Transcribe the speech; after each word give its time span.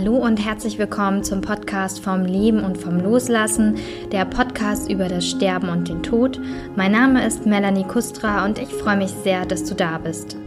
Hallo 0.00 0.16
und 0.16 0.42
herzlich 0.42 0.78
willkommen 0.78 1.22
zum 1.24 1.42
Podcast 1.42 2.02
vom 2.02 2.24
Leben 2.24 2.64
und 2.64 2.78
vom 2.78 2.98
Loslassen, 3.00 3.76
der 4.10 4.24
Podcast 4.24 4.90
über 4.90 5.08
das 5.08 5.26
Sterben 5.28 5.68
und 5.68 5.88
den 5.88 6.02
Tod. 6.02 6.40
Mein 6.74 6.92
Name 6.92 7.26
ist 7.26 7.44
Melanie 7.44 7.84
Kustra 7.84 8.46
und 8.46 8.58
ich 8.58 8.72
freue 8.72 8.96
mich 8.96 9.10
sehr, 9.10 9.44
dass 9.44 9.62
du 9.64 9.74
da 9.74 9.98
bist. 9.98 10.39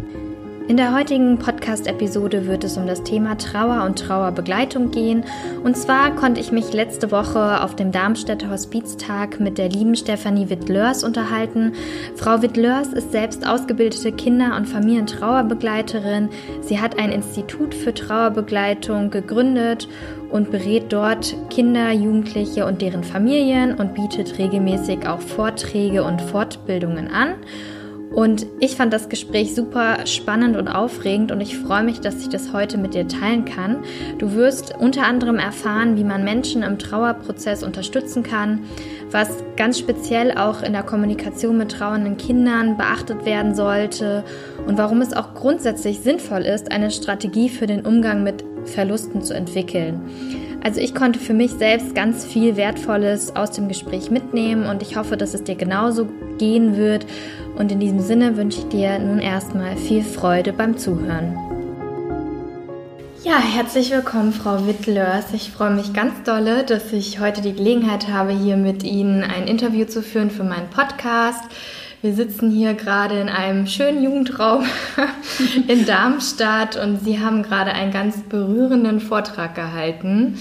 In 0.69 0.77
der 0.77 0.95
heutigen 0.95 1.39
Podcast-Episode 1.39 2.47
wird 2.47 2.63
es 2.63 2.77
um 2.77 2.87
das 2.87 3.03
Thema 3.03 3.37
Trauer 3.37 3.83
und 3.83 3.99
Trauerbegleitung 3.99 4.91
gehen. 4.91 5.25
Und 5.61 5.75
zwar 5.75 6.15
konnte 6.15 6.39
ich 6.39 6.53
mich 6.53 6.71
letzte 6.71 7.11
Woche 7.11 7.61
auf 7.61 7.75
dem 7.75 7.91
Darmstädter 7.91 8.49
Hospiztag 8.49 9.41
mit 9.41 9.57
der 9.57 9.67
lieben 9.67 9.93
Stefanie 9.93 10.49
Wittlörs 10.49 11.03
unterhalten. 11.03 11.73
Frau 12.15 12.41
Wittlörs 12.41 12.93
ist 12.93 13.11
selbst 13.11 13.45
ausgebildete 13.45 14.13
Kinder- 14.13 14.55
und 14.55 14.65
Familientrauerbegleiterin. 14.65 16.29
Sie 16.61 16.79
hat 16.79 16.97
ein 16.97 17.11
Institut 17.11 17.75
für 17.75 17.93
Trauerbegleitung 17.93 19.11
gegründet 19.11 19.89
und 20.31 20.49
berät 20.49 20.93
dort 20.93 21.35
Kinder, 21.49 21.91
Jugendliche 21.91 22.65
und 22.65 22.81
deren 22.81 23.03
Familien 23.03 23.75
und 23.75 23.95
bietet 23.95 24.37
regelmäßig 24.37 25.07
auch 25.07 25.19
Vorträge 25.19 26.05
und 26.05 26.21
Fortbildungen 26.21 27.09
an. 27.09 27.35
Und 28.13 28.45
ich 28.59 28.75
fand 28.75 28.93
das 28.93 29.09
Gespräch 29.09 29.55
super 29.55 30.05
spannend 30.05 30.55
und 30.55 30.67
aufregend 30.67 31.31
und 31.31 31.41
ich 31.41 31.57
freue 31.57 31.83
mich, 31.83 31.99
dass 31.99 32.21
ich 32.21 32.29
das 32.29 32.53
heute 32.53 32.77
mit 32.77 32.93
dir 32.93 33.07
teilen 33.07 33.43
kann. 33.43 33.77
Du 34.19 34.33
wirst 34.33 34.75
unter 34.77 35.05
anderem 35.05 35.37
erfahren, 35.37 35.97
wie 35.97 36.03
man 36.03 36.23
Menschen 36.23 36.61
im 36.61 36.77
Trauerprozess 36.77 37.63
unterstützen 37.63 38.21
kann, 38.21 38.65
was 39.09 39.43
ganz 39.57 39.79
speziell 39.79 40.37
auch 40.37 40.61
in 40.61 40.73
der 40.73 40.83
Kommunikation 40.83 41.57
mit 41.57 41.71
trauernden 41.71 42.17
Kindern 42.17 42.77
beachtet 42.77 43.25
werden 43.25 43.55
sollte 43.55 44.23
und 44.67 44.77
warum 44.77 45.01
es 45.01 45.13
auch 45.13 45.33
grundsätzlich 45.33 45.99
sinnvoll 46.01 46.43
ist, 46.43 46.71
eine 46.71 46.91
Strategie 46.91 47.49
für 47.49 47.65
den 47.65 47.83
Umgang 47.83 48.23
mit 48.23 48.43
Verlusten 48.65 49.23
zu 49.23 49.33
entwickeln. 49.33 50.01
Also 50.63 50.79
ich 50.79 50.95
konnte 50.95 51.19
für 51.19 51.33
mich 51.33 51.51
selbst 51.51 51.93
ganz 51.93 52.23
viel 52.23 52.55
Wertvolles 52.55 53.35
aus 53.35 53.51
dem 53.51 53.67
Gespräch 53.67 54.09
mitnehmen 54.09 54.65
und 54.65 54.81
ich 54.81 54.95
hoffe, 54.95 55.17
dass 55.17 55.33
es 55.33 55.43
dir 55.43 55.55
genauso 55.55 56.07
gehen 56.37 56.77
wird. 56.77 57.05
Und 57.55 57.71
in 57.71 57.79
diesem 57.79 57.99
Sinne 57.99 58.35
wünsche 58.35 58.59
ich 58.59 58.67
dir 58.67 58.97
nun 58.99 59.19
erstmal 59.19 59.77
viel 59.77 60.03
Freude 60.03 60.53
beim 60.53 60.77
Zuhören. 60.77 61.37
Ja, 63.23 63.37
herzlich 63.37 63.91
willkommen, 63.91 64.33
Frau 64.33 64.67
Wittlers. 64.67 65.33
Ich 65.33 65.51
freue 65.51 65.71
mich 65.71 65.93
ganz 65.93 66.23
dolle, 66.23 66.63
dass 66.63 66.91
ich 66.91 67.19
heute 67.19 67.41
die 67.41 67.53
Gelegenheit 67.53 68.09
habe, 68.09 68.33
hier 68.33 68.57
mit 68.57 68.83
Ihnen 68.83 69.23
ein 69.23 69.47
Interview 69.47 69.85
zu 69.85 70.01
führen 70.01 70.29
für 70.29 70.43
meinen 70.43 70.69
Podcast. 70.69 71.43
Wir 72.01 72.13
sitzen 72.13 72.51
hier 72.51 72.73
gerade 72.73 73.17
in 73.19 73.29
einem 73.29 73.65
schönen 73.65 74.03
Jugendraum 74.03 74.65
in 75.67 75.85
Darmstadt 75.85 76.75
und 76.75 76.99
Sie 77.01 77.21
haben 77.21 77.43
gerade 77.43 77.71
einen 77.71 77.93
ganz 77.93 78.17
berührenden 78.23 78.99
Vortrag 78.99 79.55
gehalten 79.55 80.37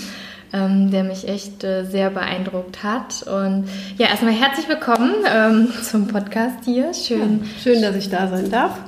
ähm, 0.52 0.90
der 0.90 1.04
mich 1.04 1.28
echt 1.28 1.64
äh, 1.64 1.84
sehr 1.84 2.10
beeindruckt 2.10 2.82
hat. 2.82 3.22
Und 3.22 3.68
ja, 3.98 4.08
erstmal 4.08 4.32
herzlich 4.32 4.68
willkommen 4.68 5.14
ähm, 5.32 5.68
zum 5.82 6.08
Podcast 6.08 6.64
hier. 6.64 6.92
Schön. 6.94 7.40
Ja, 7.42 7.60
schön, 7.62 7.82
dass 7.82 7.96
ich 7.96 8.10
da 8.10 8.28
sein 8.28 8.50
darf. 8.50 8.78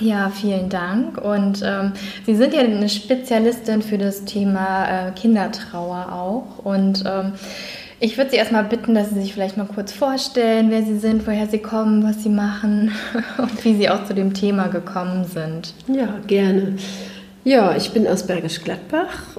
Ja, 0.00 0.30
vielen 0.30 0.68
Dank. 0.68 1.18
Und 1.18 1.62
ähm, 1.64 1.92
Sie 2.24 2.36
sind 2.36 2.54
ja 2.54 2.60
eine 2.60 2.88
Spezialistin 2.88 3.82
für 3.82 3.98
das 3.98 4.24
Thema 4.24 5.08
äh, 5.08 5.10
Kindertrauer 5.12 6.12
auch. 6.12 6.64
Und 6.64 7.04
ähm, 7.04 7.32
ich 8.00 8.16
würde 8.16 8.30
Sie 8.30 8.36
erstmal 8.36 8.62
bitten, 8.62 8.94
dass 8.94 9.10
Sie 9.10 9.20
sich 9.20 9.34
vielleicht 9.34 9.56
mal 9.56 9.66
kurz 9.66 9.92
vorstellen, 9.92 10.70
wer 10.70 10.84
Sie 10.84 10.98
sind, 10.98 11.26
woher 11.26 11.48
Sie 11.48 11.58
kommen, 11.58 12.04
was 12.04 12.22
Sie 12.22 12.28
machen 12.28 12.92
und 13.38 13.64
wie 13.64 13.74
Sie 13.74 13.90
auch 13.90 14.04
zu 14.04 14.14
dem 14.14 14.34
Thema 14.34 14.68
gekommen 14.68 15.24
sind. 15.24 15.74
Ja, 15.88 16.08
gerne. 16.28 16.76
Ja, 17.44 17.76
ich 17.76 17.92
bin 17.92 18.06
aus 18.06 18.26
Bergisch 18.26 18.62
Gladbach. 18.62 19.38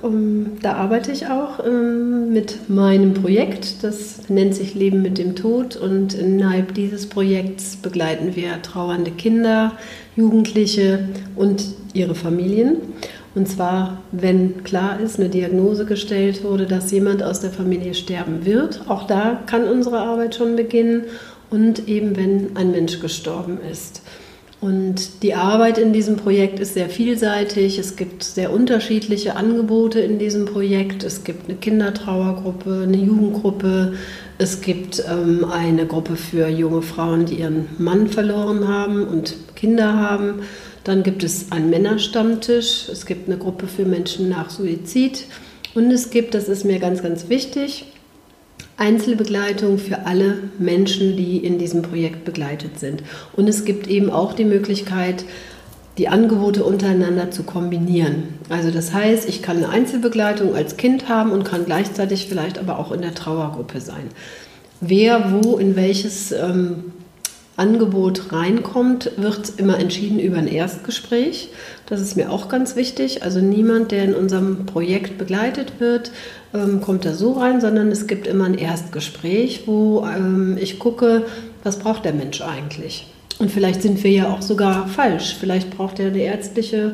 Da 0.61 0.73
arbeite 0.73 1.11
ich 1.11 1.27
auch 1.27 1.63
ähm, 1.63 2.31
mit 2.31 2.69
meinem 2.69 3.13
Projekt. 3.13 3.83
Das 3.83 4.29
nennt 4.29 4.55
sich 4.55 4.73
Leben 4.73 5.01
mit 5.01 5.17
dem 5.17 5.35
Tod. 5.35 5.75
Und 5.75 6.13
innerhalb 6.13 6.73
dieses 6.73 7.07
Projekts 7.07 7.75
begleiten 7.75 8.35
wir 8.35 8.61
trauernde 8.61 9.11
Kinder, 9.11 9.73
Jugendliche 10.15 11.09
und 11.35 11.63
ihre 11.93 12.15
Familien. 12.15 12.77
Und 13.35 13.47
zwar, 13.47 14.01
wenn 14.11 14.63
klar 14.63 14.99
ist, 14.99 15.19
eine 15.19 15.29
Diagnose 15.29 15.85
gestellt 15.85 16.43
wurde, 16.43 16.65
dass 16.65 16.91
jemand 16.91 17.21
aus 17.21 17.41
der 17.41 17.51
Familie 17.51 17.93
sterben 17.93 18.45
wird. 18.45 18.81
Auch 18.87 19.05
da 19.07 19.39
kann 19.45 19.67
unsere 19.67 19.99
Arbeit 19.99 20.35
schon 20.35 20.55
beginnen. 20.55 21.03
Und 21.51 21.87
eben, 21.87 22.15
wenn 22.15 22.55
ein 22.55 22.71
Mensch 22.71 22.99
gestorben 22.99 23.57
ist. 23.71 24.03
Und 24.61 25.23
die 25.23 25.35
Arbeit 25.35 25.77
in 25.77 25.93
diesem 25.93 26.17
Projekt 26.17 26.59
ist 26.59 26.73
sehr 26.73 26.89
vielseitig. 26.89 27.79
Es 27.79 27.95
gibt 27.95 28.23
sehr 28.23 28.51
unterschiedliche 28.51 29.37
Angebote 29.37 30.01
in 30.01 30.19
diesem 30.19 30.45
Projekt. 30.45 31.03
Es 31.03 31.23
gibt 31.23 31.47
eine 31.47 31.57
Kindertrauergruppe, 31.57 32.83
eine 32.83 32.97
Jugendgruppe. 32.97 33.93
Es 34.37 34.59
gibt 34.59 35.01
ähm, 35.09 35.45
eine 35.45 35.85
Gruppe 35.85 36.17
für 36.17 36.49
junge 36.49 36.81
Frauen, 36.81 37.25
die 37.25 37.35
ihren 37.35 37.67
Mann 37.77 38.07
verloren 38.07 38.67
haben 38.67 39.07
und 39.07 39.35
Kinder 39.55 39.93
haben. 39.93 40.41
Dann 40.83 41.03
gibt 41.03 41.23
es 41.23 41.53
einen 41.53 41.69
Männerstammtisch. 41.69 42.89
Es 42.91 43.05
gibt 43.05 43.29
eine 43.29 43.37
Gruppe 43.37 43.67
für 43.67 43.85
Menschen 43.85 44.27
nach 44.27 44.49
Suizid. 44.49 45.25
Und 45.73 45.89
es 45.91 46.09
gibt, 46.09 46.33
das 46.33 46.49
ist 46.49 46.65
mir 46.65 46.79
ganz, 46.79 47.01
ganz 47.01 47.29
wichtig, 47.29 47.85
Einzelbegleitung 48.79 49.77
für 49.77 50.05
alle 50.05 50.37
Menschen, 50.57 51.17
die 51.17 51.37
in 51.37 51.57
diesem 51.57 51.81
Projekt 51.81 52.25
begleitet 52.25 52.79
sind. 52.79 53.03
Und 53.33 53.47
es 53.47 53.65
gibt 53.65 53.87
eben 53.87 54.09
auch 54.09 54.33
die 54.33 54.45
Möglichkeit, 54.45 55.25
die 55.97 56.07
Angebote 56.07 56.63
untereinander 56.63 57.29
zu 57.29 57.43
kombinieren. 57.43 58.23
Also 58.47 58.71
das 58.71 58.93
heißt, 58.93 59.27
ich 59.27 59.41
kann 59.41 59.57
eine 59.57 59.69
Einzelbegleitung 59.69 60.55
als 60.55 60.77
Kind 60.77 61.09
haben 61.09 61.31
und 61.31 61.43
kann 61.43 61.65
gleichzeitig 61.65 62.27
vielleicht 62.29 62.57
aber 62.57 62.79
auch 62.79 62.93
in 62.93 63.01
der 63.01 63.13
Trauergruppe 63.13 63.81
sein. 63.81 64.07
Wer 64.79 65.33
wo 65.43 65.57
in 65.57 65.75
welches 65.75 66.31
ähm, 66.31 66.93
Angebot 67.57 68.31
reinkommt, 68.31 69.11
wird 69.17 69.51
immer 69.57 69.77
entschieden 69.77 70.17
über 70.19 70.37
ein 70.37 70.47
Erstgespräch. 70.47 71.49
Das 71.87 71.99
ist 71.99 72.15
mir 72.15 72.31
auch 72.31 72.47
ganz 72.47 72.77
wichtig. 72.77 73.21
Also 73.23 73.41
niemand, 73.41 73.91
der 73.91 74.05
in 74.05 74.15
unserem 74.15 74.65
Projekt 74.65 75.17
begleitet 75.17 75.73
wird, 75.79 76.11
ähm, 76.53 76.81
kommt 76.81 77.05
da 77.05 77.13
so 77.13 77.33
rein, 77.33 77.61
sondern 77.61 77.91
es 77.91 78.07
gibt 78.07 78.27
immer 78.27 78.45
ein 78.45 78.57
Erstgespräch, 78.57 79.63
wo 79.65 80.05
ähm, 80.05 80.57
ich 80.59 80.79
gucke, 80.79 81.23
was 81.63 81.79
braucht 81.79 82.05
der 82.05 82.13
Mensch 82.13 82.41
eigentlich. 82.41 83.07
Und 83.39 83.51
vielleicht 83.51 83.81
sind 83.81 84.03
wir 84.03 84.11
ja 84.11 84.33
auch 84.33 84.41
sogar 84.41 84.87
falsch. 84.87 85.37
Vielleicht 85.39 85.69
braucht 85.71 85.99
er 85.99 86.07
eine 86.07 86.21
ärztliche 86.21 86.93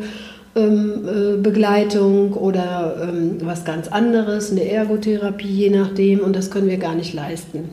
ähm, 0.55 1.07
äh, 1.07 1.37
Begleitung 1.37 2.33
oder 2.33 3.09
ähm, 3.09 3.37
was 3.41 3.65
ganz 3.65 3.87
anderes, 3.87 4.51
eine 4.51 4.69
Ergotherapie, 4.69 5.47
je 5.47 5.69
nachdem. 5.71 6.19
Und 6.19 6.35
das 6.35 6.51
können 6.51 6.67
wir 6.67 6.77
gar 6.77 6.95
nicht 6.95 7.13
leisten. 7.13 7.69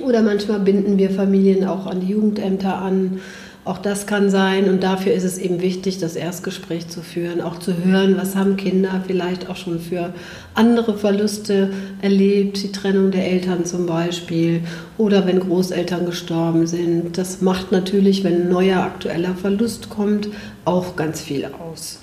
Oder 0.00 0.22
manchmal 0.22 0.60
binden 0.60 0.98
wir 0.98 1.10
Familien 1.10 1.64
auch 1.64 1.86
an 1.86 2.00
die 2.00 2.08
Jugendämter 2.08 2.76
an. 2.76 3.20
Auch 3.64 3.78
das 3.78 4.06
kann 4.06 4.28
sein 4.28 4.68
und 4.68 4.82
dafür 4.82 5.14
ist 5.14 5.24
es 5.24 5.38
eben 5.38 5.62
wichtig, 5.62 5.96
das 5.96 6.16
Erstgespräch 6.16 6.88
zu 6.88 7.00
führen, 7.00 7.40
auch 7.40 7.58
zu 7.58 7.72
hören, 7.82 8.18
was 8.18 8.36
haben 8.36 8.58
Kinder 8.58 9.02
vielleicht 9.06 9.48
auch 9.48 9.56
schon 9.56 9.80
für 9.80 10.12
andere 10.52 10.98
Verluste 10.98 11.70
erlebt, 12.02 12.62
die 12.62 12.72
Trennung 12.72 13.10
der 13.10 13.26
Eltern 13.26 13.64
zum 13.64 13.86
Beispiel 13.86 14.60
oder 14.98 15.26
wenn 15.26 15.40
Großeltern 15.40 16.04
gestorben 16.04 16.66
sind. 16.66 17.16
Das 17.16 17.40
macht 17.40 17.72
natürlich, 17.72 18.22
wenn 18.22 18.42
ein 18.42 18.48
neuer 18.50 18.80
aktueller 18.80 19.34
Verlust 19.34 19.88
kommt, 19.88 20.28
auch 20.66 20.94
ganz 20.94 21.22
viel 21.22 21.46
aus. 21.46 22.00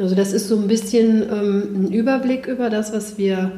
Also 0.00 0.16
das 0.16 0.32
ist 0.32 0.48
so 0.48 0.56
ein 0.56 0.66
bisschen 0.66 1.22
ähm, 1.22 1.62
ein 1.74 1.92
Überblick 1.92 2.48
über 2.48 2.70
das, 2.70 2.92
was 2.92 3.18
wir 3.18 3.52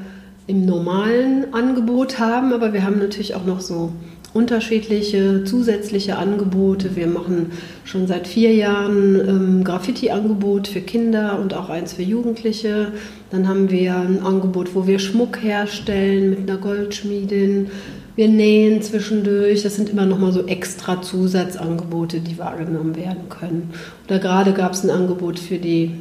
im 0.47 0.66
normalen 0.66 1.55
Angebot 1.55 2.19
haben, 2.19 2.53
aber 2.53 2.75
wir 2.75 2.84
haben 2.84 2.99
natürlich 2.99 3.34
auch 3.34 3.47
noch 3.47 3.61
so 3.61 3.93
unterschiedliche 4.37 5.45
zusätzliche 5.45 6.16
Angebote. 6.16 6.95
Wir 6.95 7.07
machen 7.07 7.53
schon 7.84 8.07
seit 8.07 8.28
vier 8.28 8.55
Jahren 8.55 9.15
ähm, 9.28 9.65
Graffiti-Angebot 9.65 10.69
für 10.69 10.81
Kinder 10.81 11.39
und 11.41 11.55
auch 11.55 11.71
eins 11.71 11.95
für 11.95 12.03
Jugendliche. 12.03 12.93
Dann 13.31 13.49
haben 13.49 13.71
wir 13.71 13.97
ein 13.97 14.22
Angebot, 14.22 14.75
wo 14.75 14.87
wir 14.87 14.99
Schmuck 14.99 15.43
herstellen 15.43 16.31
mit 16.31 16.49
einer 16.49 16.59
Goldschmiedin. 16.59 17.71
Wir 18.15 18.28
nähen 18.28 18.83
zwischendurch. 18.83 19.63
Das 19.63 19.77
sind 19.77 19.89
immer 19.89 20.07
noch 20.07 20.19
mal 20.19 20.33
so 20.33 20.47
extra 20.47 21.03
Zusatzangebote, 21.03 22.21
die 22.21 22.39
wahrgenommen 22.39 22.97
werden 22.97 23.28
können. 23.28 23.72
Oder 24.07 24.19
gerade 24.19 24.53
gab 24.53 24.72
es 24.72 24.84
ein 24.84 24.91
Angebot 24.91 25.39
für 25.39 25.59
die 25.59 25.93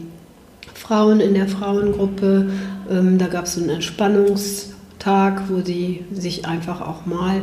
Frauen 0.73 1.19
in 1.19 1.33
der 1.33 1.47
Frauengruppe. 1.47 2.49
Ähm, 2.89 3.17
da 3.17 3.27
gab 3.27 3.45
es 3.45 3.55
so 3.55 3.61
einen 3.61 3.69
Entspannungstag, 3.69 5.43
wo 5.49 5.61
sie 5.61 6.03
sich 6.13 6.45
einfach 6.45 6.81
auch 6.81 7.05
mal 7.05 7.41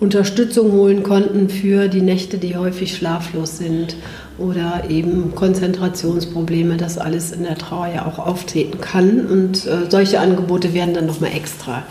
Unterstützung 0.00 0.72
holen 0.72 1.02
konnten 1.02 1.48
für 1.48 1.88
die 1.88 2.00
Nächte, 2.00 2.38
die 2.38 2.56
häufig 2.56 2.96
schlaflos 2.96 3.58
sind 3.58 3.96
oder 4.38 4.84
eben 4.90 5.34
Konzentrationsprobleme, 5.34 6.76
das 6.76 6.98
alles 6.98 7.32
in 7.32 7.44
der 7.44 7.56
Trauer 7.56 7.86
ja 7.86 8.06
auch 8.06 8.18
auftreten 8.18 8.80
kann. 8.80 9.26
Und 9.26 9.66
äh, 9.66 9.88
solche 9.88 10.18
Angebote 10.18 10.74
werden 10.74 10.94
dann 10.94 11.06
nochmal 11.06 11.32
extra 11.34 11.84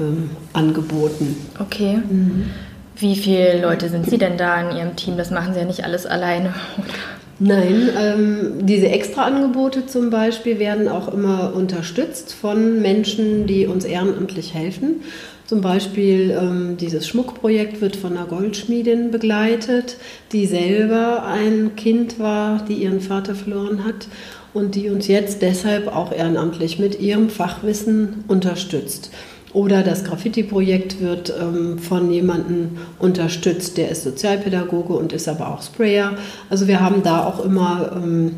ähm, 0.00 0.30
angeboten. 0.52 1.36
Okay. 1.60 1.98
Mhm. 2.08 2.50
Wie 2.98 3.14
viele 3.14 3.60
Leute 3.60 3.90
sind 3.90 4.08
Sie 4.08 4.16
denn 4.16 4.38
da 4.38 4.58
in 4.62 4.76
Ihrem 4.76 4.96
Team? 4.96 5.18
Das 5.18 5.30
machen 5.30 5.52
Sie 5.52 5.60
ja 5.60 5.66
nicht 5.66 5.84
alles 5.84 6.06
alleine, 6.06 6.54
oder? 6.78 6.94
Nein, 7.38 7.90
ähm, 7.98 8.66
diese 8.66 8.88
Extraangebote 8.88 9.86
zum 9.86 10.08
Beispiel 10.08 10.58
werden 10.58 10.88
auch 10.88 11.12
immer 11.12 11.52
unterstützt 11.54 12.32
von 12.32 12.80
Menschen, 12.80 13.46
die 13.46 13.66
uns 13.66 13.84
ehrenamtlich 13.84 14.54
helfen. 14.54 15.02
Zum 15.46 15.60
Beispiel 15.60 16.30
ähm, 16.30 16.76
dieses 16.78 17.06
Schmuckprojekt 17.06 17.80
wird 17.82 17.96
von 17.96 18.16
einer 18.16 18.26
Goldschmiedin 18.26 19.10
begleitet, 19.10 19.98
die 20.32 20.46
selber 20.46 21.24
ein 21.24 21.76
Kind 21.76 22.18
war, 22.18 22.64
die 22.66 22.74
ihren 22.74 23.00
Vater 23.00 23.34
verloren 23.34 23.84
hat 23.84 24.08
und 24.54 24.74
die 24.74 24.88
uns 24.88 25.06
jetzt 25.06 25.42
deshalb 25.42 25.88
auch 25.88 26.12
ehrenamtlich 26.12 26.78
mit 26.78 26.98
ihrem 27.00 27.28
Fachwissen 27.28 28.24
unterstützt. 28.28 29.10
Oder 29.56 29.82
das 29.82 30.04
Graffiti-Projekt 30.04 31.00
wird 31.00 31.32
ähm, 31.40 31.78
von 31.78 32.10
jemandem 32.10 32.72
unterstützt, 32.98 33.78
der 33.78 33.90
ist 33.90 34.02
Sozialpädagoge 34.02 34.92
und 34.92 35.14
ist 35.14 35.30
aber 35.30 35.48
auch 35.48 35.62
Sprayer. 35.62 36.12
Also 36.50 36.68
wir 36.68 36.80
haben 36.80 37.02
da 37.02 37.24
auch 37.24 37.42
immer 37.42 37.90
ähm, 37.96 38.32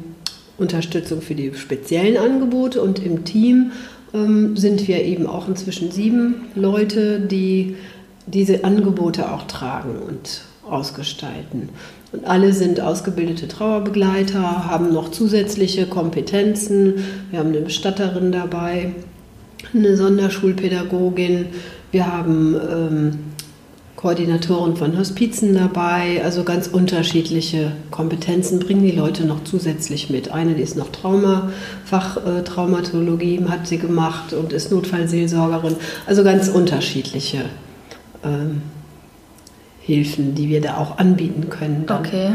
Unterstützung 0.58 1.20
für 1.20 1.34
die 1.34 1.52
speziellen 1.54 2.18
Angebote 2.18 2.80
und 2.80 3.04
im 3.04 3.24
Team 3.24 3.72
ähm, 4.14 4.56
sind 4.56 4.86
wir 4.86 5.02
eben 5.02 5.26
auch 5.26 5.48
inzwischen 5.48 5.90
sieben 5.90 6.46
Leute, 6.54 7.18
die 7.18 7.74
diese 8.28 8.62
Angebote 8.62 9.32
auch 9.32 9.42
tragen 9.48 9.96
und 9.98 10.42
ausgestalten. 10.70 11.70
Und 12.12 12.26
alle 12.26 12.52
sind 12.52 12.80
ausgebildete 12.80 13.48
Trauerbegleiter, 13.48 14.68
haben 14.70 14.92
noch 14.92 15.10
zusätzliche 15.10 15.86
Kompetenzen. 15.86 17.04
Wir 17.32 17.40
haben 17.40 17.48
eine 17.48 17.62
Bestatterin 17.62 18.30
dabei, 18.30 18.92
eine 19.74 19.96
Sonderschulpädagogin, 19.96 21.46
wir 21.90 22.06
haben 22.06 22.54
ähm, 22.54 23.18
Koordinatoren 23.96 24.76
von 24.76 24.96
Hospizen 24.96 25.54
dabei, 25.54 26.22
also 26.22 26.44
ganz 26.44 26.68
unterschiedliche 26.68 27.72
Kompetenzen 27.90 28.60
bringen 28.60 28.82
die 28.82 28.92
Leute 28.92 29.24
noch 29.24 29.42
zusätzlich 29.42 30.08
mit. 30.08 30.30
Eine, 30.30 30.54
die 30.54 30.62
ist 30.62 30.76
noch 30.76 30.92
Trauma, 30.92 31.50
Fachtraumatologie 31.84 33.44
hat 33.48 33.66
sie 33.66 33.78
gemacht 33.78 34.32
und 34.32 34.52
ist 34.52 34.70
Notfallseelsorgerin, 34.70 35.74
also 36.06 36.22
ganz 36.22 36.48
unterschiedliche 36.48 37.46
ähm, 38.22 38.62
Hilfen, 39.80 40.36
die 40.36 40.48
wir 40.48 40.60
da 40.60 40.76
auch 40.76 40.98
anbieten 40.98 41.48
können. 41.50 41.84
Dann. 41.86 41.98
Okay. 41.98 42.32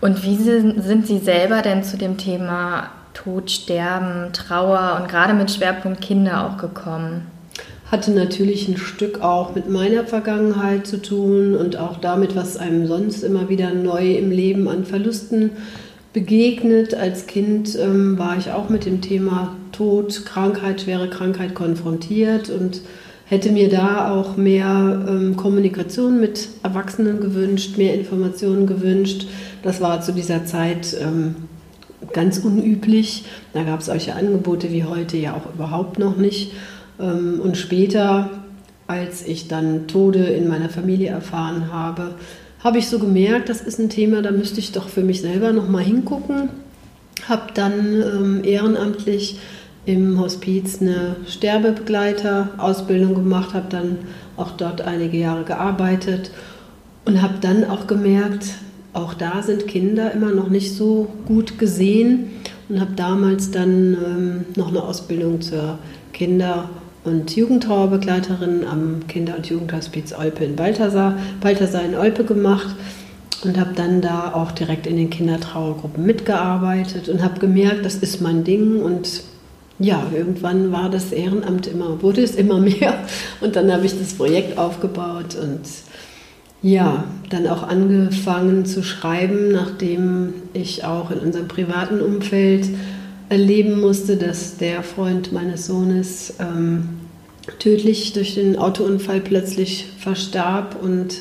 Und 0.00 0.24
wie 0.24 0.36
sind 0.36 1.06
Sie 1.06 1.18
selber 1.18 1.60
denn 1.60 1.82
zu 1.84 1.98
dem 1.98 2.16
Thema 2.16 2.88
Tod, 3.24 3.50
Sterben, 3.50 4.32
Trauer 4.32 4.98
und 5.00 5.08
gerade 5.08 5.34
mit 5.34 5.50
Schwerpunkt 5.50 6.00
Kinder 6.00 6.46
auch 6.46 6.56
gekommen? 6.56 7.26
Hatte 7.90 8.12
natürlich 8.12 8.66
ein 8.68 8.78
Stück 8.78 9.20
auch 9.20 9.54
mit 9.54 9.68
meiner 9.68 10.04
Vergangenheit 10.04 10.86
zu 10.86 11.02
tun 11.02 11.54
und 11.54 11.76
auch 11.76 11.98
damit, 11.98 12.34
was 12.34 12.56
einem 12.56 12.86
sonst 12.86 13.22
immer 13.22 13.48
wieder 13.48 13.74
neu 13.74 14.12
im 14.14 14.30
Leben 14.30 14.68
an 14.68 14.84
Verlusten 14.84 15.50
begegnet. 16.12 16.94
Als 16.94 17.26
Kind 17.26 17.76
ähm, 17.78 18.18
war 18.18 18.38
ich 18.38 18.52
auch 18.52 18.70
mit 18.70 18.86
dem 18.86 19.02
Thema 19.02 19.54
Tod, 19.72 20.24
Krankheit, 20.24 20.80
schwere 20.80 21.10
Krankheit 21.10 21.54
konfrontiert 21.54 22.48
und 22.48 22.80
hätte 23.26 23.52
mir 23.52 23.68
da 23.68 24.10
auch 24.12 24.36
mehr 24.36 25.04
ähm, 25.06 25.36
Kommunikation 25.36 26.20
mit 26.20 26.48
Erwachsenen 26.62 27.20
gewünscht, 27.20 27.76
mehr 27.76 27.94
Informationen 27.94 28.66
gewünscht. 28.66 29.26
Das 29.62 29.80
war 29.80 30.00
zu 30.00 30.12
dieser 30.12 30.46
Zeit 30.46 30.96
ähm, 31.00 31.34
ganz 32.12 32.38
unüblich. 32.38 33.24
Da 33.52 33.62
gab 33.64 33.80
es 33.80 33.86
solche 33.86 34.14
Angebote 34.14 34.70
wie 34.72 34.84
heute 34.84 35.16
ja 35.16 35.34
auch 35.34 35.52
überhaupt 35.54 35.98
noch 35.98 36.16
nicht. 36.16 36.52
Ähm, 36.98 37.40
und 37.42 37.56
später, 37.56 38.30
als 38.86 39.26
ich 39.26 39.48
dann 39.48 39.86
Tode 39.86 40.24
in 40.24 40.48
meiner 40.48 40.68
Familie 40.68 41.10
erfahren 41.10 41.72
habe, 41.72 42.14
habe 42.62 42.78
ich 42.78 42.88
so 42.88 42.98
gemerkt, 42.98 43.48
das 43.48 43.62
ist 43.62 43.78
ein 43.78 43.88
Thema, 43.88 44.22
da 44.22 44.30
müsste 44.30 44.60
ich 44.60 44.72
doch 44.72 44.88
für 44.88 45.02
mich 45.02 45.22
selber 45.22 45.52
noch 45.52 45.68
mal 45.68 45.82
hingucken. 45.82 46.50
Habe 47.28 47.52
dann 47.54 48.02
ähm, 48.02 48.40
ehrenamtlich 48.44 49.38
im 49.86 50.20
Hospiz 50.20 50.80
eine 50.80 51.16
Sterbebegleiter-Ausbildung 51.26 53.14
gemacht, 53.14 53.54
habe 53.54 53.66
dann 53.70 53.98
auch 54.36 54.52
dort 54.52 54.82
einige 54.82 55.16
Jahre 55.18 55.44
gearbeitet 55.44 56.30
und 57.04 57.22
habe 57.22 57.34
dann 57.40 57.64
auch 57.64 57.86
gemerkt, 57.86 58.46
auch 58.92 59.14
da 59.14 59.42
sind 59.42 59.66
Kinder 59.66 60.12
immer 60.12 60.32
noch 60.32 60.48
nicht 60.48 60.74
so 60.74 61.08
gut 61.26 61.58
gesehen 61.58 62.30
und 62.68 62.80
habe 62.80 62.92
damals 62.96 63.50
dann 63.50 63.94
ähm, 63.94 64.44
noch 64.56 64.68
eine 64.68 64.82
Ausbildung 64.82 65.40
zur 65.40 65.78
Kinder- 66.12 66.68
und 67.04 67.34
Jugendtrauerbegleiterin 67.34 68.66
am 68.66 69.06
Kinder- 69.06 69.36
und 69.36 69.46
Jugendhospiz 69.46 70.12
Olpe 70.12 70.44
in 70.44 70.56
Balthasar, 70.56 71.16
Balthasar 71.40 71.82
in 71.82 71.94
Olpe 71.94 72.24
gemacht 72.24 72.74
und 73.44 73.58
habe 73.58 73.72
dann 73.74 74.00
da 74.00 74.32
auch 74.34 74.52
direkt 74.52 74.86
in 74.86 74.96
den 74.96 75.08
Kindertrauergruppen 75.08 76.04
mitgearbeitet 76.04 77.08
und 77.08 77.22
habe 77.22 77.40
gemerkt, 77.40 77.84
das 77.84 77.96
ist 77.96 78.20
mein 78.20 78.44
Ding 78.44 78.82
und 78.82 79.22
ja, 79.78 80.02
irgendwann 80.14 80.72
war 80.72 80.90
das 80.90 81.10
Ehrenamt 81.10 81.66
immer, 81.66 82.02
wurde 82.02 82.22
es 82.22 82.34
immer 82.34 82.58
mehr 82.60 82.98
und 83.40 83.56
dann 83.56 83.72
habe 83.72 83.86
ich 83.86 83.98
das 83.98 84.14
Projekt 84.14 84.58
aufgebaut 84.58 85.36
und 85.40 85.60
ja, 86.62 87.04
dann 87.30 87.46
auch 87.46 87.62
angefangen 87.62 88.66
zu 88.66 88.82
schreiben, 88.82 89.52
nachdem 89.52 90.34
ich 90.52 90.84
auch 90.84 91.10
in 91.10 91.18
unserem 91.18 91.48
privaten 91.48 92.00
Umfeld 92.00 92.68
erleben 93.28 93.80
musste, 93.80 94.16
dass 94.16 94.58
der 94.58 94.82
Freund 94.82 95.32
meines 95.32 95.66
Sohnes 95.66 96.34
ähm, 96.38 96.88
tödlich 97.58 98.12
durch 98.12 98.34
den 98.34 98.56
Autounfall 98.56 99.20
plötzlich 99.20 99.86
verstarb 99.98 100.76
und 100.82 101.16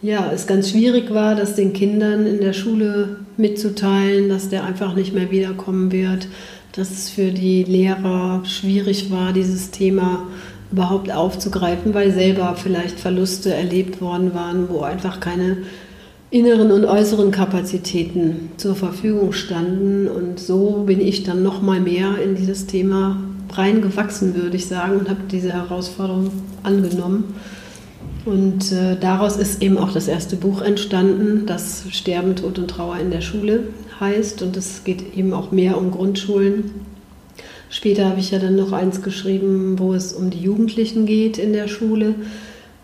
ja, 0.00 0.30
es 0.32 0.46
ganz 0.46 0.70
schwierig 0.70 1.12
war, 1.12 1.34
das 1.34 1.56
den 1.56 1.72
Kindern 1.72 2.26
in 2.26 2.40
der 2.40 2.52
Schule 2.52 3.20
mitzuteilen, 3.36 4.28
dass 4.28 4.50
der 4.50 4.64
einfach 4.64 4.94
nicht 4.94 5.14
mehr 5.14 5.30
wiederkommen 5.30 5.92
wird, 5.92 6.28
dass 6.72 6.90
es 6.90 7.08
für 7.08 7.30
die 7.30 7.64
Lehrer 7.64 8.42
schwierig 8.44 9.10
war, 9.10 9.32
dieses 9.32 9.70
Thema 9.70 10.26
überhaupt 10.74 11.12
aufzugreifen, 11.12 11.94
weil 11.94 12.10
selber 12.10 12.56
vielleicht 12.56 12.98
Verluste 12.98 13.54
erlebt 13.54 14.00
worden 14.00 14.34
waren, 14.34 14.68
wo 14.68 14.80
einfach 14.80 15.20
keine 15.20 15.58
inneren 16.30 16.72
und 16.72 16.84
äußeren 16.84 17.30
Kapazitäten 17.30 18.50
zur 18.56 18.74
Verfügung 18.74 19.32
standen. 19.32 20.08
Und 20.08 20.40
so 20.40 20.82
bin 20.84 21.00
ich 21.00 21.22
dann 21.22 21.44
noch 21.44 21.62
mal 21.62 21.78
mehr 21.78 22.20
in 22.20 22.34
dieses 22.34 22.66
Thema 22.66 23.18
reingewachsen, 23.52 24.34
würde 24.34 24.56
ich 24.56 24.66
sagen, 24.66 24.98
und 24.98 25.08
habe 25.08 25.20
diese 25.30 25.52
Herausforderung 25.52 26.32
angenommen. 26.64 27.34
Und 28.24 28.72
äh, 28.72 28.96
daraus 28.98 29.36
ist 29.36 29.62
eben 29.62 29.78
auch 29.78 29.92
das 29.92 30.08
erste 30.08 30.34
Buch 30.34 30.60
entstanden, 30.60 31.46
das 31.46 31.84
Sterben, 31.90 32.34
Tod 32.34 32.58
und 32.58 32.68
Trauer 32.68 32.98
in 32.98 33.12
der 33.12 33.20
Schule 33.20 33.68
heißt. 34.00 34.42
Und 34.42 34.56
es 34.56 34.82
geht 34.82 35.16
eben 35.16 35.32
auch 35.32 35.52
mehr 35.52 35.78
um 35.78 35.92
Grundschulen 35.92 36.93
Später 37.74 38.08
habe 38.08 38.20
ich 38.20 38.30
ja 38.30 38.38
dann 38.38 38.54
noch 38.54 38.70
eins 38.70 39.02
geschrieben, 39.02 39.80
wo 39.80 39.94
es 39.94 40.12
um 40.12 40.30
die 40.30 40.38
Jugendlichen 40.38 41.06
geht 41.06 41.38
in 41.38 41.52
der 41.52 41.66
Schule, 41.66 42.14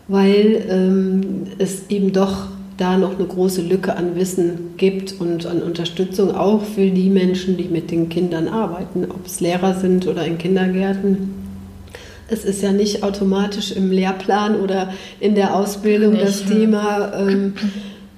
weil 0.09 0.65
ähm, 0.67 1.43
es 1.59 1.83
eben 1.87 2.11
doch 2.11 2.49
da 2.75 2.97
noch 2.97 3.17
eine 3.17 3.25
große 3.25 3.61
Lücke 3.61 3.95
an 3.95 4.17
Wissen 4.17 4.73
gibt 4.75 5.15
und 5.17 5.45
an 5.45 5.63
Unterstützung 5.63 6.35
auch 6.35 6.61
für 6.61 6.89
die 6.89 7.09
Menschen, 7.09 7.55
die 7.55 7.69
mit 7.69 7.89
den 7.89 8.09
Kindern 8.09 8.49
arbeiten, 8.49 9.05
ob 9.09 9.25
es 9.25 9.39
Lehrer 9.39 9.75
sind 9.75 10.07
oder 10.07 10.25
in 10.25 10.37
Kindergärten. 10.37 11.35
Es 12.27 12.43
ist 12.43 12.61
ja 12.61 12.73
nicht 12.73 13.01
automatisch 13.01 13.71
im 13.71 13.93
Lehrplan 13.93 14.59
oder 14.59 14.93
in 15.21 15.35
der 15.35 15.55
Ausbildung 15.55 16.13
nicht, 16.13 16.25
das 16.25 16.43
Thema 16.43 17.13
ähm, 17.17 17.53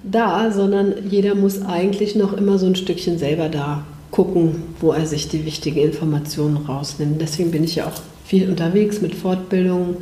da, 0.01 0.51
sondern 0.51 0.95
jeder 1.07 1.35
muss 1.35 1.61
eigentlich 1.61 2.15
noch 2.15 2.33
immer 2.33 2.57
so 2.57 2.65
ein 2.65 2.75
Stückchen 2.75 3.19
selber 3.19 3.47
da 3.47 3.85
gucken, 4.13 4.61
wo 4.79 4.91
er 4.91 5.07
sich 5.07 5.27
die 5.27 5.43
wichtigen 5.43 5.79
Informationen 5.79 6.57
rausnimmt. 6.57 7.19
Deswegen 7.19 7.49
bin 7.49 7.63
ich 7.63 7.75
ja 7.75 7.87
auch 7.87 7.99
viel 8.23 8.47
unterwegs 8.47 9.01
mit 9.01 9.15
Fortbildungen 9.15 9.97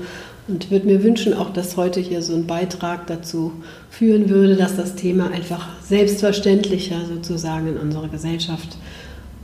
und 0.50 0.70
würde 0.70 0.86
mir 0.86 1.02
wünschen, 1.02 1.34
auch 1.34 1.52
dass 1.54 1.78
heute 1.78 2.02
hier 2.02 2.22
so 2.22 2.34
ein 2.34 2.46
Beitrag 2.46 3.08
dazu 3.08 3.54
führen 3.90 4.30
würde, 4.30 4.58
dass 4.58 4.76
das 4.76 4.96
Thema 4.96 5.32
einfach 5.32 5.70
selbstverständlicher 5.82 7.06
sozusagen 7.08 7.68
in 7.68 7.78
unserer 7.78 8.10
Gesellschaft 8.10 8.78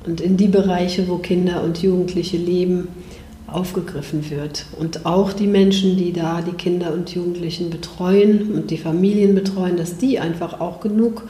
und 0.05 0.19
in 0.19 0.35
die 0.35 0.49
Bereiche, 0.49 1.07
wo 1.07 1.17
Kinder 1.17 1.63
und 1.63 1.81
Jugendliche 1.81 2.35
leben, 2.35 2.89
aufgegriffen 3.47 4.29
wird. 4.29 4.65
Und 4.77 5.05
auch 5.05 5.31
die 5.31 5.47
Menschen, 5.47 5.95
die 5.95 6.11
da 6.11 6.41
die 6.41 6.51
Kinder 6.51 6.93
und 6.93 7.15
Jugendlichen 7.15 7.69
betreuen 7.69 8.51
und 8.51 8.69
die 8.69 8.77
Familien 8.77 9.33
betreuen, 9.33 9.77
dass 9.77 9.97
die 9.97 10.19
einfach 10.19 10.59
auch 10.59 10.81
genug 10.81 11.23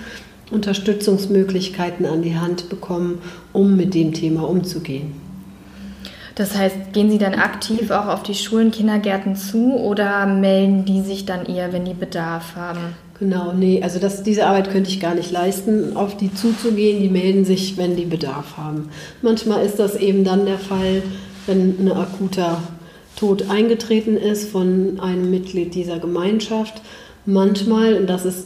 Unterstützungsmöglichkeiten 0.52 2.06
an 2.06 2.22
die 2.22 2.38
Hand 2.38 2.70
bekommen, 2.70 3.20
um 3.54 3.76
mit 3.76 3.94
dem 3.94 4.14
Thema 4.14 4.48
umzugehen. 4.48 5.14
Das 6.36 6.56
heißt, 6.56 6.94
gehen 6.94 7.10
Sie 7.10 7.18
dann 7.18 7.34
aktiv 7.34 7.90
auch 7.90 8.08
auf 8.08 8.22
die 8.22 8.36
Schulen, 8.36 8.72
Kindergärten 8.72 9.36
zu 9.36 9.74
oder 9.74 10.28
melden 10.28 10.86
die 10.86 11.02
sich 11.02 11.26
dann 11.26 11.48
eher, 11.48 11.74
wenn 11.74 11.84
die 11.84 11.96
Bedarf 11.96 12.56
haben? 12.56 12.94
Genau, 13.20 13.54
nee, 13.54 13.82
also 13.82 13.98
das, 13.98 14.22
diese 14.22 14.46
Arbeit 14.46 14.70
könnte 14.70 14.92
ich 14.92 15.00
gar 15.00 15.16
nicht 15.16 15.32
leisten, 15.32 15.98
auf 15.98 16.16
die 16.16 16.32
zuzugehen. 16.32 17.02
Die 17.02 17.10
melden 17.10 17.46
sich, 17.46 17.76
wenn 17.78 17.96
die 17.96 18.06
Bedarf 18.06 18.58
haben. 18.58 18.90
Manchmal 19.24 19.66
ist 19.66 19.80
das 19.80 19.96
eben 19.96 20.24
dann 20.24 20.46
der 20.46 20.60
Fall, 20.60 21.02
wenn 21.48 21.76
ein 21.80 21.92
akuter 21.92 22.62
Tod 23.16 23.50
eingetreten 23.50 24.16
ist 24.16 24.50
von 24.50 25.00
einem 25.00 25.32
Mitglied 25.32 25.74
dieser 25.74 25.98
Gemeinschaft. 25.98 26.84
Manchmal, 27.26 27.96
und 27.96 28.08
das 28.08 28.26
ist 28.26 28.46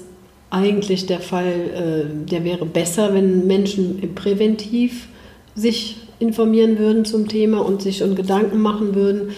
eigentlich 0.51 1.07
der 1.07 1.21
Fall, 1.21 1.45
äh, 1.47 2.29
der 2.29 2.43
wäre 2.43 2.65
besser, 2.65 3.13
wenn 3.13 3.47
Menschen 3.47 4.13
präventiv 4.13 5.07
sich 5.55 5.97
informieren 6.19 6.77
würden 6.77 7.05
zum 7.05 7.27
Thema 7.27 7.65
und 7.65 7.81
sich 7.81 7.97
schon 7.97 8.15
Gedanken 8.15 8.59
machen 8.59 8.93
würden. 8.93 9.31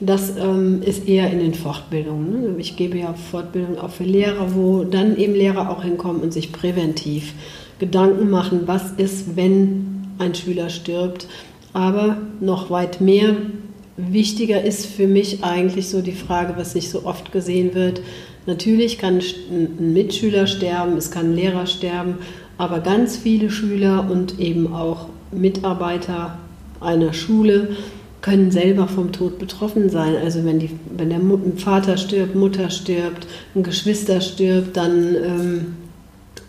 Das 0.00 0.36
ähm, 0.36 0.82
ist 0.82 1.08
eher 1.08 1.30
in 1.32 1.40
den 1.40 1.54
Fortbildungen. 1.54 2.30
Ne? 2.30 2.54
Ich 2.58 2.76
gebe 2.76 2.98
ja 2.98 3.14
Fortbildungen 3.14 3.78
auch 3.78 3.90
für 3.90 4.04
Lehrer, 4.04 4.54
wo 4.54 4.84
dann 4.84 5.16
eben 5.16 5.34
Lehrer 5.34 5.70
auch 5.70 5.82
hinkommen 5.82 6.22
und 6.22 6.32
sich 6.32 6.52
präventiv 6.52 7.34
Gedanken 7.80 8.30
machen, 8.30 8.62
was 8.66 8.92
ist, 8.92 9.36
wenn 9.36 10.06
ein 10.18 10.34
Schüler 10.34 10.68
stirbt. 10.68 11.26
Aber 11.72 12.18
noch 12.40 12.70
weit 12.70 13.00
mehr 13.00 13.36
wichtiger 13.96 14.62
ist 14.62 14.86
für 14.86 15.08
mich 15.08 15.42
eigentlich 15.42 15.88
so 15.88 16.00
die 16.00 16.12
Frage, 16.12 16.54
was 16.56 16.76
nicht 16.76 16.90
so 16.90 17.04
oft 17.04 17.32
gesehen 17.32 17.74
wird. 17.74 18.00
Natürlich 18.48 18.96
kann 18.96 19.20
ein 19.50 19.92
Mitschüler 19.92 20.46
sterben, 20.46 20.96
es 20.96 21.10
kann 21.10 21.32
ein 21.32 21.34
Lehrer 21.34 21.66
sterben, 21.66 22.14
aber 22.56 22.80
ganz 22.80 23.18
viele 23.18 23.50
Schüler 23.50 24.08
und 24.10 24.40
eben 24.40 24.72
auch 24.72 25.10
Mitarbeiter 25.30 26.38
einer 26.80 27.12
Schule 27.12 27.76
können 28.22 28.50
selber 28.50 28.88
vom 28.88 29.12
Tod 29.12 29.38
betroffen 29.38 29.90
sein. 29.90 30.16
Also 30.16 30.46
wenn, 30.46 30.60
die, 30.60 30.70
wenn 30.96 31.10
der 31.10 31.20
Vater 31.56 31.98
stirbt, 31.98 32.36
Mutter 32.36 32.70
stirbt, 32.70 33.26
ein 33.54 33.64
Geschwister 33.64 34.22
stirbt, 34.22 34.78
dann 34.78 35.14
ähm, 35.14 35.76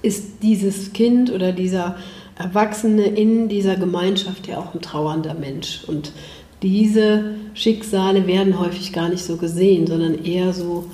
ist 0.02 0.42
dieses 0.42 0.94
Kind 0.94 1.30
oder 1.30 1.52
dieser 1.52 1.98
Erwachsene 2.38 3.08
in 3.08 3.50
dieser 3.50 3.76
Gemeinschaft 3.76 4.48
ja 4.48 4.58
auch 4.60 4.74
ein 4.74 4.80
trauernder 4.80 5.34
Mensch. 5.34 5.84
Und 5.86 6.14
diese 6.62 7.36
Schicksale 7.56 8.26
werden 8.26 8.58
häufig 8.58 8.94
gar 8.94 9.10
nicht 9.10 9.26
so 9.26 9.36
gesehen, 9.36 9.86
sondern 9.86 10.24
eher 10.24 10.54
so, 10.54 10.86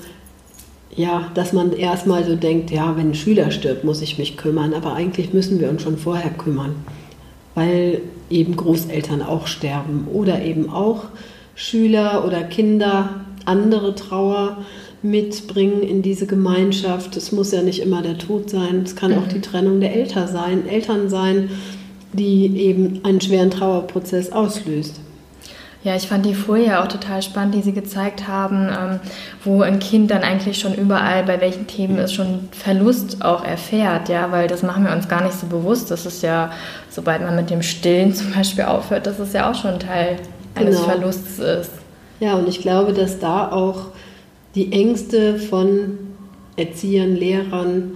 ja, 0.96 1.30
dass 1.34 1.52
man 1.52 1.72
erstmal 1.72 2.24
so 2.24 2.36
denkt, 2.36 2.70
ja, 2.70 2.96
wenn 2.96 3.10
ein 3.10 3.14
Schüler 3.14 3.50
stirbt, 3.50 3.84
muss 3.84 4.02
ich 4.02 4.18
mich 4.18 4.36
kümmern. 4.36 4.74
Aber 4.74 4.94
eigentlich 4.94 5.32
müssen 5.32 5.60
wir 5.60 5.68
uns 5.70 5.82
schon 5.82 5.98
vorher 5.98 6.30
kümmern 6.30 6.74
weil 7.56 8.02
eben 8.28 8.54
Großeltern 8.54 9.22
auch 9.22 9.48
sterben 9.48 10.06
oder 10.12 10.44
eben 10.44 10.68
auch 10.70 11.04
Schüler 11.56 12.24
oder 12.24 12.44
Kinder 12.44 13.24
andere 13.46 13.94
Trauer 13.94 14.58
mitbringen 15.02 15.82
in 15.82 16.02
diese 16.02 16.26
Gemeinschaft. 16.26 17.16
Es 17.16 17.32
muss 17.32 17.52
ja 17.52 17.62
nicht 17.62 17.80
immer 17.80 18.02
der 18.02 18.18
Tod 18.18 18.50
sein, 18.50 18.82
es 18.84 18.94
kann 18.94 19.16
auch 19.16 19.26
die 19.26 19.40
Trennung 19.40 19.80
der 19.80 19.94
Eltern 19.96 20.28
sein, 20.28 20.68
Eltern 20.68 21.08
sein, 21.08 21.48
die 22.12 22.58
eben 22.58 23.00
einen 23.04 23.22
schweren 23.22 23.50
Trauerprozess 23.50 24.32
auslöst. 24.32 25.00
Ja, 25.86 25.94
ich 25.94 26.08
fand 26.08 26.26
die 26.26 26.34
Folie 26.34 26.80
auch 26.82 26.88
total 26.88 27.22
spannend, 27.22 27.54
die 27.54 27.62
Sie 27.62 27.70
gezeigt 27.70 28.26
haben, 28.26 28.68
ähm, 28.76 28.98
wo 29.44 29.62
ein 29.62 29.78
Kind 29.78 30.10
dann 30.10 30.22
eigentlich 30.22 30.58
schon 30.58 30.74
überall, 30.74 31.22
bei 31.22 31.40
welchen 31.40 31.68
Themen 31.68 31.96
es 31.98 32.12
schon 32.12 32.48
Verlust 32.50 33.24
auch 33.24 33.44
erfährt, 33.44 34.08
ja, 34.08 34.32
weil 34.32 34.48
das 34.48 34.64
machen 34.64 34.84
wir 34.84 34.90
uns 34.90 35.08
gar 35.08 35.22
nicht 35.22 35.34
so 35.34 35.46
bewusst. 35.46 35.92
Das 35.92 36.04
ist 36.04 36.24
ja, 36.24 36.50
sobald 36.90 37.22
man 37.22 37.36
mit 37.36 37.50
dem 37.50 37.62
Stillen 37.62 38.12
zum 38.16 38.32
Beispiel 38.32 38.64
aufhört, 38.64 39.06
dass 39.06 39.20
es 39.20 39.32
ja 39.32 39.48
auch 39.48 39.54
schon 39.54 39.78
Teil 39.78 40.16
eines 40.56 40.78
genau. 40.78 40.88
Verlusts 40.88 41.38
ist. 41.38 41.70
Ja, 42.18 42.34
und 42.34 42.48
ich 42.48 42.58
glaube, 42.58 42.92
dass 42.92 43.20
da 43.20 43.52
auch 43.52 43.90
die 44.56 44.72
Ängste 44.72 45.38
von 45.38 45.98
Erziehern, 46.56 47.14
Lehrern, 47.14 47.92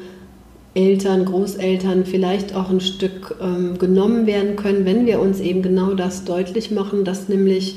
Eltern, 0.75 1.25
Großeltern 1.25 2.05
vielleicht 2.05 2.55
auch 2.55 2.71
ein 2.71 2.81
Stück 2.81 3.37
ähm, 3.41 3.79
genommen 3.79 4.27
werden 4.27 4.57
können, 4.57 4.85
wenn 4.85 5.05
wir 5.05 5.21
uns 5.21 5.41
eben 5.41 5.63
genau 5.63 5.95
das 5.95 6.25
deutlich 6.25 6.71
machen, 6.71 7.05
dass 7.05 7.29
nämlich 7.29 7.77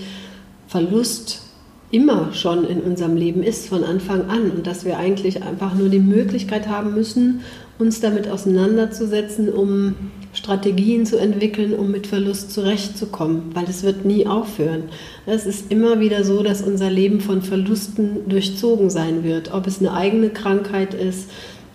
Verlust 0.67 1.41
immer 1.89 2.33
schon 2.33 2.65
in 2.65 2.81
unserem 2.81 3.15
Leben 3.15 3.43
ist 3.43 3.67
von 3.67 3.83
Anfang 3.83 4.29
an 4.29 4.49
und 4.51 4.65
dass 4.65 4.85
wir 4.85 4.97
eigentlich 4.97 5.43
einfach 5.43 5.75
nur 5.75 5.89
die 5.89 5.99
Möglichkeit 5.99 6.67
haben 6.67 6.93
müssen, 6.93 7.41
uns 7.77 7.99
damit 7.99 8.27
auseinanderzusetzen, 8.27 9.49
um 9.49 9.95
Strategien 10.33 11.05
zu 11.05 11.17
entwickeln, 11.17 11.73
um 11.73 11.91
mit 11.91 12.07
Verlust 12.07 12.51
zurechtzukommen, 12.51 13.51
weil 13.53 13.65
es 13.65 13.83
wird 13.83 14.05
nie 14.05 14.25
aufhören. 14.25 14.83
Es 15.27 15.45
ist 15.45 15.71
immer 15.71 15.99
wieder 15.99 16.23
so, 16.23 16.41
dass 16.41 16.61
unser 16.61 16.89
Leben 16.89 17.21
von 17.21 17.41
Verlusten 17.41 18.27
durchzogen 18.27 18.89
sein 18.89 19.23
wird, 19.23 19.53
ob 19.53 19.67
es 19.67 19.79
eine 19.79 19.93
eigene 19.93 20.29
Krankheit 20.29 20.95
ist, 20.95 21.29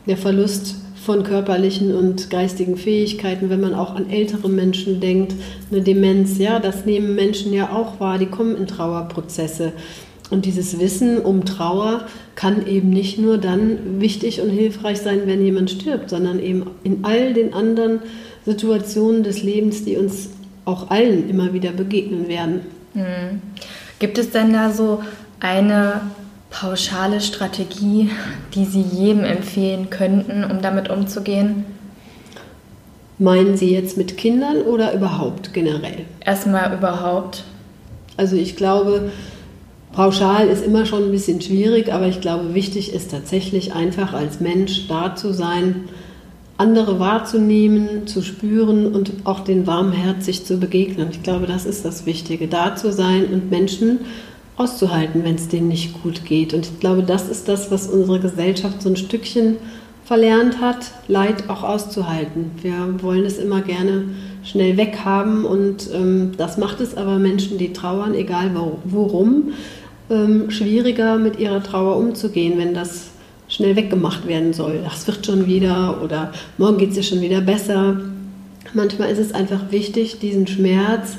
der 0.06 0.16
Verlust 0.16 0.76
von 1.08 1.22
körperlichen 1.22 1.94
und 1.94 2.28
geistigen 2.28 2.76
Fähigkeiten, 2.76 3.48
wenn 3.48 3.62
man 3.62 3.72
auch 3.72 3.94
an 3.94 4.10
ältere 4.10 4.50
Menschen 4.50 5.00
denkt, 5.00 5.32
eine 5.70 5.80
Demenz, 5.80 6.36
ja, 6.36 6.60
das 6.60 6.84
nehmen 6.84 7.14
Menschen 7.14 7.54
ja 7.54 7.70
auch 7.72 7.98
wahr, 7.98 8.18
die 8.18 8.26
kommen 8.26 8.54
in 8.58 8.66
Trauerprozesse. 8.66 9.72
Und 10.28 10.44
dieses 10.44 10.78
Wissen 10.78 11.16
um 11.16 11.46
Trauer 11.46 12.02
kann 12.34 12.66
eben 12.66 12.90
nicht 12.90 13.18
nur 13.18 13.38
dann 13.38 14.02
wichtig 14.02 14.42
und 14.42 14.50
hilfreich 14.50 14.98
sein, 14.98 15.22
wenn 15.24 15.42
jemand 15.42 15.70
stirbt, 15.70 16.10
sondern 16.10 16.40
eben 16.40 16.64
in 16.84 16.98
all 17.04 17.32
den 17.32 17.54
anderen 17.54 18.00
Situationen 18.44 19.22
des 19.22 19.42
Lebens, 19.42 19.86
die 19.86 19.96
uns 19.96 20.28
auch 20.66 20.90
allen 20.90 21.30
immer 21.30 21.54
wieder 21.54 21.72
begegnen 21.72 22.28
werden. 22.28 22.60
Hm. 22.92 23.40
Gibt 23.98 24.18
es 24.18 24.28
denn 24.28 24.52
da 24.52 24.70
so 24.70 25.02
eine 25.40 26.02
pauschale 26.50 27.20
Strategie, 27.20 28.10
die 28.54 28.64
Sie 28.64 28.80
jedem 28.80 29.24
empfehlen 29.24 29.90
könnten, 29.90 30.44
um 30.44 30.62
damit 30.62 30.90
umzugehen? 30.90 31.64
Meinen 33.18 33.56
Sie 33.56 33.72
jetzt 33.72 33.96
mit 33.96 34.16
Kindern 34.16 34.62
oder 34.62 34.94
überhaupt 34.94 35.52
generell? 35.52 36.04
Erstmal 36.24 36.72
überhaupt. 36.72 37.44
Also 38.16 38.36
ich 38.36 38.56
glaube, 38.56 39.10
pauschal 39.92 40.48
ist 40.48 40.64
immer 40.64 40.86
schon 40.86 41.04
ein 41.04 41.10
bisschen 41.10 41.40
schwierig, 41.40 41.92
aber 41.92 42.06
ich 42.06 42.20
glaube, 42.20 42.54
wichtig 42.54 42.92
ist 42.92 43.10
tatsächlich 43.10 43.74
einfach 43.74 44.12
als 44.12 44.40
Mensch 44.40 44.86
da 44.88 45.16
zu 45.16 45.32
sein, 45.32 45.88
andere 46.56 46.98
wahrzunehmen, 46.98 48.06
zu 48.06 48.22
spüren 48.22 48.92
und 48.92 49.12
auch 49.24 49.40
den 49.40 49.66
warmherzig 49.66 50.44
zu 50.44 50.58
begegnen. 50.58 51.08
Ich 51.10 51.22
glaube, 51.22 51.46
das 51.46 51.66
ist 51.66 51.84
das 51.84 52.04
Wichtige, 52.06 52.48
da 52.48 52.74
zu 52.74 52.92
sein 52.92 53.26
und 53.26 53.50
Menschen 53.50 54.00
auszuhalten, 54.58 55.24
wenn 55.24 55.36
es 55.36 55.48
denen 55.48 55.68
nicht 55.68 56.02
gut 56.02 56.24
geht. 56.24 56.52
Und 56.52 56.66
ich 56.66 56.80
glaube, 56.80 57.02
das 57.02 57.28
ist 57.28 57.48
das, 57.48 57.70
was 57.70 57.86
unsere 57.86 58.20
Gesellschaft 58.20 58.82
so 58.82 58.88
ein 58.88 58.96
Stückchen 58.96 59.56
verlernt 60.04 60.60
hat, 60.60 60.92
Leid 61.06 61.48
auch 61.48 61.62
auszuhalten. 61.62 62.50
Wir 62.62 63.02
wollen 63.02 63.26
es 63.26 63.38
immer 63.38 63.60
gerne 63.60 64.04
schnell 64.42 64.78
weghaben 64.78 65.44
und 65.44 65.90
ähm, 65.92 66.32
das 66.38 66.56
macht 66.56 66.80
es 66.80 66.96
aber 66.96 67.18
Menschen, 67.18 67.58
die 67.58 67.74
trauern, 67.74 68.14
egal 68.14 68.52
worum, 68.84 69.52
ähm, 70.08 70.50
schwieriger 70.50 71.18
mit 71.18 71.38
ihrer 71.38 71.62
Trauer 71.62 71.96
umzugehen, 71.96 72.54
wenn 72.56 72.72
das 72.72 73.08
schnell 73.48 73.76
weggemacht 73.76 74.26
werden 74.26 74.54
soll. 74.54 74.80
Das 74.82 75.06
wird 75.06 75.26
schon 75.26 75.46
wieder 75.46 76.02
oder 76.02 76.32
morgen 76.56 76.78
geht 76.78 76.90
es 76.90 76.96
dir 76.96 77.02
schon 77.02 77.20
wieder 77.20 77.42
besser. 77.42 78.00
Manchmal 78.72 79.10
ist 79.10 79.18
es 79.18 79.34
einfach 79.34 79.70
wichtig, 79.70 80.20
diesen 80.20 80.46
Schmerz, 80.46 81.16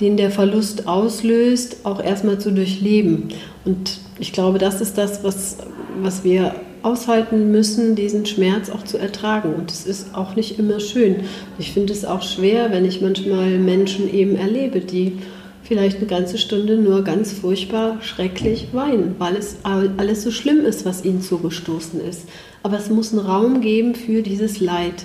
den 0.00 0.16
der 0.16 0.30
Verlust 0.30 0.86
auslöst, 0.86 1.78
auch 1.84 2.02
erstmal 2.02 2.38
zu 2.38 2.52
durchleben. 2.52 3.28
Und 3.64 3.98
ich 4.18 4.32
glaube, 4.32 4.58
das 4.58 4.80
ist 4.80 4.98
das, 4.98 5.24
was, 5.24 5.58
was 6.00 6.24
wir 6.24 6.54
aushalten 6.82 7.50
müssen, 7.50 7.96
diesen 7.96 8.26
Schmerz 8.26 8.70
auch 8.70 8.84
zu 8.84 8.98
ertragen. 8.98 9.54
Und 9.54 9.70
es 9.70 9.86
ist 9.86 10.14
auch 10.14 10.36
nicht 10.36 10.58
immer 10.58 10.80
schön. 10.80 11.16
Ich 11.58 11.72
finde 11.72 11.92
es 11.92 12.04
auch 12.04 12.22
schwer, 12.22 12.70
wenn 12.70 12.84
ich 12.84 13.00
manchmal 13.00 13.58
Menschen 13.58 14.12
eben 14.12 14.36
erlebe, 14.36 14.80
die 14.80 15.18
vielleicht 15.62 15.98
eine 15.98 16.06
ganze 16.06 16.38
Stunde 16.38 16.76
nur 16.76 17.04
ganz 17.04 17.32
furchtbar 17.32 17.98
schrecklich 18.00 18.68
weinen, 18.72 19.16
weil 19.18 19.36
es 19.36 19.56
alles 19.64 20.22
so 20.22 20.30
schlimm 20.30 20.64
ist, 20.64 20.86
was 20.86 21.04
ihnen 21.04 21.20
zugestoßen 21.20 22.00
ist. 22.00 22.22
Aber 22.62 22.78
es 22.78 22.88
muss 22.88 23.12
einen 23.12 23.26
Raum 23.26 23.60
geben 23.60 23.94
für 23.94 24.22
dieses 24.22 24.60
Leid. 24.60 25.04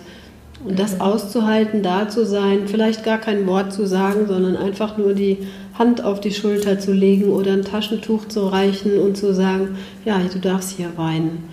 Und 0.66 0.80
das 0.80 1.02
auszuhalten, 1.02 1.84
da 1.84 2.08
zu 2.08 2.26
sein, 2.26 2.68
vielleicht 2.68 3.04
gar 3.04 3.18
kein 3.18 3.46
Wort 3.48 3.74
zu 3.74 3.86
sagen, 3.86 4.28
sondern 4.28 4.56
einfach 4.56 4.98
nur 4.98 5.14
die 5.14 5.40
Hand 5.78 6.04
auf 6.04 6.22
die 6.22 6.32
Schulter 6.32 6.80
zu 6.80 6.94
legen 6.94 7.30
oder 7.30 7.52
ein 7.52 7.64
Taschentuch 7.64 8.28
zu 8.28 8.48
reichen 8.48 8.98
und 9.00 9.18
zu 9.18 9.34
sagen, 9.34 9.78
ja, 10.06 10.20
du 10.32 10.40
darfst 10.40 10.78
hier 10.78 10.90
weinen. 10.96 11.50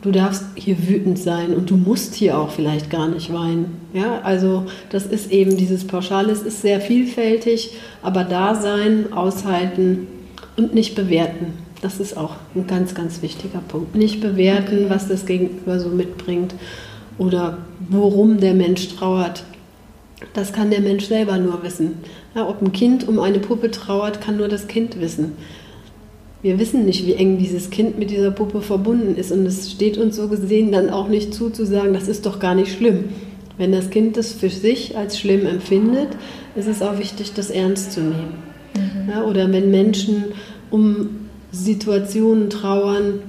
Du 0.00 0.12
darfst 0.12 0.44
hier 0.54 0.76
wütend 0.88 1.18
sein 1.18 1.52
und 1.54 1.70
du 1.70 1.76
musst 1.76 2.14
hier 2.14 2.38
auch 2.38 2.50
vielleicht 2.50 2.88
gar 2.88 3.08
nicht 3.08 3.32
weinen. 3.32 3.80
Ja, 3.92 4.20
also 4.22 4.66
das 4.90 5.06
ist 5.06 5.32
eben 5.32 5.56
dieses 5.56 5.84
Pauschale, 5.88 6.30
es 6.30 6.42
ist 6.42 6.62
sehr 6.62 6.80
vielfältig, 6.80 7.72
aber 8.00 8.22
da 8.22 8.54
sein, 8.54 9.12
aushalten 9.12 10.06
und 10.56 10.72
nicht 10.72 10.94
bewerten. 10.94 11.54
Das 11.82 11.98
ist 11.98 12.16
auch 12.16 12.36
ein 12.54 12.68
ganz, 12.68 12.94
ganz 12.94 13.22
wichtiger 13.22 13.60
Punkt. 13.66 13.96
Nicht 13.96 14.20
bewerten, 14.20 14.86
was 14.88 15.08
das 15.08 15.26
Gegenüber 15.26 15.80
so 15.80 15.88
mitbringt 15.88 16.54
oder 17.18 17.58
worum 17.88 18.38
der 18.40 18.54
Mensch 18.54 18.88
trauert. 18.88 19.44
Das 20.34 20.52
kann 20.52 20.70
der 20.70 20.80
Mensch 20.80 21.06
selber 21.06 21.36
nur 21.38 21.62
wissen. 21.62 21.98
Ja, 22.34 22.48
ob 22.48 22.62
ein 22.62 22.72
Kind 22.72 23.06
um 23.06 23.18
eine 23.18 23.38
Puppe 23.38 23.70
trauert, 23.70 24.20
kann 24.20 24.36
nur 24.36 24.48
das 24.48 24.66
Kind 24.66 25.00
wissen. 25.00 25.32
Wir 26.40 26.58
wissen 26.58 26.84
nicht, 26.84 27.04
wie 27.06 27.14
eng 27.14 27.38
dieses 27.38 27.70
Kind 27.70 27.98
mit 27.98 28.10
dieser 28.10 28.30
Puppe 28.30 28.60
verbunden 28.60 29.16
ist 29.16 29.32
und 29.32 29.44
es 29.44 29.72
steht 29.72 29.98
uns 29.98 30.16
so 30.16 30.28
gesehen 30.28 30.70
dann 30.70 30.88
auch 30.88 31.08
nicht 31.08 31.34
zu, 31.34 31.50
zu 31.50 31.66
sagen, 31.66 31.92
das 31.92 32.06
ist 32.06 32.26
doch 32.26 32.38
gar 32.38 32.54
nicht 32.54 32.72
schlimm. 32.72 33.06
Wenn 33.56 33.72
das 33.72 33.90
Kind 33.90 34.16
das 34.16 34.32
für 34.32 34.48
sich 34.48 34.96
als 34.96 35.18
schlimm 35.18 35.44
empfindet, 35.46 36.10
ist 36.54 36.68
es 36.68 36.80
auch 36.80 36.98
wichtig, 36.98 37.32
das 37.34 37.50
ernst 37.50 37.92
zu 37.92 38.00
nehmen. 38.00 38.34
Mhm. 38.74 39.10
Ja, 39.10 39.24
oder 39.24 39.50
wenn 39.50 39.72
Menschen 39.72 40.26
um 40.70 41.28
Situationen 41.50 42.50
trauern, 42.50 43.20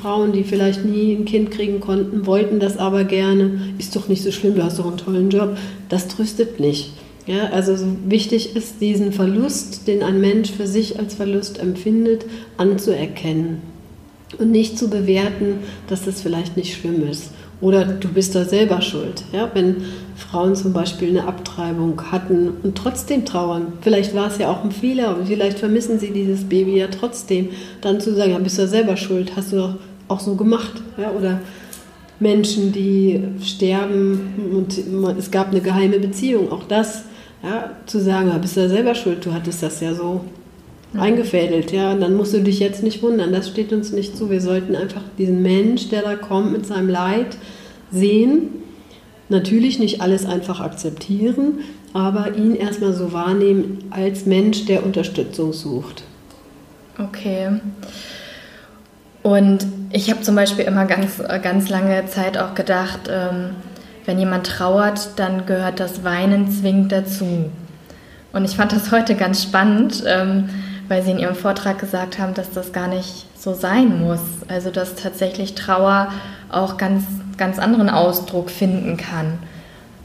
Frauen, 0.00 0.32
die 0.32 0.42
vielleicht 0.42 0.84
nie 0.84 1.14
ein 1.14 1.24
Kind 1.24 1.50
kriegen 1.52 1.80
konnten, 1.80 2.26
wollten 2.26 2.58
das 2.58 2.78
aber 2.78 3.04
gerne. 3.04 3.74
Ist 3.78 3.94
doch 3.94 4.08
nicht 4.08 4.22
so 4.22 4.32
schlimm, 4.32 4.56
du 4.56 4.64
hast 4.64 4.78
doch 4.78 4.86
einen 4.86 4.96
tollen 4.96 5.30
Job. 5.30 5.56
Das 5.88 6.08
tröstet 6.08 6.58
nicht. 6.58 6.92
Ja, 7.26 7.50
also 7.50 7.76
so 7.76 7.86
wichtig 8.06 8.56
ist, 8.56 8.80
diesen 8.80 9.12
Verlust, 9.12 9.86
den 9.86 10.02
ein 10.02 10.20
Mensch 10.20 10.50
für 10.50 10.66
sich 10.66 10.98
als 10.98 11.14
Verlust 11.14 11.60
empfindet, 11.60 12.24
anzuerkennen 12.56 13.62
und 14.38 14.50
nicht 14.50 14.76
zu 14.78 14.88
bewerten, 14.90 15.58
dass 15.88 16.04
das 16.04 16.20
vielleicht 16.20 16.56
nicht 16.56 16.74
schlimm 16.74 17.06
ist. 17.08 17.30
Oder 17.62 17.84
du 17.84 18.08
bist 18.08 18.34
da 18.34 18.44
selber 18.44 18.82
schuld. 18.82 19.22
Ja, 19.32 19.48
wenn 19.54 19.76
Frauen 20.16 20.56
zum 20.56 20.72
Beispiel 20.72 21.10
eine 21.10 21.28
Abtreibung 21.28 22.10
hatten 22.10 22.50
und 22.62 22.76
trotzdem 22.76 23.24
trauern, 23.24 23.74
vielleicht 23.80 24.14
war 24.16 24.26
es 24.26 24.38
ja 24.38 24.50
auch 24.50 24.64
ein 24.64 24.72
Fehler 24.72 25.16
und 25.16 25.28
vielleicht 25.28 25.60
vermissen 25.60 26.00
sie 26.00 26.10
dieses 26.10 26.42
Baby 26.42 26.78
ja 26.78 26.88
trotzdem, 26.88 27.50
dann 27.80 28.00
zu 28.00 28.14
sagen, 28.14 28.32
ja, 28.32 28.38
bist 28.40 28.58
du 28.58 28.66
selber 28.66 28.96
schuld, 28.96 29.36
hast 29.36 29.52
du 29.52 29.56
doch 29.56 29.74
auch 30.08 30.18
so 30.18 30.34
gemacht. 30.34 30.82
Ja, 30.98 31.12
oder 31.12 31.40
Menschen, 32.18 32.72
die 32.72 33.22
sterben 33.40 34.52
und 34.52 34.76
es 35.16 35.30
gab 35.30 35.50
eine 35.50 35.60
geheime 35.60 36.00
Beziehung, 36.00 36.50
auch 36.50 36.64
das 36.64 37.04
ja, 37.44 37.70
zu 37.86 38.00
sagen, 38.00 38.32
bist 38.40 38.56
du 38.56 38.68
selber 38.68 38.96
schuld, 38.96 39.24
du 39.24 39.32
hattest 39.32 39.62
das 39.62 39.80
ja 39.80 39.94
so 39.94 40.24
mhm. 40.92 41.00
eingefädelt, 41.00 41.72
ja, 41.72 41.92
und 41.92 42.00
dann 42.00 42.14
musst 42.16 42.34
du 42.34 42.40
dich 42.40 42.58
jetzt 42.58 42.82
nicht 42.82 43.02
wundern, 43.02 43.32
das 43.32 43.48
steht 43.48 43.72
uns 43.72 43.92
nicht 43.92 44.16
zu. 44.16 44.30
Wir 44.30 44.40
sollten 44.40 44.74
einfach 44.74 45.02
diesen 45.18 45.42
Mensch, 45.42 45.88
der 45.88 46.02
da 46.02 46.16
kommt 46.16 46.52
mit 46.52 46.66
seinem 46.66 46.88
Leid, 46.88 47.36
sehen, 47.90 48.48
natürlich 49.28 49.78
nicht 49.78 50.00
alles 50.00 50.26
einfach 50.26 50.60
akzeptieren, 50.60 51.60
aber 51.92 52.36
ihn 52.36 52.54
erstmal 52.54 52.92
so 52.92 53.12
wahrnehmen 53.12 53.84
als 53.90 54.26
Mensch, 54.26 54.66
der 54.66 54.84
Unterstützung 54.84 55.52
sucht. 55.52 56.02
Okay. 56.98 57.60
Und 59.22 59.66
ich 59.92 60.10
habe 60.10 60.22
zum 60.22 60.34
Beispiel 60.34 60.64
immer 60.64 60.84
ganz, 60.84 61.22
ganz 61.42 61.68
lange 61.68 62.06
Zeit 62.06 62.38
auch 62.38 62.54
gedacht, 62.54 63.08
ähm, 63.10 63.50
wenn 64.04 64.18
jemand 64.18 64.46
trauert, 64.46 65.10
dann 65.16 65.46
gehört 65.46 65.78
das 65.78 66.02
Weinen 66.02 66.50
zwingend 66.50 66.90
dazu. 66.90 67.50
Und 68.32 68.44
ich 68.44 68.56
fand 68.56 68.72
das 68.72 68.90
heute 68.90 69.14
ganz 69.14 69.42
spannend, 69.42 70.02
ähm, 70.06 70.48
weil 70.88 71.02
Sie 71.02 71.10
in 71.10 71.18
Ihrem 71.18 71.34
Vortrag 71.34 71.78
gesagt 71.78 72.18
haben, 72.18 72.34
dass 72.34 72.50
das 72.50 72.72
gar 72.72 72.88
nicht 72.88 73.26
so 73.38 73.54
sein 73.54 74.00
muss. 74.00 74.20
Also 74.48 74.70
dass 74.70 74.94
tatsächlich 74.94 75.54
Trauer 75.54 76.12
auch 76.50 76.76
ganz, 76.76 77.04
ganz 77.36 77.58
anderen 77.58 77.90
Ausdruck 77.90 78.50
finden 78.50 78.96
kann. 78.96 79.38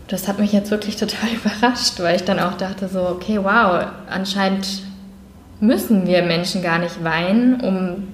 Das 0.08 0.28
hat 0.28 0.40
mich 0.40 0.54
jetzt 0.54 0.72
wirklich 0.72 0.96
total 0.98 1.30
überrascht, 1.30 2.00
weil 2.00 2.16
ich 2.16 2.24
dann 2.24 2.40
auch 2.40 2.54
dachte 2.54 2.88
so, 2.88 3.02
okay, 3.02 3.40
wow, 3.42 3.86
anscheinend 4.10 4.84
müssen 5.60 6.08
wir 6.08 6.22
Menschen 6.24 6.62
gar 6.62 6.80
nicht 6.80 7.04
weinen, 7.04 7.62
um, 7.62 8.08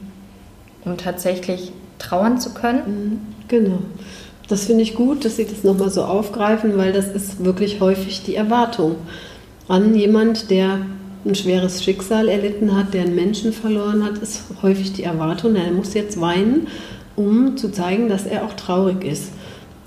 um 0.86 0.98
tatsächlich 0.98 1.72
trauern 2.00 2.40
zu 2.40 2.54
können. 2.54 2.82
Mhm, 2.86 3.22
genau. 3.48 3.80
Das 4.48 4.66
finde 4.66 4.84
ich 4.84 4.96
gut, 4.96 5.26
dass 5.26 5.38
Sie 5.38 5.46
das 5.46 5.64
nochmal 5.64 5.90
so 5.90 6.04
aufgreifen, 6.04 6.78
weil 6.78 6.92
das 6.92 7.08
ist 7.08 7.44
wirklich 7.44 7.80
häufig 7.80 8.24
die 8.24 8.36
Erwartung 8.36 8.96
an 9.68 9.96
jemand, 9.96 10.52
der 10.52 10.80
ein 11.26 11.36
schweres 11.36 11.84
Schicksal 11.84 12.28
erlitten 12.28 12.76
hat, 12.76 12.94
der 12.94 13.04
einen 13.04 13.16
Menschen 13.16 13.54
verloren 13.54 14.04
hat, 14.04 14.18
ist 14.18 14.44
häufig 14.62 14.94
die 14.94 15.04
Erwartung, 15.04 15.56
er 15.56 15.72
muss 15.72 15.94
jetzt 15.94 16.20
weinen, 16.20 16.68
um 17.16 17.56
zu 17.58 17.72
zeigen, 17.72 18.10
dass 18.10 18.26
er 18.26 18.46
auch 18.46 18.54
traurig 18.54 19.04
ist. 19.04 19.32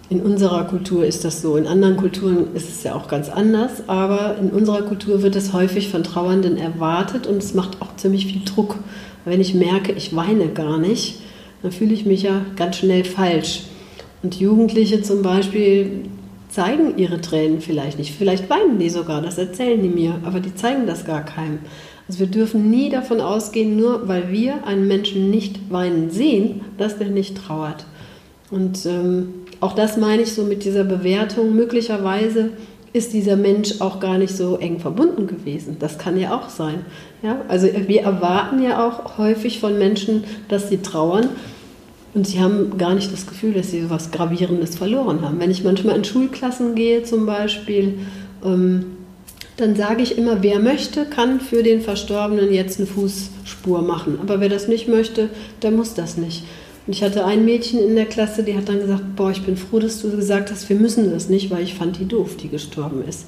In 0.09 0.23
unserer 0.23 0.65
Kultur 0.65 1.05
ist 1.05 1.25
das 1.25 1.43
so, 1.43 1.57
in 1.57 1.67
anderen 1.67 1.97
Kulturen 1.97 2.55
ist 2.55 2.69
es 2.69 2.85
ja 2.85 2.95
auch 2.95 3.09
ganz 3.09 3.29
anders, 3.29 3.89
aber 3.89 4.37
in 4.41 4.51
unserer 4.51 4.83
Kultur 4.83 5.23
wird 5.23 5.35
es 5.35 5.53
häufig 5.53 5.89
von 5.89 6.05
Trauernden 6.05 6.57
erwartet 6.57 7.27
und 7.27 7.39
es 7.39 7.55
macht 7.55 7.83
auch 7.83 7.97
ziemlich 7.97 8.27
viel 8.27 8.43
Druck. 8.45 8.77
Wenn 9.25 9.41
ich 9.41 9.55
merke, 9.55 9.93
ich 9.93 10.15
weine 10.15 10.49
gar 10.49 10.79
nicht, 10.79 11.21
dann 11.63 11.73
fühle 11.73 11.93
ich 11.93 12.07
mich 12.07 12.23
ja 12.23 12.43
ganz 12.55 12.77
schnell 12.77 13.05
falsch. 13.05 13.65
Und 14.23 14.37
Jugendliche 14.37 15.03
zum 15.03 15.23
Beispiel 15.23 16.05
zeigen 16.49 16.97
ihre 16.99 17.21
Tränen 17.21 17.61
vielleicht 17.61 17.99
nicht. 17.99 18.15
Vielleicht 18.15 18.49
weinen 18.49 18.79
die 18.79 18.91
sogar, 18.91 19.21
das 19.23 19.39
erzählen 19.39 19.83
die 19.83 19.89
mir, 19.89 20.21
aber 20.25 20.41
die 20.41 20.55
zeigen 20.55 20.87
das 20.87 21.05
gar 21.05 21.25
keinem. 21.25 21.59
Also 22.09 22.21
wir 22.21 22.27
dürfen 22.29 22.71
nie 22.71 22.89
davon 22.89 23.21
ausgehen, 23.21 23.77
nur 23.77 24.07
weil 24.09 24.31
wir 24.31 24.65
einen 24.67 24.87
Menschen 24.87 25.31
nicht 25.31 25.71
weinen 25.71 26.11
sehen, 26.11 26.61
dass 26.79 26.99
der 26.99 27.09
nicht 27.09 27.37
trauert. 27.37 27.85
Und 28.51 28.87
ähm, 28.87 29.35
auch 29.61 29.75
das 29.75 29.97
meine 29.97 30.23
ich 30.23 30.33
so 30.33 30.45
mit 30.45 30.65
dieser 30.65 30.85
Bewertung. 30.85 31.55
Möglicherweise 31.57 32.51
ist 32.93 33.13
dieser 33.13 33.37
Mensch 33.37 33.81
auch 33.81 34.01
gar 34.01 34.19
nicht 34.19 34.35
so 34.35 34.57
eng 34.57 34.79
verbunden 34.79 35.27
gewesen. 35.27 35.77
Das 35.81 35.99
kann 35.99 36.19
ja 36.19 36.35
auch 36.35 36.49
sein. 36.49 36.87
Ja? 37.23 37.41
Also 37.49 37.69
wir 37.87 38.03
erwarten 38.03 38.63
ja 38.63 38.87
auch 38.87 39.19
häufig 39.19 39.59
von 39.59 39.79
Menschen, 39.79 40.25
dass 40.49 40.69
sie 40.69 40.79
trauern. 40.79 41.29
Und 42.17 42.27
sie 42.27 42.41
haben 42.41 42.79
gar 42.79 42.95
nicht 42.95 43.13
das 43.13 43.27
Gefühl, 43.27 43.53
dass 43.53 43.71
sie 43.71 43.81
so 43.81 43.85
etwas 43.85 44.11
Gravierendes 44.11 44.77
verloren 44.77 45.21
haben. 45.21 45.39
Wenn 45.39 45.51
ich 45.51 45.65
manchmal 45.65 45.97
in 45.97 46.05
Schulklassen 46.05 46.75
gehe 46.75 47.03
zum 47.03 47.27
Beispiel, 47.27 47.99
ähm, 48.43 48.87
dann 49.59 49.77
sage 49.77 50.03
ich 50.03 50.17
immer, 50.17 50.43
wer 50.43 50.59
möchte, 50.59 51.05
kann 51.05 51.41
für 51.41 51.63
den 51.63 51.83
Verstorbenen 51.83 52.55
jetzt 52.55 52.79
eine 52.79 52.87
Fußspur 52.87 53.83
machen. 53.83 54.19
Aber 54.23 54.41
wer 54.41 54.49
das 54.49 54.67
nicht 54.67 54.89
möchte, 54.89 55.29
der 55.61 55.73
muss 55.73 55.93
das 55.93 56.17
nicht. 56.17 56.45
Und 56.87 56.95
ich 56.95 57.03
hatte 57.03 57.27
ein 57.27 57.45
Mädchen 57.45 57.81
in 57.81 57.97
der 57.97 58.07
Klasse, 58.07 58.43
die 58.45 58.57
hat 58.57 58.71
dann 58.71 58.81
gesagt, 58.81 59.15
boah, 59.15 59.31
ich 59.31 59.43
bin 59.43 59.59
froh, 59.59 59.79
dass 59.79 60.01
du 60.01 60.11
gesagt 60.17 60.51
hast, 60.51 60.71
wir 60.71 60.77
müssen 60.77 61.11
das 61.11 61.29
nicht, 61.29 61.51
weil 61.51 61.65
ich 61.65 61.75
fand 61.75 61.99
die 61.99 62.09
doof, 62.09 62.39
die 62.39 62.49
gestorben 62.49 63.05
ist. 63.07 63.27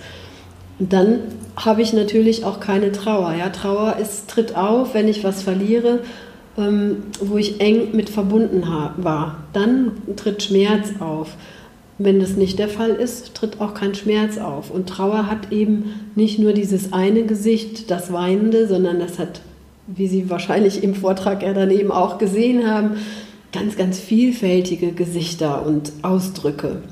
Und 0.79 0.95
dann 0.95 1.19
habe 1.57 1.83
ich 1.83 1.93
natürlich 1.93 2.47
auch 2.47 2.59
keine 2.59 2.91
Trauer. 2.91 3.35
Ja, 3.35 3.51
Trauer 3.51 3.97
ist, 4.01 4.31
tritt 4.31 4.57
auf, 4.57 4.95
wenn 4.95 5.09
ich 5.09 5.25
was 5.25 5.43
verliere 5.43 6.01
ähm, 6.59 7.05
wo 7.21 7.37
ich 7.37 7.61
eng 7.61 7.95
mit 7.95 8.11
verbunden 8.11 8.65
war. 8.97 9.37
Dann 9.53 9.93
tritt 10.17 10.43
Schmerz 10.43 10.91
auf. 11.01 11.37
Wenn 11.99 12.21
das 12.21 12.37
nicht 12.37 12.59
der 12.59 12.69
Fall 12.69 12.91
ist, 12.91 13.35
tritt 13.35 13.61
auch 13.61 13.75
kein 13.75 13.95
Schmerz 13.95 14.39
auf. 14.39 14.71
Und 14.71 14.89
Trauer 14.89 15.27
hat 15.27 15.51
eben 15.53 15.95
nicht 16.15 16.39
nur 16.39 16.53
dieses 16.53 16.93
eine 16.93 17.25
Gesicht, 17.25 17.91
das 17.91 18.13
Weinende, 18.13 18.69
sondern 18.69 19.01
das 19.01 19.19
hat, 19.19 19.41
wie 19.87 20.07
Sie 20.07 20.31
wahrscheinlich 20.31 20.85
im 20.85 20.95
Vortrag 20.95 21.43
ja 21.43 21.55
dann 21.55 21.71
eben 21.71 21.91
auch 21.91 22.19
gesehen 22.19 22.71
haben, 22.71 22.97
ganz, 23.53 23.77
ganz 23.77 23.99
vielfältige 23.99 24.93
Gesichter 24.93 25.67
und 25.67 25.93
Ausdrücke. 26.03 26.83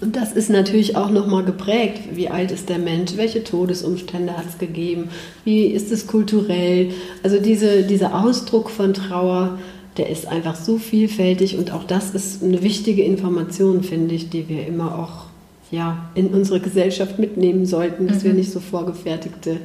Und 0.00 0.14
das 0.14 0.32
ist 0.32 0.50
natürlich 0.50 0.94
auch 0.96 1.10
nochmal 1.10 1.44
geprägt. 1.44 2.00
Wie 2.14 2.28
alt 2.28 2.50
ist 2.50 2.68
der 2.68 2.78
Mensch? 2.78 3.16
Welche 3.16 3.42
Todesumstände 3.42 4.36
hat 4.36 4.44
es 4.46 4.58
gegeben? 4.58 5.08
Wie 5.44 5.66
ist 5.66 5.90
es 5.90 6.06
kulturell? 6.06 6.90
Also 7.22 7.40
diese, 7.40 7.82
dieser 7.82 8.22
Ausdruck 8.22 8.68
von 8.68 8.92
Trauer, 8.92 9.58
der 9.96 10.10
ist 10.10 10.26
einfach 10.26 10.54
so 10.54 10.76
vielfältig 10.76 11.56
und 11.56 11.72
auch 11.72 11.84
das 11.84 12.10
ist 12.10 12.42
eine 12.42 12.62
wichtige 12.62 13.02
Information, 13.02 13.82
finde 13.82 14.14
ich, 14.14 14.28
die 14.28 14.48
wir 14.48 14.66
immer 14.66 14.98
auch 14.98 15.26
ja, 15.70 16.10
in 16.14 16.28
unsere 16.28 16.60
Gesellschaft 16.60 17.18
mitnehmen 17.18 17.66
sollten, 17.66 18.06
dass 18.06 18.22
mhm. 18.22 18.28
wir 18.28 18.34
nicht 18.34 18.52
so 18.52 18.60
vorgefertigte 18.60 19.58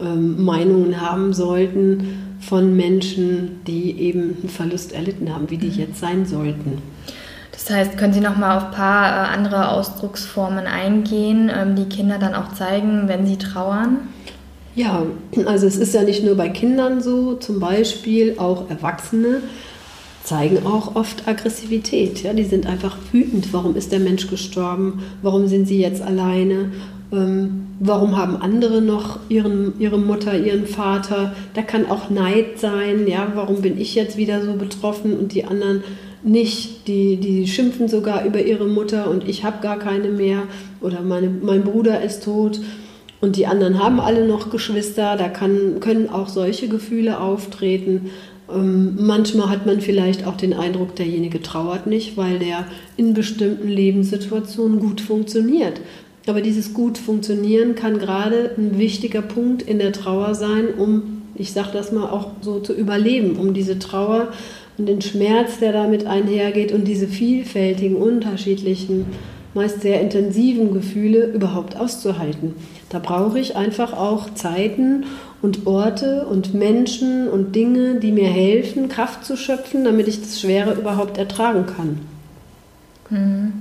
ähm, 0.00 0.42
Meinungen 0.42 1.00
haben 1.00 1.32
sollten 1.32 2.38
von 2.40 2.76
Menschen, 2.76 3.60
die 3.66 4.00
eben 4.00 4.36
einen 4.40 4.48
Verlust 4.48 4.92
erlitten 4.92 5.32
haben, 5.32 5.50
wie 5.50 5.58
die 5.58 5.68
mhm. 5.68 5.78
jetzt 5.78 6.00
sein 6.00 6.26
sollten. 6.26 6.78
Das 7.52 7.70
heißt, 7.70 7.98
können 7.98 8.12
Sie 8.12 8.20
noch 8.20 8.36
mal 8.36 8.56
auf 8.56 8.64
ein 8.66 8.70
paar 8.72 9.06
äh, 9.06 9.34
andere 9.34 9.70
Ausdrucksformen 9.70 10.66
eingehen, 10.66 11.50
ähm, 11.54 11.76
die 11.76 11.84
Kinder 11.84 12.18
dann 12.18 12.34
auch 12.34 12.52
zeigen, 12.54 13.08
wenn 13.08 13.26
sie 13.26 13.36
trauern? 13.36 14.08
Ja, 14.74 15.02
also 15.44 15.66
es 15.66 15.76
ist 15.76 15.94
ja 15.94 16.02
nicht 16.02 16.24
nur 16.24 16.34
bei 16.34 16.48
Kindern 16.48 17.02
so, 17.02 17.34
zum 17.34 17.60
Beispiel 17.60 18.38
auch 18.38 18.70
Erwachsene 18.70 19.42
zeigen 20.24 20.64
auch 20.64 20.94
oft 20.94 21.26
Aggressivität. 21.26 22.22
Ja? 22.22 22.32
Die 22.32 22.44
sind 22.44 22.66
einfach 22.66 22.96
wütend. 23.12 23.52
Warum 23.52 23.76
ist 23.76 23.92
der 23.92 24.00
Mensch 24.00 24.28
gestorben? 24.28 25.02
Warum 25.22 25.48
sind 25.48 25.66
sie 25.66 25.80
jetzt 25.80 26.02
alleine? 26.02 26.72
Ähm, 27.12 27.66
warum 27.80 28.16
haben 28.16 28.36
andere 28.36 28.80
noch 28.80 29.18
ihren, 29.28 29.74
ihre 29.78 29.98
Mutter, 29.98 30.38
ihren 30.38 30.66
Vater? 30.66 31.34
Da 31.54 31.62
kann 31.62 31.90
auch 31.90 32.10
Neid 32.10 32.58
sein. 32.58 33.06
Ja? 33.06 33.32
Warum 33.34 33.62
bin 33.62 33.78
ich 33.78 33.94
jetzt 33.94 34.16
wieder 34.16 34.44
so 34.44 34.54
betroffen 34.54 35.18
und 35.18 35.34
die 35.34 35.44
anderen 35.44 35.82
nicht. 36.22 36.86
Die, 36.88 37.16
die 37.16 37.46
schimpfen 37.46 37.88
sogar 37.88 38.24
über 38.24 38.42
ihre 38.42 38.66
Mutter 38.66 39.10
und 39.10 39.28
ich 39.28 39.44
habe 39.44 39.62
gar 39.62 39.78
keine 39.78 40.08
mehr 40.08 40.44
oder 40.80 41.02
meine, 41.02 41.28
mein 41.28 41.64
Bruder 41.64 42.02
ist 42.02 42.24
tot 42.24 42.60
und 43.20 43.36
die 43.36 43.46
anderen 43.46 43.82
haben 43.82 44.00
alle 44.00 44.26
noch 44.26 44.50
Geschwister. 44.50 45.16
Da 45.16 45.28
kann, 45.28 45.80
können 45.80 46.08
auch 46.08 46.28
solche 46.28 46.68
Gefühle 46.68 47.20
auftreten. 47.20 48.10
Ähm, 48.52 48.96
manchmal 48.98 49.48
hat 49.48 49.64
man 49.64 49.80
vielleicht 49.80 50.26
auch 50.26 50.36
den 50.36 50.52
Eindruck, 50.52 50.96
derjenige 50.96 51.40
trauert 51.40 51.86
nicht, 51.86 52.16
weil 52.16 52.38
der 52.38 52.66
in 52.96 53.14
bestimmten 53.14 53.68
Lebenssituationen 53.68 54.80
gut 54.80 55.00
funktioniert. 55.00 55.80
Aber 56.26 56.40
dieses 56.40 56.74
gut 56.74 56.98
funktionieren 56.98 57.74
kann 57.74 57.98
gerade 57.98 58.50
ein 58.56 58.78
wichtiger 58.78 59.22
Punkt 59.22 59.62
in 59.62 59.78
der 59.78 59.92
Trauer 59.92 60.34
sein, 60.34 60.68
um, 60.76 61.22
ich 61.34 61.52
sage 61.52 61.70
das 61.72 61.92
mal, 61.92 62.08
auch 62.10 62.28
so 62.42 62.60
zu 62.60 62.72
überleben, 62.72 63.36
um 63.36 63.54
diese 63.54 63.78
Trauer 63.78 64.28
und 64.82 64.86
den 64.86 65.00
Schmerz, 65.00 65.60
der 65.60 65.72
damit 65.72 66.08
einhergeht 66.08 66.72
und 66.72 66.88
diese 66.88 67.06
vielfältigen, 67.06 67.94
unterschiedlichen, 67.94 69.06
meist 69.54 69.80
sehr 69.80 70.00
intensiven 70.00 70.74
Gefühle 70.74 71.26
überhaupt 71.26 71.76
auszuhalten. 71.76 72.56
Da 72.88 72.98
brauche 72.98 73.38
ich 73.38 73.54
einfach 73.54 73.92
auch 73.92 74.34
Zeiten 74.34 75.04
und 75.40 75.68
Orte 75.68 76.26
und 76.26 76.54
Menschen 76.54 77.28
und 77.28 77.54
Dinge, 77.54 78.00
die 78.00 78.10
mir 78.10 78.26
helfen, 78.26 78.88
Kraft 78.88 79.24
zu 79.24 79.36
schöpfen, 79.36 79.84
damit 79.84 80.08
ich 80.08 80.20
das 80.20 80.40
Schwere 80.40 80.72
überhaupt 80.72 81.16
ertragen 81.16 81.66
kann. 81.66 82.00
Mhm. 83.10 83.52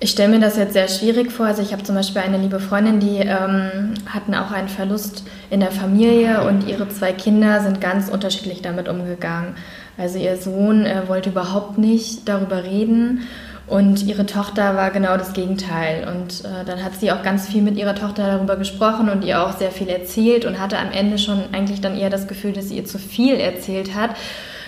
Ich 0.00 0.10
stelle 0.10 0.28
mir 0.28 0.40
das 0.40 0.56
jetzt 0.56 0.72
sehr 0.72 0.88
schwierig 0.88 1.32
vor. 1.32 1.46
Also 1.46 1.62
ich 1.62 1.72
habe 1.72 1.82
zum 1.82 1.94
Beispiel 1.94 2.20
eine 2.20 2.36
liebe 2.36 2.60
Freundin, 2.60 3.00
die 3.00 3.20
ähm, 3.20 3.94
hatten 4.06 4.34
auch 4.34 4.50
einen 4.50 4.68
Verlust 4.68 5.24
in 5.50 5.60
der 5.60 5.70
Familie 5.70 6.46
und 6.46 6.68
ihre 6.68 6.88
zwei 6.88 7.12
Kinder 7.12 7.62
sind 7.62 7.80
ganz 7.80 8.10
unterschiedlich 8.10 8.60
damit 8.60 8.88
umgegangen. 8.88 9.54
Also 9.96 10.18
ihr 10.18 10.36
Sohn 10.36 10.86
äh, 10.86 11.08
wollte 11.08 11.30
überhaupt 11.30 11.78
nicht 11.78 12.28
darüber 12.28 12.64
reden 12.64 13.22
und 13.66 14.02
ihre 14.02 14.26
Tochter 14.26 14.76
war 14.76 14.90
genau 14.90 15.16
das 15.16 15.32
Gegenteil. 15.32 16.06
Und 16.08 16.44
äh, 16.44 16.64
dann 16.66 16.84
hat 16.84 16.94
sie 16.96 17.12
auch 17.12 17.22
ganz 17.22 17.48
viel 17.48 17.62
mit 17.62 17.76
ihrer 17.76 17.94
Tochter 17.94 18.26
darüber 18.26 18.56
gesprochen 18.56 19.08
und 19.08 19.24
ihr 19.24 19.42
auch 19.42 19.56
sehr 19.56 19.70
viel 19.70 19.88
erzählt 19.88 20.44
und 20.44 20.60
hatte 20.60 20.78
am 20.78 20.92
Ende 20.92 21.18
schon 21.18 21.42
eigentlich 21.52 21.80
dann 21.80 21.96
eher 21.96 22.10
das 22.10 22.28
Gefühl, 22.28 22.52
dass 22.52 22.68
sie 22.68 22.76
ihr 22.76 22.84
zu 22.84 22.98
viel 22.98 23.34
erzählt 23.36 23.94
hat, 23.94 24.10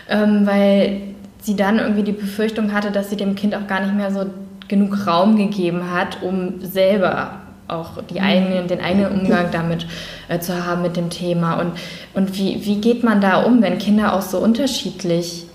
ähm, 0.08 0.46
weil 0.46 1.02
sie 1.40 1.56
dann 1.56 1.78
irgendwie 1.78 2.04
die 2.04 2.12
Befürchtung 2.12 2.72
hatte, 2.72 2.90
dass 2.90 3.10
sie 3.10 3.16
dem 3.16 3.34
Kind 3.34 3.54
auch 3.54 3.66
gar 3.66 3.80
nicht 3.80 3.94
mehr 3.94 4.10
so 4.10 4.26
genug 4.68 5.06
Raum 5.06 5.36
gegeben 5.36 5.92
hat, 5.92 6.22
um 6.22 6.60
selber 6.60 7.45
auch 7.68 8.02
die 8.02 8.20
eigenen, 8.20 8.68
den 8.68 8.80
eigenen 8.80 9.20
Umgang 9.20 9.50
damit 9.50 9.86
äh, 10.28 10.38
zu 10.38 10.64
haben 10.64 10.82
mit 10.82 10.96
dem 10.96 11.10
Thema. 11.10 11.60
Und, 11.60 11.72
und 12.14 12.36
wie, 12.38 12.64
wie 12.64 12.80
geht 12.80 13.02
man 13.04 13.20
da 13.20 13.42
um, 13.42 13.62
wenn 13.62 13.78
Kinder 13.78 14.14
auch 14.14 14.22
so 14.22 14.38
unterschiedlich 14.38 15.46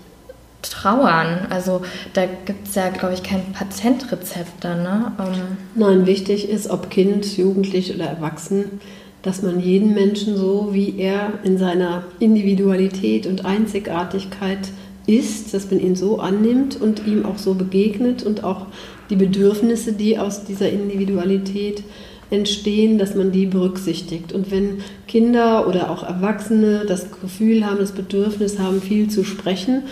trauern? 0.62 1.46
Also 1.50 1.82
da 2.14 2.22
gibt 2.26 2.68
es 2.68 2.74
ja, 2.74 2.88
glaube 2.90 3.14
ich, 3.14 3.22
kein 3.22 3.52
Patentrezept 3.52 4.62
dann. 4.64 4.82
Ne? 4.82 5.12
Ähm 5.18 5.56
Nein, 5.74 6.06
wichtig 6.06 6.48
ist, 6.48 6.70
ob 6.70 6.90
Kind, 6.90 7.36
Jugendlich 7.36 7.94
oder 7.94 8.06
Erwachsen, 8.06 8.80
dass 9.22 9.42
man 9.42 9.60
jeden 9.60 9.94
Menschen 9.94 10.36
so, 10.36 10.70
wie 10.72 10.98
er 10.98 11.32
in 11.44 11.56
seiner 11.56 12.04
Individualität 12.18 13.26
und 13.26 13.44
Einzigartigkeit 13.44 14.68
ist, 15.06 15.52
dass 15.54 15.70
man 15.70 15.80
ihn 15.80 15.96
so 15.96 16.18
annimmt 16.20 16.80
und 16.80 17.06
ihm 17.06 17.24
auch 17.24 17.38
so 17.38 17.54
begegnet 17.54 18.22
und 18.22 18.44
auch 18.44 18.66
die 19.12 19.16
Bedürfnisse, 19.16 19.92
die 19.92 20.18
aus 20.18 20.44
dieser 20.44 20.70
Individualität 20.70 21.84
entstehen, 22.30 22.96
dass 22.96 23.14
man 23.14 23.30
die 23.30 23.44
berücksichtigt. 23.44 24.32
Und 24.32 24.50
wenn 24.50 24.78
Kinder 25.06 25.68
oder 25.68 25.90
auch 25.90 26.02
Erwachsene 26.02 26.86
das 26.88 27.08
Gefühl 27.20 27.66
haben, 27.66 27.78
das 27.78 27.92
Bedürfnis 27.92 28.58
haben, 28.58 28.80
viel 28.80 29.10
zu 29.10 29.22
sprechen, 29.22 29.82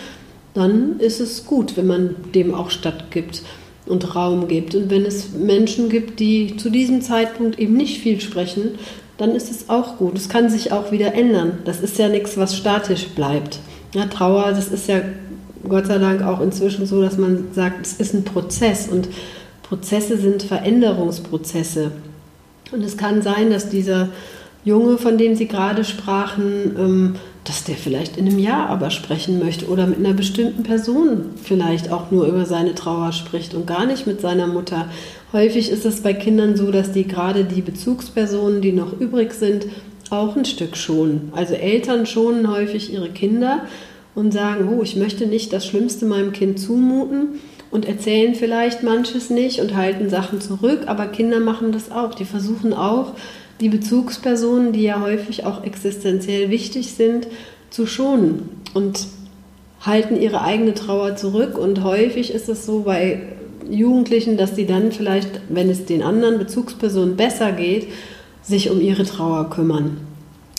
dann 0.55 0.99
ist 0.99 1.21
es 1.21 1.45
gut, 1.45 1.77
wenn 1.77 1.85
man 1.85 2.15
dem 2.33 2.55
auch 2.55 2.71
stattgibt 2.71 3.43
und 3.85 4.15
Raum 4.15 4.47
gibt. 4.47 4.73
Und 4.73 4.89
wenn 4.89 5.05
es 5.05 5.33
Menschen 5.33 5.89
gibt, 5.89 6.19
die 6.19 6.57
zu 6.57 6.71
diesem 6.71 7.01
Zeitpunkt 7.01 7.59
eben 7.59 7.77
nicht 7.77 7.99
viel 8.01 8.19
sprechen, 8.19 8.71
dann 9.19 9.35
ist 9.35 9.51
es 9.51 9.69
auch 9.69 9.97
gut. 9.97 10.17
Es 10.17 10.29
kann 10.29 10.49
sich 10.49 10.71
auch 10.71 10.91
wieder 10.91 11.13
ändern. 11.13 11.59
Das 11.65 11.79
ist 11.79 11.99
ja 11.99 12.09
nichts, 12.09 12.37
was 12.37 12.57
statisch 12.57 13.09
bleibt. 13.09 13.59
Ja, 13.93 14.05
Trauer, 14.05 14.47
das 14.49 14.69
ist 14.69 14.87
ja 14.87 15.01
Gott 15.67 15.87
sei 15.87 15.97
Dank 15.97 16.23
auch 16.23 16.41
inzwischen 16.41 16.85
so, 16.85 17.01
dass 17.01 17.17
man 17.17 17.47
sagt, 17.53 17.85
es 17.85 17.93
ist 17.93 18.13
ein 18.13 18.23
Prozess 18.23 18.87
und 18.87 19.07
Prozesse 19.63 20.17
sind 20.17 20.43
Veränderungsprozesse. 20.43 21.91
Und 22.71 22.83
es 22.83 22.97
kann 22.97 23.21
sein, 23.21 23.49
dass 23.49 23.69
dieser 23.69 24.09
Junge, 24.63 24.97
von 24.97 25.17
dem 25.17 25.35
Sie 25.35 25.47
gerade 25.47 25.83
sprachen, 25.83 26.75
ähm, 26.77 27.15
dass 27.43 27.63
der 27.63 27.75
vielleicht 27.75 28.17
in 28.17 28.27
einem 28.27 28.37
Jahr 28.37 28.69
aber 28.69 28.91
sprechen 28.91 29.39
möchte 29.39 29.67
oder 29.67 29.87
mit 29.87 29.97
einer 29.97 30.13
bestimmten 30.13 30.63
Person 30.63 31.31
vielleicht 31.43 31.91
auch 31.91 32.11
nur 32.11 32.27
über 32.27 32.45
seine 32.45 32.75
Trauer 32.75 33.11
spricht 33.13 33.55
und 33.55 33.65
gar 33.65 33.85
nicht 33.85 34.05
mit 34.05 34.21
seiner 34.21 34.47
Mutter. 34.47 34.87
Häufig 35.33 35.71
ist 35.71 35.85
es 35.85 36.01
bei 36.01 36.13
Kindern 36.13 36.55
so, 36.55 36.71
dass 36.71 36.91
die 36.91 37.07
gerade 37.07 37.43
die 37.43 37.61
Bezugspersonen, 37.61 38.61
die 38.61 38.73
noch 38.73 38.99
übrig 38.99 39.33
sind, 39.33 39.65
auch 40.11 40.35
ein 40.35 40.45
Stück 40.45 40.77
schonen. 40.77 41.31
Also 41.35 41.55
Eltern 41.55 42.05
schonen 42.05 42.51
häufig 42.51 42.93
ihre 42.93 43.09
Kinder 43.09 43.61
und 44.15 44.31
sagen, 44.31 44.69
oh, 44.69 44.83
ich 44.83 44.95
möchte 44.95 45.25
nicht 45.25 45.53
das 45.53 45.65
Schlimmste 45.65 46.05
meinem 46.05 46.33
Kind 46.33 46.59
zumuten 46.59 47.39
und 47.71 47.87
erzählen 47.87 48.35
vielleicht 48.35 48.83
manches 48.83 49.29
nicht 49.29 49.61
und 49.61 49.75
halten 49.75 50.09
Sachen 50.09 50.41
zurück, 50.41 50.81
aber 50.87 51.07
Kinder 51.07 51.39
machen 51.39 51.71
das 51.71 51.91
auch. 51.91 52.13
Die 52.13 52.25
versuchen 52.25 52.73
auch, 52.73 53.13
die 53.61 53.69
Bezugspersonen, 53.69 54.73
die 54.73 54.83
ja 54.83 55.01
häufig 55.01 55.45
auch 55.45 55.63
existenziell 55.63 56.49
wichtig 56.49 56.91
sind, 56.93 57.27
zu 57.69 57.85
schonen 57.85 58.49
und 58.73 59.07
halten 59.79 60.19
ihre 60.19 60.41
eigene 60.41 60.73
Trauer 60.73 61.15
zurück. 61.15 61.57
Und 61.57 61.83
häufig 61.83 62.33
ist 62.33 62.49
es 62.49 62.65
so 62.65 62.81
bei 62.81 63.21
Jugendlichen, 63.69 64.35
dass 64.35 64.55
sie 64.55 64.65
dann 64.65 64.91
vielleicht, 64.91 65.29
wenn 65.47 65.69
es 65.69 65.85
den 65.85 66.03
anderen 66.03 66.37
Bezugspersonen 66.37 67.15
besser 67.15 67.51
geht, 67.51 67.87
sich 68.41 68.69
um 68.69 68.81
ihre 68.81 69.05
Trauer 69.05 69.49
kümmern. 69.49 69.97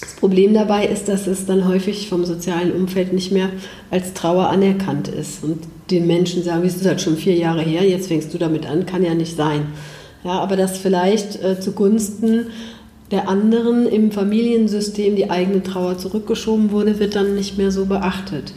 Das 0.03 0.15
Problem 0.15 0.53
dabei 0.53 0.87
ist, 0.87 1.07
dass 1.09 1.29
es 1.29 1.47
dann 1.47 1.69
häufig 1.69 2.09
vom 2.09 2.25
sozialen 2.25 2.73
Umfeld 2.73 3.13
nicht 3.13 3.31
mehr 3.31 3.51
als 3.89 4.15
Trauer 4.15 4.49
anerkannt 4.49 5.07
ist. 5.07 5.45
Und 5.45 5.61
den 5.93 6.09
Menschen 6.09 6.43
sagen, 6.43 6.65
wie 6.65 6.67
ist 6.67 6.85
halt 6.85 7.01
schon 7.01 7.17
vier 7.17 7.37
Jahre 7.37 7.63
her, 7.63 7.89
jetzt 7.89 8.09
fängst 8.09 8.35
du 8.35 8.39
damit 8.39 8.67
an, 8.67 8.85
kann 8.85 9.05
ja 9.05 9.15
nicht 9.15 9.37
sein. 9.37 9.69
Ja, 10.25 10.33
aber 10.33 10.57
dass 10.57 10.77
vielleicht 10.77 11.41
äh, 11.43 11.61
zugunsten 11.61 12.49
der 13.13 13.29
anderen 13.29 13.87
im 13.87 14.11
Familiensystem 14.11 15.15
die 15.15 15.31
eigene 15.31 15.63
Trauer 15.63 15.99
zurückgeschoben 15.99 16.73
wurde, 16.73 16.99
wird 16.99 17.15
dann 17.15 17.37
nicht 17.37 17.57
mehr 17.57 17.71
so 17.71 17.87
beachtet. 17.87 18.53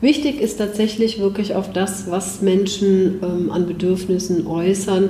Wichtig 0.00 0.40
ist 0.40 0.58
tatsächlich 0.58 1.18
wirklich 1.18 1.54
auf 1.54 1.72
das, 1.72 2.10
was 2.10 2.40
Menschen 2.40 3.20
ähm, 3.22 3.50
an 3.50 3.66
Bedürfnissen 3.66 4.46
äußern, 4.46 5.08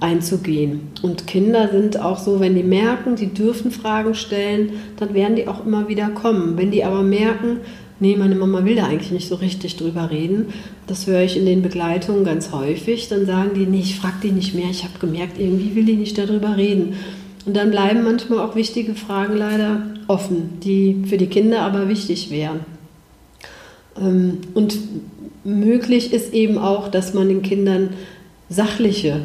einzugehen. 0.00 0.80
Und 1.02 1.26
Kinder 1.26 1.68
sind 1.68 2.00
auch 2.00 2.18
so, 2.18 2.40
wenn 2.40 2.54
die 2.54 2.62
merken, 2.62 3.16
sie 3.16 3.28
dürfen 3.28 3.70
Fragen 3.70 4.14
stellen, 4.14 4.72
dann 4.96 5.14
werden 5.14 5.36
die 5.36 5.46
auch 5.46 5.64
immer 5.64 5.88
wieder 5.88 6.08
kommen. 6.08 6.56
Wenn 6.56 6.70
die 6.70 6.84
aber 6.84 7.02
merken, 7.02 7.58
nee, 8.00 8.16
meine 8.16 8.34
Mama 8.34 8.64
will 8.64 8.76
da 8.76 8.86
eigentlich 8.86 9.12
nicht 9.12 9.28
so 9.28 9.36
richtig 9.36 9.76
drüber 9.76 10.10
reden, 10.10 10.46
das 10.86 11.06
höre 11.06 11.20
ich 11.20 11.36
in 11.36 11.44
den 11.44 11.62
Begleitungen 11.62 12.24
ganz 12.24 12.50
häufig, 12.50 13.08
dann 13.08 13.26
sagen 13.26 13.50
die, 13.54 13.66
nee, 13.66 13.80
ich 13.80 13.96
frage 13.96 14.16
die 14.22 14.32
nicht 14.32 14.54
mehr, 14.54 14.70
ich 14.70 14.84
habe 14.84 14.98
gemerkt, 14.98 15.38
irgendwie 15.38 15.74
will 15.76 15.84
die 15.84 15.96
nicht 15.96 16.16
darüber 16.16 16.56
reden. 16.56 16.94
Und 17.46 17.56
dann 17.56 17.70
bleiben 17.70 18.02
manchmal 18.02 18.40
auch 18.40 18.56
wichtige 18.56 18.94
Fragen 18.94 19.36
leider 19.36 19.82
offen, 20.08 20.60
die 20.62 21.04
für 21.06 21.16
die 21.16 21.26
Kinder 21.26 21.62
aber 21.62 21.88
wichtig 21.88 22.30
wären. 22.30 22.60
Ähm, 24.00 24.38
und 24.54 24.78
möglich 25.44 26.12
ist 26.12 26.32
eben 26.32 26.58
auch, 26.58 26.88
dass 26.88 27.14
man 27.14 27.28
den 27.28 27.42
Kindern 27.42 27.90
sachliche 28.48 29.22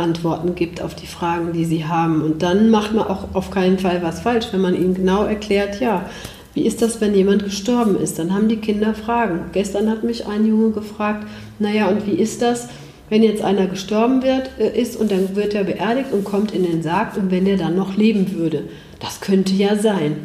Antworten 0.00 0.54
gibt 0.54 0.82
auf 0.82 0.94
die 0.94 1.06
Fragen, 1.06 1.52
die 1.52 1.64
sie 1.64 1.86
haben. 1.86 2.22
Und 2.22 2.42
dann 2.42 2.70
macht 2.70 2.94
man 2.94 3.06
auch 3.06 3.28
auf 3.34 3.50
keinen 3.50 3.78
Fall 3.78 4.02
was 4.02 4.20
falsch, 4.20 4.48
wenn 4.52 4.60
man 4.60 4.74
ihnen 4.74 4.94
genau 4.94 5.24
erklärt, 5.24 5.80
ja, 5.80 6.08
wie 6.54 6.66
ist 6.66 6.82
das, 6.82 7.00
wenn 7.00 7.14
jemand 7.14 7.44
gestorben 7.44 7.96
ist? 7.96 8.18
Dann 8.18 8.34
haben 8.34 8.48
die 8.48 8.56
Kinder 8.56 8.94
Fragen. 8.94 9.50
Gestern 9.52 9.88
hat 9.88 10.02
mich 10.02 10.26
ein 10.26 10.46
Junge 10.46 10.70
gefragt, 10.70 11.26
naja, 11.58 11.88
und 11.88 12.06
wie 12.06 12.14
ist 12.14 12.42
das, 12.42 12.68
wenn 13.08 13.22
jetzt 13.22 13.42
einer 13.42 13.66
gestorben 13.66 14.22
wird, 14.22 14.50
äh, 14.58 14.80
ist 14.80 14.96
und 14.96 15.12
dann 15.12 15.36
wird 15.36 15.54
er 15.54 15.64
beerdigt 15.64 16.12
und 16.12 16.24
kommt 16.24 16.52
in 16.52 16.64
den 16.64 16.82
Sarg 16.82 17.16
und 17.16 17.30
wenn 17.30 17.46
er 17.46 17.56
dann 17.56 17.76
noch 17.76 17.96
leben 17.96 18.34
würde? 18.34 18.64
Das 18.98 19.20
könnte 19.20 19.52
ja 19.52 19.76
sein. 19.76 20.16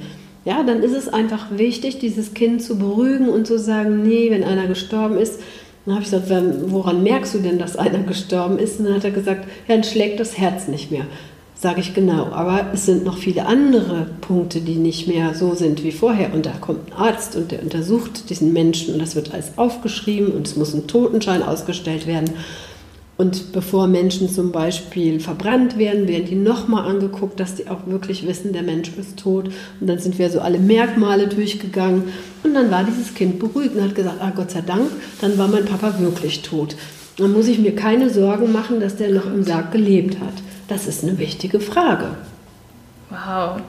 Ja, 0.46 0.62
dann 0.64 0.84
ist 0.84 0.96
es 0.96 1.08
einfach 1.08 1.48
wichtig, 1.58 1.98
dieses 1.98 2.36
Kind 2.36 2.62
zu 2.62 2.78
beruhigen 2.78 3.30
und 3.30 3.48
zu 3.48 3.58
sagen, 3.58 4.04
nee, 4.04 4.30
wenn 4.30 4.44
einer 4.44 4.68
gestorben 4.68 5.18
ist, 5.18 5.40
dann 5.86 5.96
habe 5.96 6.04
ich 6.04 6.12
gesagt, 6.12 6.32
woran 6.68 7.04
merkst 7.04 7.36
du 7.36 7.40
denn, 7.40 7.60
dass 7.60 7.76
einer 7.76 8.00
gestorben 8.00 8.58
ist? 8.58 8.80
Und 8.80 8.86
dann 8.86 8.96
hat 8.96 9.04
er 9.04 9.12
gesagt, 9.12 9.46
ja, 9.68 9.76
dann 9.76 9.84
schlägt 9.84 10.20
das 10.20 10.38
Herz 10.38 10.68
nicht 10.68 10.92
mehr. 10.92 11.06
Sage 11.58 11.80
ich 11.80 11.94
genau, 11.94 12.26
aber 12.32 12.72
es 12.74 12.86
sind 12.86 13.06
noch 13.06 13.18
viele 13.18 13.46
andere 13.46 14.08
Punkte, 14.20 14.62
die 14.62 14.76
nicht 14.76 15.08
mehr 15.08 15.34
so 15.36 15.54
sind 15.54 15.84
wie 15.84 15.92
vorher. 15.92 16.34
Und 16.34 16.46
da 16.46 16.52
kommt 16.52 16.92
ein 16.92 16.94
Arzt 16.94 17.36
und 17.36 17.52
der 17.52 17.62
untersucht 17.62 18.30
diesen 18.30 18.52
Menschen 18.52 18.94
und 18.94 19.00
das 19.00 19.16
wird 19.16 19.34
alles 19.34 19.58
aufgeschrieben 19.58 20.32
und 20.34 20.48
es 20.48 20.56
muss 20.56 20.74
ein 20.74 20.88
Totenschein 20.88 21.44
ausgestellt 21.44 22.08
werden. 22.08 22.32
Und 23.18 23.54
bevor 23.54 23.88
Menschen 23.88 24.30
zum 24.30 24.52
Beispiel 24.52 25.22
verbrannt 25.22 25.78
werden, 25.78 26.08
werden 26.08 26.26
die 26.26 26.36
nochmal 26.36 26.90
angeguckt, 26.90 27.40
dass 27.40 27.56
die 27.56 27.70
auch 27.70 27.88
wirklich 27.88 28.28
wissen, 28.28 28.52
der 28.52 28.64
Mensch 28.64 28.92
ist 28.98 29.18
tot. 29.18 29.50
Und 29.80 29.88
dann 29.88 30.00
sind 30.00 30.20
wir 30.20 30.30
so 30.30 30.42
alle 30.42 30.60
Merkmale 30.60 31.28
durchgegangen. 31.28 32.04
Und 32.44 32.54
dann 32.54 32.70
war 32.72 32.84
dieses 32.84 33.14
Kind 33.14 33.40
beruhigt 33.40 33.76
und 33.76 33.84
hat 33.84 33.96
gesagt, 33.96 34.18
ah 34.20 34.34
Gott 34.36 34.52
sei 34.52 34.62
Dank, 34.62 34.92
dann 35.22 35.38
war 35.38 35.48
mein 35.48 35.66
Papa 35.66 35.98
wirklich 36.00 36.42
tot. 36.42 36.76
Dann 37.18 37.32
muss 37.32 37.48
ich 37.48 37.60
mir 37.60 37.74
keine 37.74 38.10
Sorgen 38.10 38.52
machen, 38.52 38.82
dass 38.82 38.98
der 38.98 39.12
noch 39.12 39.28
im 39.28 39.44
Sarg 39.44 39.72
gelebt 39.72 40.20
hat. 40.20 40.34
Das 40.68 40.86
ist 40.86 41.04
eine 41.04 41.18
wichtige 41.18 41.62
Frage. 41.62 42.18
Wow. 43.10 43.62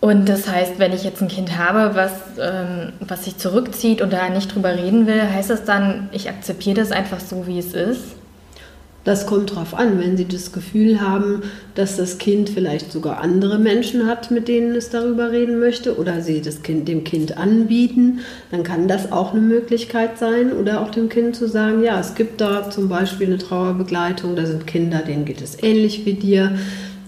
Und 0.00 0.28
das 0.30 0.48
heißt, 0.48 0.78
wenn 0.78 0.94
ich 0.94 1.04
jetzt 1.04 1.20
ein 1.20 1.28
Kind 1.28 1.58
habe, 1.58 1.94
was, 1.94 2.12
ähm, 2.40 2.92
was 3.00 3.24
sich 3.24 3.36
zurückzieht 3.36 4.00
und 4.00 4.12
da 4.12 4.30
nicht 4.30 4.54
drüber 4.54 4.74
reden 4.74 5.06
will, 5.06 5.22
heißt 5.22 5.50
das 5.50 5.64
dann, 5.64 6.08
ich 6.12 6.30
akzeptiere 6.30 6.76
das 6.76 6.90
einfach 6.90 7.20
so, 7.20 7.46
wie 7.46 7.58
es 7.58 7.74
ist? 7.74 8.16
Das 9.04 9.26
kommt 9.26 9.54
drauf 9.54 9.74
an, 9.74 9.98
wenn 9.98 10.18
Sie 10.18 10.28
das 10.28 10.52
Gefühl 10.52 11.00
haben, 11.00 11.42
dass 11.74 11.96
das 11.96 12.18
Kind 12.18 12.50
vielleicht 12.50 12.92
sogar 12.92 13.20
andere 13.20 13.58
Menschen 13.58 14.06
hat, 14.06 14.30
mit 14.30 14.46
denen 14.46 14.74
es 14.74 14.90
darüber 14.90 15.30
reden 15.30 15.58
möchte, 15.58 15.96
oder 15.98 16.20
Sie 16.20 16.42
das 16.42 16.62
Kind 16.62 16.86
dem 16.86 17.02
Kind 17.02 17.38
anbieten, 17.38 18.20
dann 18.50 18.62
kann 18.62 18.88
das 18.88 19.10
auch 19.10 19.32
eine 19.32 19.40
Möglichkeit 19.40 20.18
sein. 20.18 20.52
Oder 20.52 20.82
auch 20.82 20.90
dem 20.90 21.08
Kind 21.08 21.34
zu 21.34 21.48
sagen, 21.48 21.82
ja, 21.82 21.98
es 21.98 22.14
gibt 22.14 22.42
da 22.42 22.68
zum 22.68 22.90
Beispiel 22.90 23.28
eine 23.28 23.38
Trauerbegleitung, 23.38 24.36
da 24.36 24.44
sind 24.44 24.66
Kinder, 24.66 24.98
denen 24.98 25.24
geht 25.24 25.40
es 25.40 25.62
ähnlich 25.62 26.04
wie 26.04 26.14
dir 26.14 26.58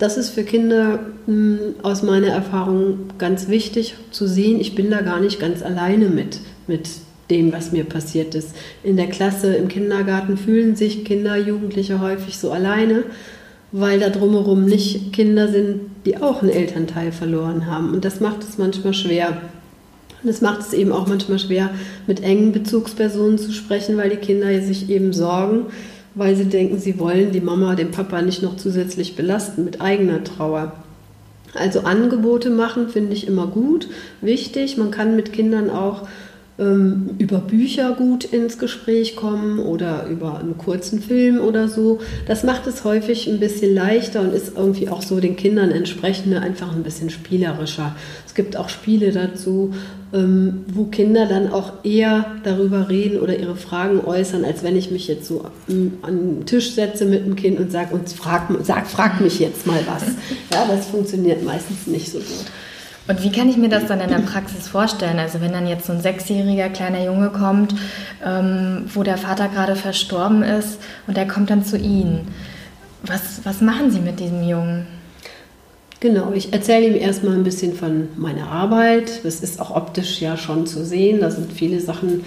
das 0.03 0.17
ist 0.17 0.31
für 0.31 0.43
Kinder 0.43 0.99
mh, 1.27 1.59
hm, 1.59 1.59
aus 1.85 2.03
meiner 2.03 2.27
Erfahrung 2.27 3.11
ganz 3.19 3.49
wichtig 3.49 3.95
zu 4.11 4.27
sehen, 4.27 4.61
ich 4.61 4.75
bin 4.75 4.91
da 4.91 5.01
gar 5.01 5.21
nicht 5.21 5.38
ganz 5.38 5.62
alleine 5.62 6.09
mit, 6.09 6.41
mit 6.67 6.88
dem, 7.31 7.53
was 7.53 7.71
mir 7.71 7.85
passiert 7.85 8.35
ist. 8.35 8.51
In 8.83 8.97
der 8.97 9.07
Klasse, 9.07 9.55
im 9.55 9.69
Kindergarten 9.69 10.37
fühlen 10.37 10.75
sich 10.75 11.05
Kinder, 11.05 11.37
Jugendliche 11.37 12.01
häufig 12.01 12.37
so 12.37 12.51
alleine, 12.51 13.05
weil 13.71 14.01
da 14.01 14.09
drumherum 14.09 14.65
nicht 14.65 15.12
Kinder 15.12 15.47
sind, 15.47 15.83
die 16.05 16.17
auch 16.17 16.43
einen 16.43 16.51
Elternteil 16.51 17.12
verloren 17.12 17.67
haben. 17.67 17.93
Und 17.95 18.05
das 18.05 18.19
macht 18.19 18.43
es 18.43 18.59
manchmal 18.59 18.95
schwer. 18.95 19.41
Und 20.21 20.29
es 20.29 20.41
macht 20.41 20.62
es 20.62 20.73
eben 20.73 20.91
auch 20.91 21.07
manchmal 21.07 21.38
schwer, 21.38 21.71
mit 22.09 22.25
engen 22.25 22.51
Bezugspersonen 22.51 23.38
zu 23.38 23.53
sprechen, 23.53 23.97
weil 23.97 24.11
die 24.11 24.17
Kinder 24.17 24.49
sich 24.62 24.91
eben 24.91 25.12
sorgen, 25.12 25.67
weil 26.14 26.37
sie 26.37 26.46
denken, 26.46 26.79
sie 26.79 26.98
wollen 26.98 27.33
die 27.33 27.40
Mama, 27.40 27.75
den 27.75 27.90
Papa 27.90 28.22
nicht 28.22 28.42
noch 28.42 28.57
zusätzlich 28.57 29.16
belasten 29.16 29.64
mit 29.64 29.81
eigener 29.81 30.22
Trauer. 30.25 30.72
Also 31.55 31.81
Angebote 31.81 32.51
machen 32.51 32.88
finde 32.88 33.12
ich 33.12 33.27
immer 33.27 33.46
gut, 33.46 33.88
wichtig. 34.20 34.79
Man 34.79 34.90
kann 34.90 35.16
mit 35.16 35.33
Kindern 35.33 35.70
auch 35.70 36.09
über 36.59 37.38
Bücher 37.38 37.93
gut 37.93 38.25
ins 38.25 38.59
Gespräch 38.59 39.17
kommen 39.17 39.59
oder 39.59 40.07
über 40.07 40.38
einen 40.38 40.59
kurzen 40.59 41.01
Film 41.01 41.41
oder 41.41 41.67
so. 41.67 42.01
Das 42.27 42.45
macht 42.45 42.67
es 42.67 42.85
häufig 42.85 43.27
ein 43.27 43.41
bisschen 43.41 43.75
leichter 43.75 44.21
und 44.21 44.35
ist 44.35 44.53
irgendwie 44.55 44.88
auch 44.88 45.03
so 45.03 45.19
den 45.19 45.37
Kindern 45.37 45.71
entsprechend 45.71 46.37
einfach 46.37 46.73
ein 46.77 46.83
bisschen 46.83 47.09
spielerischer. 47.09 47.97
Es 48.27 48.35
gibt 48.35 48.57
auch 48.57 48.69
Spiele 48.69 49.12
dazu, 49.12 49.73
ähm, 50.12 50.65
wo 50.73 50.85
Kinder 50.85 51.27
dann 51.27 51.51
auch 51.51 51.85
eher 51.85 52.27
darüber 52.45 52.91
reden 52.91 53.21
oder 53.21 53.38
ihre 53.38 53.57
Fragen 53.57 54.01
äußern, 54.05 54.45
als 54.45 54.62
wenn 54.62 54.77
ich 54.77 54.91
mich 54.91 55.09
jetzt 55.09 55.27
so 55.27 55.47
an 55.69 55.93
den 56.03 56.47
Tisch 56.47 56.75
setze 56.75 57.07
mit 57.07 57.25
dem 57.25 57.35
Kind 57.35 57.59
und 57.59 57.73
sage, 57.73 57.95
und 57.95 58.09
frag, 58.11 58.49
sag, 58.62 58.87
frag 58.87 59.21
mich 59.23 59.41
jetzt 59.41 59.67
mal 59.67 59.81
was. 59.87 60.05
Ja, 60.53 60.67
das 60.69 60.87
funktioniert 60.87 61.43
meistens 61.43 61.87
nicht 61.87 62.12
so 62.12 62.19
gut. 62.19 62.47
Und 63.09 63.23
wie 63.23 63.33
kann 63.33 63.49
ich 63.49 63.57
mir 63.57 63.69
das 63.69 63.87
dann 63.87 64.01
in 64.01 64.11
der 64.11 64.19
Praxis 64.19 64.69
vorstellen? 64.69 65.19
Also 65.19 65.41
wenn 65.41 65.53
dann 65.53 65.67
jetzt 65.67 65.87
so 65.87 65.93
ein 65.93 66.01
sechsjähriger 66.01 66.69
kleiner 66.69 67.05
Junge 67.05 67.31
kommt, 67.31 67.75
ähm, 68.25 68.85
wo 68.95 69.03
der 69.03 69.19
Vater 69.19 69.49
gerade 69.49 69.75
verstorben 69.75 70.43
ist 70.43 70.79
und 71.07 71.17
der 71.17 71.27
kommt 71.27 71.51
dann 71.51 71.65
zu 71.65 71.77
Ihnen. 71.77 72.29
Was, 73.05 73.41
was 73.45 73.61
machen 73.61 73.91
Sie 73.91 73.99
mit 73.99 74.21
diesem 74.21 74.47
Jungen? 74.49 74.87
Genau, 75.99 76.33
ich 76.33 76.53
erzähle 76.53 76.88
ihm 76.88 76.97
erstmal 76.97 77.35
ein 77.35 77.45
bisschen 77.45 77.75
von 77.75 78.09
meiner 78.17 78.49
Arbeit. 78.49 79.25
Das 79.25 79.41
ist 79.41 79.61
auch 79.61 79.75
optisch 79.75 80.21
ja 80.21 80.37
schon 80.37 80.67
zu 80.67 80.85
sehen. 80.85 81.21
Da 81.21 81.31
sind 81.31 81.53
viele 81.53 81.81
Sachen, 81.81 82.25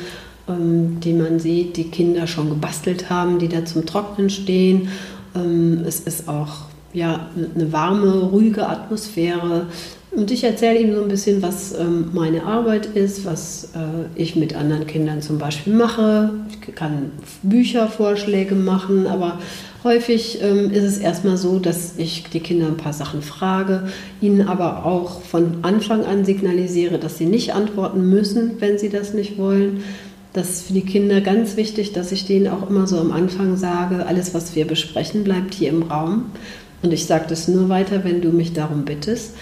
ähm, 0.47 0.99
die 1.01 1.13
man 1.13 1.39
sieht, 1.39 1.75
die 1.75 1.89
Kinder 1.91 2.27
schon 2.27 2.49
gebastelt 2.49 3.09
haben, 3.09 3.39
die 3.39 3.49
da 3.49 3.65
zum 3.65 3.85
Trocknen 3.85 4.29
stehen. 4.29 4.89
Ähm, 5.35 5.83
es 5.85 6.01
ist 6.01 6.29
auch 6.29 6.67
ja, 6.93 7.27
eine 7.35 7.73
warme, 7.73 8.19
ruhige 8.19 8.67
Atmosphäre. 8.67 9.67
Und 10.15 10.31
ich 10.31 10.45
erzähle 10.45 10.79
ihm 10.79 10.95
so 10.95 11.01
ein 11.01 11.09
bisschen, 11.09 11.41
was 11.41 11.77
ähm, 11.77 12.11
meine 12.13 12.43
Arbeit 12.43 12.85
ist, 12.85 13.25
was 13.25 13.69
äh, 13.75 14.05
ich 14.15 14.37
mit 14.37 14.55
anderen 14.55 14.87
Kindern 14.87 15.21
zum 15.21 15.39
Beispiel 15.39 15.73
mache. 15.73 16.29
Ich 16.49 16.73
kann 16.73 17.11
Büchervorschläge 17.43 18.55
machen, 18.55 19.07
aber 19.07 19.39
häufig 19.83 20.41
ähm, 20.41 20.71
ist 20.71 20.83
es 20.83 20.99
erstmal 20.99 21.35
so, 21.35 21.59
dass 21.59 21.95
ich 21.97 22.23
die 22.31 22.39
Kinder 22.39 22.67
ein 22.67 22.77
paar 22.77 22.93
Sachen 22.93 23.21
frage, 23.21 23.89
ihnen 24.21 24.47
aber 24.47 24.85
auch 24.85 25.21
von 25.21 25.57
Anfang 25.63 26.05
an 26.05 26.23
signalisiere, 26.23 26.97
dass 26.97 27.17
sie 27.17 27.25
nicht 27.25 27.53
antworten 27.53 28.09
müssen, 28.09 28.61
wenn 28.61 28.77
sie 28.77 28.89
das 28.89 29.13
nicht 29.13 29.37
wollen. 29.37 29.83
Das 30.31 30.49
ist 30.49 30.67
für 30.67 30.73
die 30.73 30.85
Kinder 30.85 31.19
ganz 31.19 31.57
wichtig, 31.57 31.91
dass 31.91 32.13
ich 32.13 32.25
denen 32.25 32.47
auch 32.47 32.69
immer 32.69 32.87
so 32.87 32.99
am 32.99 33.11
Anfang 33.11 33.57
sage, 33.57 34.05
alles, 34.05 34.33
was 34.33 34.55
wir 34.55 34.65
besprechen, 34.65 35.25
bleibt 35.25 35.53
hier 35.53 35.69
im 35.69 35.83
Raum. 35.83 36.27
Und 36.83 36.93
ich 36.93 37.05
sage 37.05 37.25
das 37.27 37.49
nur 37.49 37.67
weiter, 37.67 38.05
wenn 38.05 38.21
du 38.21 38.29
mich 38.29 38.53
darum 38.53 38.85
bittest 38.85 39.33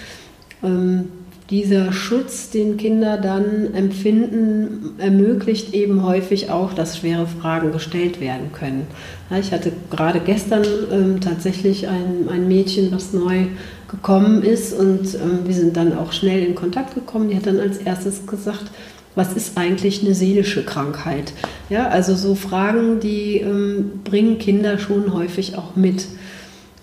ähm, 0.64 1.06
dieser 1.50 1.92
Schutz, 1.92 2.50
den 2.50 2.78
Kinder 2.78 3.18
dann 3.18 3.74
empfinden, 3.74 4.96
ermöglicht 4.98 5.74
eben 5.74 6.04
häufig 6.04 6.50
auch, 6.50 6.74
dass 6.74 6.98
schwere 6.98 7.28
Fragen 7.28 7.72
gestellt 7.72 8.22
werden 8.22 8.52
können. 8.54 8.88
Ja, 9.30 9.38
ich 9.38 9.52
hatte 9.52 9.72
gerade 9.92 10.20
gestern 10.20 10.64
ähm, 10.92 11.22
tatsächlich 11.22 11.88
ein, 11.88 12.30
ein 12.30 12.48
Mädchen, 12.48 12.92
das 12.92 13.14
neu 13.14 13.48
gekommen 13.90 14.42
ist 14.42 14.74
und 14.74 15.14
ähm, 15.16 15.40
wir 15.46 15.54
sind 15.54 15.78
dann 15.78 15.96
auch 15.98 16.14
schnell 16.14 16.44
in 16.44 16.56
Kontakt 16.56 16.96
gekommen. 16.96 17.30
Die 17.30 17.36
hat 17.36 17.46
dann 17.46 17.60
als 17.60 17.78
erstes 17.78 18.26
gesagt, 18.26 18.72
was 19.16 19.34
ist 19.34 19.58
eigentlich 19.58 20.04
eine 20.04 20.16
seelische 20.16 20.64
Krankheit? 20.64 21.34
Ja, 21.70 21.90
also 21.90 22.16
so 22.16 22.34
Fragen, 22.36 23.00
die 23.00 23.38
ähm, 23.38 24.02
bringen 24.04 24.40
Kinder 24.40 24.80
schon 24.80 25.14
häufig 25.14 25.56
auch 25.58 25.76
mit. 25.76 26.08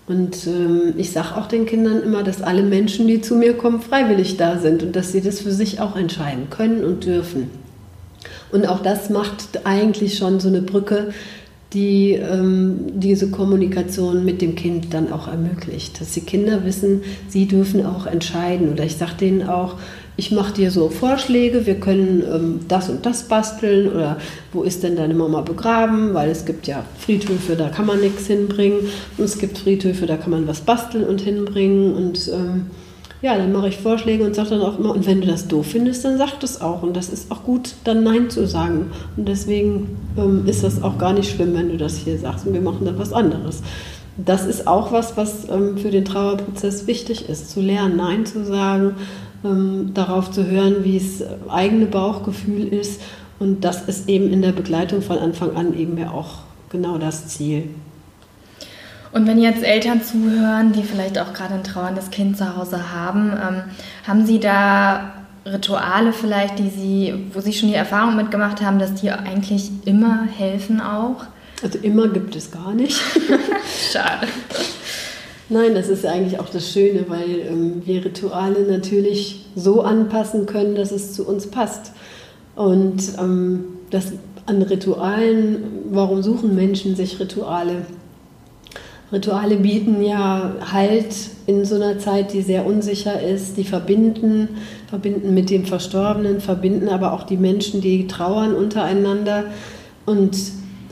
Und 0.07 0.47
ähm, 0.47 0.93
ich 0.97 1.11
sage 1.11 1.37
auch 1.37 1.47
den 1.47 1.65
Kindern 1.65 2.01
immer, 2.01 2.23
dass 2.23 2.41
alle 2.41 2.63
Menschen, 2.63 3.07
die 3.07 3.21
zu 3.21 3.35
mir 3.35 3.53
kommen, 3.53 3.81
freiwillig 3.81 4.37
da 4.37 4.57
sind 4.57 4.83
und 4.83 4.95
dass 4.95 5.11
sie 5.11 5.21
das 5.21 5.41
für 5.41 5.51
sich 5.51 5.79
auch 5.79 5.95
entscheiden 5.95 6.49
können 6.49 6.83
und 6.83 7.05
dürfen. 7.05 7.49
Und 8.51 8.67
auch 8.67 8.81
das 8.81 9.09
macht 9.09 9.65
eigentlich 9.65 10.17
schon 10.17 10.39
so 10.39 10.49
eine 10.49 10.61
Brücke, 10.61 11.13
die 11.73 12.13
ähm, 12.13 12.79
diese 12.95 13.31
Kommunikation 13.31 14.25
mit 14.25 14.41
dem 14.41 14.55
Kind 14.55 14.93
dann 14.93 15.11
auch 15.13 15.27
ermöglicht. 15.27 16.01
Dass 16.01 16.11
die 16.11 16.21
Kinder 16.21 16.65
wissen, 16.65 17.03
sie 17.29 17.47
dürfen 17.47 17.85
auch 17.85 18.05
entscheiden. 18.07 18.73
Oder 18.73 18.83
ich 18.83 18.97
sage 18.97 19.13
denen 19.21 19.47
auch, 19.47 19.75
ich 20.17 20.31
mache 20.31 20.53
dir 20.53 20.71
so 20.71 20.89
Vorschläge, 20.89 21.65
wir 21.65 21.75
können 21.75 22.23
ähm, 22.23 22.59
das 22.67 22.89
und 22.89 23.05
das 23.05 23.23
basteln 23.23 23.91
oder 23.91 24.17
wo 24.53 24.63
ist 24.63 24.83
denn 24.83 24.95
deine 24.95 25.13
Mama 25.13 25.41
begraben, 25.41 26.13
weil 26.13 26.29
es 26.29 26.45
gibt 26.45 26.67
ja 26.67 26.83
Friedhöfe, 26.99 27.55
da 27.55 27.69
kann 27.69 27.85
man 27.85 28.01
nichts 28.01 28.27
hinbringen 28.27 28.79
und 29.17 29.25
es 29.25 29.37
gibt 29.39 29.57
Friedhöfe, 29.57 30.05
da 30.05 30.17
kann 30.17 30.31
man 30.31 30.47
was 30.47 30.61
basteln 30.61 31.03
und 31.03 31.21
hinbringen 31.21 31.93
und 31.93 32.29
ähm, 32.33 32.67
ja, 33.21 33.37
dann 33.37 33.51
mache 33.51 33.67
ich 33.67 33.77
Vorschläge 33.77 34.23
und 34.23 34.35
sage 34.35 34.51
dann 34.51 34.61
auch 34.61 34.79
immer, 34.79 34.91
und 34.91 35.05
wenn 35.05 35.21
du 35.21 35.27
das 35.27 35.47
doof 35.47 35.67
findest, 35.67 36.03
dann 36.03 36.17
sag 36.17 36.39
das 36.39 36.59
auch. 36.59 36.81
Und 36.81 36.97
das 36.97 37.09
ist 37.09 37.31
auch 37.31 37.43
gut, 37.43 37.75
dann 37.83 38.03
Nein 38.03 38.31
zu 38.31 38.47
sagen. 38.47 38.91
Und 39.15 39.27
deswegen 39.27 39.95
ähm, 40.17 40.43
ist 40.47 40.63
das 40.63 40.81
auch 40.81 40.97
gar 40.97 41.13
nicht 41.13 41.31
schlimm, 41.31 41.53
wenn 41.53 41.69
du 41.69 41.77
das 41.77 41.97
hier 41.97 42.17
sagst 42.17 42.47
und 42.47 42.53
wir 42.53 42.61
machen 42.61 42.83
dann 42.83 42.97
was 42.97 43.13
anderes. 43.13 43.61
Das 44.17 44.45
ist 44.45 44.67
auch 44.67 44.91
was, 44.91 45.17
was 45.17 45.47
ähm, 45.49 45.77
für 45.77 45.91
den 45.91 46.03
Trauerprozess 46.03 46.87
wichtig 46.87 47.29
ist, 47.29 47.51
zu 47.51 47.61
lernen, 47.61 47.97
Nein 47.97 48.25
zu 48.25 48.43
sagen, 48.43 48.95
ähm, 49.43 49.91
darauf 49.93 50.31
zu 50.31 50.45
hören, 50.45 50.83
wie 50.83 50.97
es 50.97 51.23
eigene 51.49 51.85
Bauchgefühl 51.85 52.67
ist. 52.67 53.01
Und 53.39 53.63
das 53.63 53.87
ist 53.87 54.07
eben 54.07 54.31
in 54.31 54.41
der 54.41 54.51
Begleitung 54.51 55.01
von 55.01 55.17
Anfang 55.17 55.55
an 55.55 55.77
eben 55.77 55.97
ja 55.97 56.11
auch 56.11 56.39
genau 56.69 56.97
das 56.97 57.27
Ziel. 57.27 57.69
Und 59.11 59.27
wenn 59.27 59.41
jetzt 59.41 59.63
Eltern 59.63 60.01
zuhören, 60.01 60.71
die 60.71 60.83
vielleicht 60.83 61.19
auch 61.19 61.33
gerade 61.33 61.55
ein 61.55 61.63
trauerndes 61.63 62.11
Kind 62.11 62.37
zu 62.37 62.55
Hause 62.55 62.93
haben, 62.93 63.31
ähm, 63.31 63.63
haben 64.07 64.25
Sie 64.25 64.39
da 64.39 65.11
Rituale 65.45 66.13
vielleicht, 66.13 66.59
die 66.59 66.69
Sie, 66.69 67.13
wo 67.33 67.41
Sie 67.41 67.51
schon 67.51 67.69
die 67.69 67.75
Erfahrung 67.75 68.15
mitgemacht 68.15 68.61
haben, 68.61 68.79
dass 68.79 68.93
die 68.93 69.11
eigentlich 69.11 69.71
immer 69.85 70.27
helfen 70.37 70.79
auch? 70.79 71.25
Also 71.63 71.79
immer 71.79 72.07
gibt 72.07 72.35
es 72.35 72.51
gar 72.51 72.73
nicht. 72.73 73.01
Schade. 73.91 74.27
Nein, 75.51 75.75
das 75.75 75.89
ist 75.89 76.05
eigentlich 76.05 76.39
auch 76.39 76.47
das 76.47 76.71
Schöne, 76.71 77.03
weil 77.09 77.41
ähm, 77.45 77.81
wir 77.83 78.05
Rituale 78.05 78.61
natürlich 78.61 79.47
so 79.53 79.81
anpassen 79.81 80.45
können, 80.45 80.75
dass 80.75 80.91
es 80.91 81.11
zu 81.11 81.27
uns 81.27 81.47
passt. 81.47 81.91
Und 82.55 83.01
ähm, 83.19 83.65
das 83.89 84.13
an 84.45 84.61
Ritualen, 84.61 85.63
warum 85.89 86.23
suchen 86.23 86.55
Menschen 86.55 86.95
sich 86.95 87.19
Rituale? 87.19 87.85
Rituale 89.11 89.57
bieten 89.57 90.01
ja 90.01 90.55
Halt 90.71 91.13
in 91.47 91.65
so 91.65 91.75
einer 91.75 91.99
Zeit, 91.99 92.31
die 92.31 92.43
sehr 92.43 92.65
unsicher 92.65 93.21
ist. 93.21 93.57
Die 93.57 93.65
verbinden, 93.65 94.47
verbinden 94.87 95.33
mit 95.33 95.49
dem 95.49 95.65
Verstorbenen, 95.65 96.39
verbinden 96.39 96.87
aber 96.87 97.11
auch 97.11 97.23
die 97.23 97.35
Menschen, 97.35 97.81
die 97.81 98.07
trauern 98.07 98.55
untereinander. 98.55 99.43
Und 100.05 100.37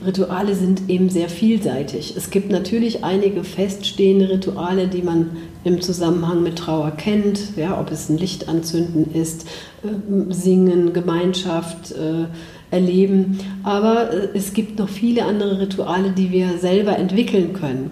Rituale 0.06 0.56
sind 0.56 0.90
eben 0.90 1.10
sehr 1.10 1.30
vielseitig. 1.30 2.14
Es 2.16 2.30
gibt 2.30 2.52
natürlich 2.52 3.04
einige 3.04 3.44
feststehende 3.44 4.30
Rituale, 4.30 4.88
die 4.88 5.02
man 5.02 5.32
im 5.64 5.82
Zusammenhang 5.82 6.42
mit 6.42 6.58
Trauer 6.58 6.92
kennt, 6.92 7.58
ja, 7.58 7.80
ob 7.80 7.92
es 7.92 8.10
ein 8.10 8.18
Licht 8.18 8.48
anzünden 8.48 9.14
ist, 9.14 9.46
äh, 9.84 10.34
Singen, 10.34 10.94
Gemeinschaft 10.94 11.92
äh, 11.92 12.28
erleben. 12.72 13.40
Aber 13.64 14.12
äh, 14.12 14.30
es 14.34 14.54
gibt 14.54 14.80
noch 14.80 14.90
viele 14.90 15.26
andere 15.26 15.60
Rituale, 15.60 16.12
die 16.12 16.32
wir 16.32 16.58
selber 16.60 16.98
entwickeln 16.98 17.54
können. 17.54 17.92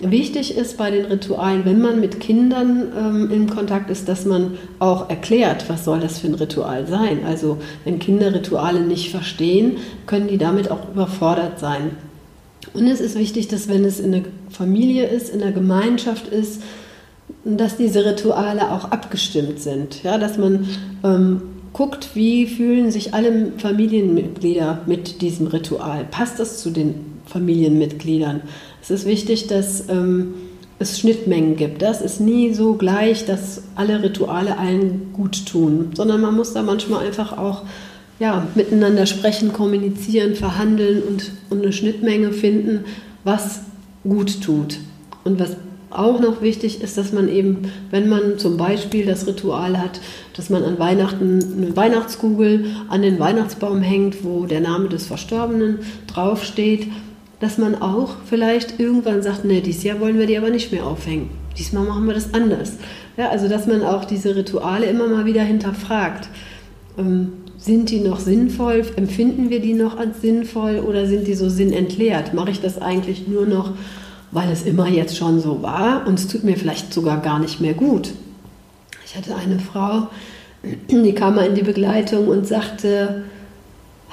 Wichtig 0.00 0.56
ist 0.56 0.78
bei 0.78 0.92
den 0.92 1.06
Ritualen, 1.06 1.64
wenn 1.64 1.80
man 1.80 1.98
mit 1.98 2.20
Kindern 2.20 2.92
ähm, 2.96 3.30
in 3.32 3.50
Kontakt 3.50 3.90
ist, 3.90 4.08
dass 4.08 4.24
man 4.24 4.56
auch 4.78 5.10
erklärt, 5.10 5.68
was 5.68 5.84
soll 5.84 5.98
das 5.98 6.20
für 6.20 6.28
ein 6.28 6.34
Ritual 6.34 6.86
sein. 6.86 7.24
Also 7.26 7.58
wenn 7.84 7.98
Kinder 7.98 8.32
Rituale 8.32 8.80
nicht 8.80 9.10
verstehen, 9.10 9.78
können 10.06 10.28
die 10.28 10.38
damit 10.38 10.70
auch 10.70 10.88
überfordert 10.92 11.58
sein. 11.58 11.96
Und 12.74 12.86
es 12.86 13.00
ist 13.00 13.18
wichtig, 13.18 13.48
dass 13.48 13.68
wenn 13.68 13.84
es 13.84 13.98
in 13.98 14.12
der 14.12 14.22
Familie 14.50 15.06
ist, 15.06 15.30
in 15.30 15.40
der 15.40 15.50
Gemeinschaft 15.50 16.28
ist, 16.28 16.62
dass 17.44 17.76
diese 17.76 18.04
Rituale 18.04 18.70
auch 18.70 18.92
abgestimmt 18.92 19.58
sind. 19.58 20.04
Ja, 20.04 20.16
dass 20.16 20.38
man 20.38 20.68
ähm, 21.02 21.42
guckt, 21.72 22.10
wie 22.14 22.46
fühlen 22.46 22.92
sich 22.92 23.14
alle 23.14 23.52
Familienmitglieder 23.58 24.82
mit 24.86 25.22
diesem 25.22 25.48
Ritual. 25.48 26.04
Passt 26.08 26.38
das 26.38 26.60
zu 26.62 26.70
den 26.70 26.94
Familienmitgliedern? 27.26 28.42
Es 28.88 29.00
ist 29.02 29.06
wichtig, 29.06 29.48
dass 29.48 29.86
ähm, 29.90 30.32
es 30.78 30.98
Schnittmengen 30.98 31.56
gibt. 31.56 31.82
Das 31.82 32.00
ist 32.00 32.20
nie 32.20 32.54
so 32.54 32.72
gleich, 32.72 33.26
dass 33.26 33.64
alle 33.74 34.02
Rituale 34.02 34.56
allen 34.56 35.12
gut 35.12 35.44
tun, 35.44 35.90
sondern 35.92 36.22
man 36.22 36.34
muss 36.34 36.54
da 36.54 36.62
manchmal 36.62 37.04
einfach 37.06 37.36
auch 37.36 37.64
ja, 38.18 38.46
miteinander 38.54 39.04
sprechen, 39.04 39.52
kommunizieren, 39.52 40.34
verhandeln 40.34 41.02
und, 41.02 41.32
und 41.50 41.62
eine 41.62 41.74
Schnittmenge 41.74 42.32
finden, 42.32 42.86
was 43.24 43.60
gut 44.04 44.40
tut. 44.40 44.78
Und 45.22 45.38
was 45.38 45.56
auch 45.90 46.18
noch 46.18 46.40
wichtig 46.40 46.80
ist, 46.82 46.96
dass 46.96 47.12
man 47.12 47.28
eben, 47.28 47.70
wenn 47.90 48.08
man 48.08 48.38
zum 48.38 48.56
Beispiel 48.56 49.04
das 49.04 49.26
Ritual 49.26 49.78
hat, 49.78 50.00
dass 50.34 50.48
man 50.48 50.64
an 50.64 50.78
Weihnachten 50.78 51.40
eine 51.58 51.76
Weihnachtskugel 51.76 52.64
an 52.88 53.02
den 53.02 53.18
Weihnachtsbaum 53.18 53.82
hängt, 53.82 54.24
wo 54.24 54.46
der 54.46 54.62
Name 54.62 54.88
des 54.88 55.06
Verstorbenen 55.06 55.80
draufsteht, 56.06 56.86
dass 57.40 57.58
man 57.58 57.80
auch 57.80 58.16
vielleicht 58.26 58.80
irgendwann 58.80 59.22
sagt, 59.22 59.44
nee, 59.44 59.60
dieses 59.60 59.84
Jahr 59.84 60.00
wollen 60.00 60.18
wir 60.18 60.26
die 60.26 60.36
aber 60.36 60.50
nicht 60.50 60.72
mehr 60.72 60.86
aufhängen. 60.86 61.30
Diesmal 61.56 61.84
machen 61.84 62.06
wir 62.06 62.14
das 62.14 62.34
anders. 62.34 62.74
Ja, 63.16 63.28
also 63.30 63.48
dass 63.48 63.66
man 63.66 63.82
auch 63.82 64.04
diese 64.04 64.34
Rituale 64.34 64.86
immer 64.86 65.08
mal 65.08 65.24
wieder 65.24 65.42
hinterfragt. 65.42 66.28
Ähm, 66.96 67.32
sind 67.58 67.90
die 67.90 68.00
noch 68.00 68.20
sinnvoll? 68.20 68.84
Empfinden 68.96 69.50
wir 69.50 69.60
die 69.60 69.74
noch 69.74 69.98
als 69.98 70.20
sinnvoll 70.20 70.78
oder 70.78 71.06
sind 71.06 71.26
die 71.26 71.34
so 71.34 71.48
sinnentleert? 71.48 72.32
Mache 72.34 72.50
ich 72.50 72.60
das 72.60 72.80
eigentlich 72.80 73.26
nur 73.26 73.46
noch, 73.46 73.72
weil 74.30 74.50
es 74.50 74.62
immer 74.62 74.88
jetzt 74.88 75.16
schon 75.16 75.40
so 75.40 75.62
war 75.62 76.06
und 76.06 76.18
es 76.18 76.28
tut 76.28 76.44
mir 76.44 76.56
vielleicht 76.56 76.92
sogar 76.92 77.20
gar 77.20 77.40
nicht 77.40 77.60
mehr 77.60 77.74
gut? 77.74 78.10
Ich 79.04 79.16
hatte 79.16 79.34
eine 79.34 79.58
Frau, 79.58 80.08
die 80.88 81.14
kam 81.14 81.34
mal 81.34 81.46
in 81.46 81.54
die 81.54 81.62
Begleitung 81.62 82.28
und 82.28 82.46
sagte, 82.46 83.24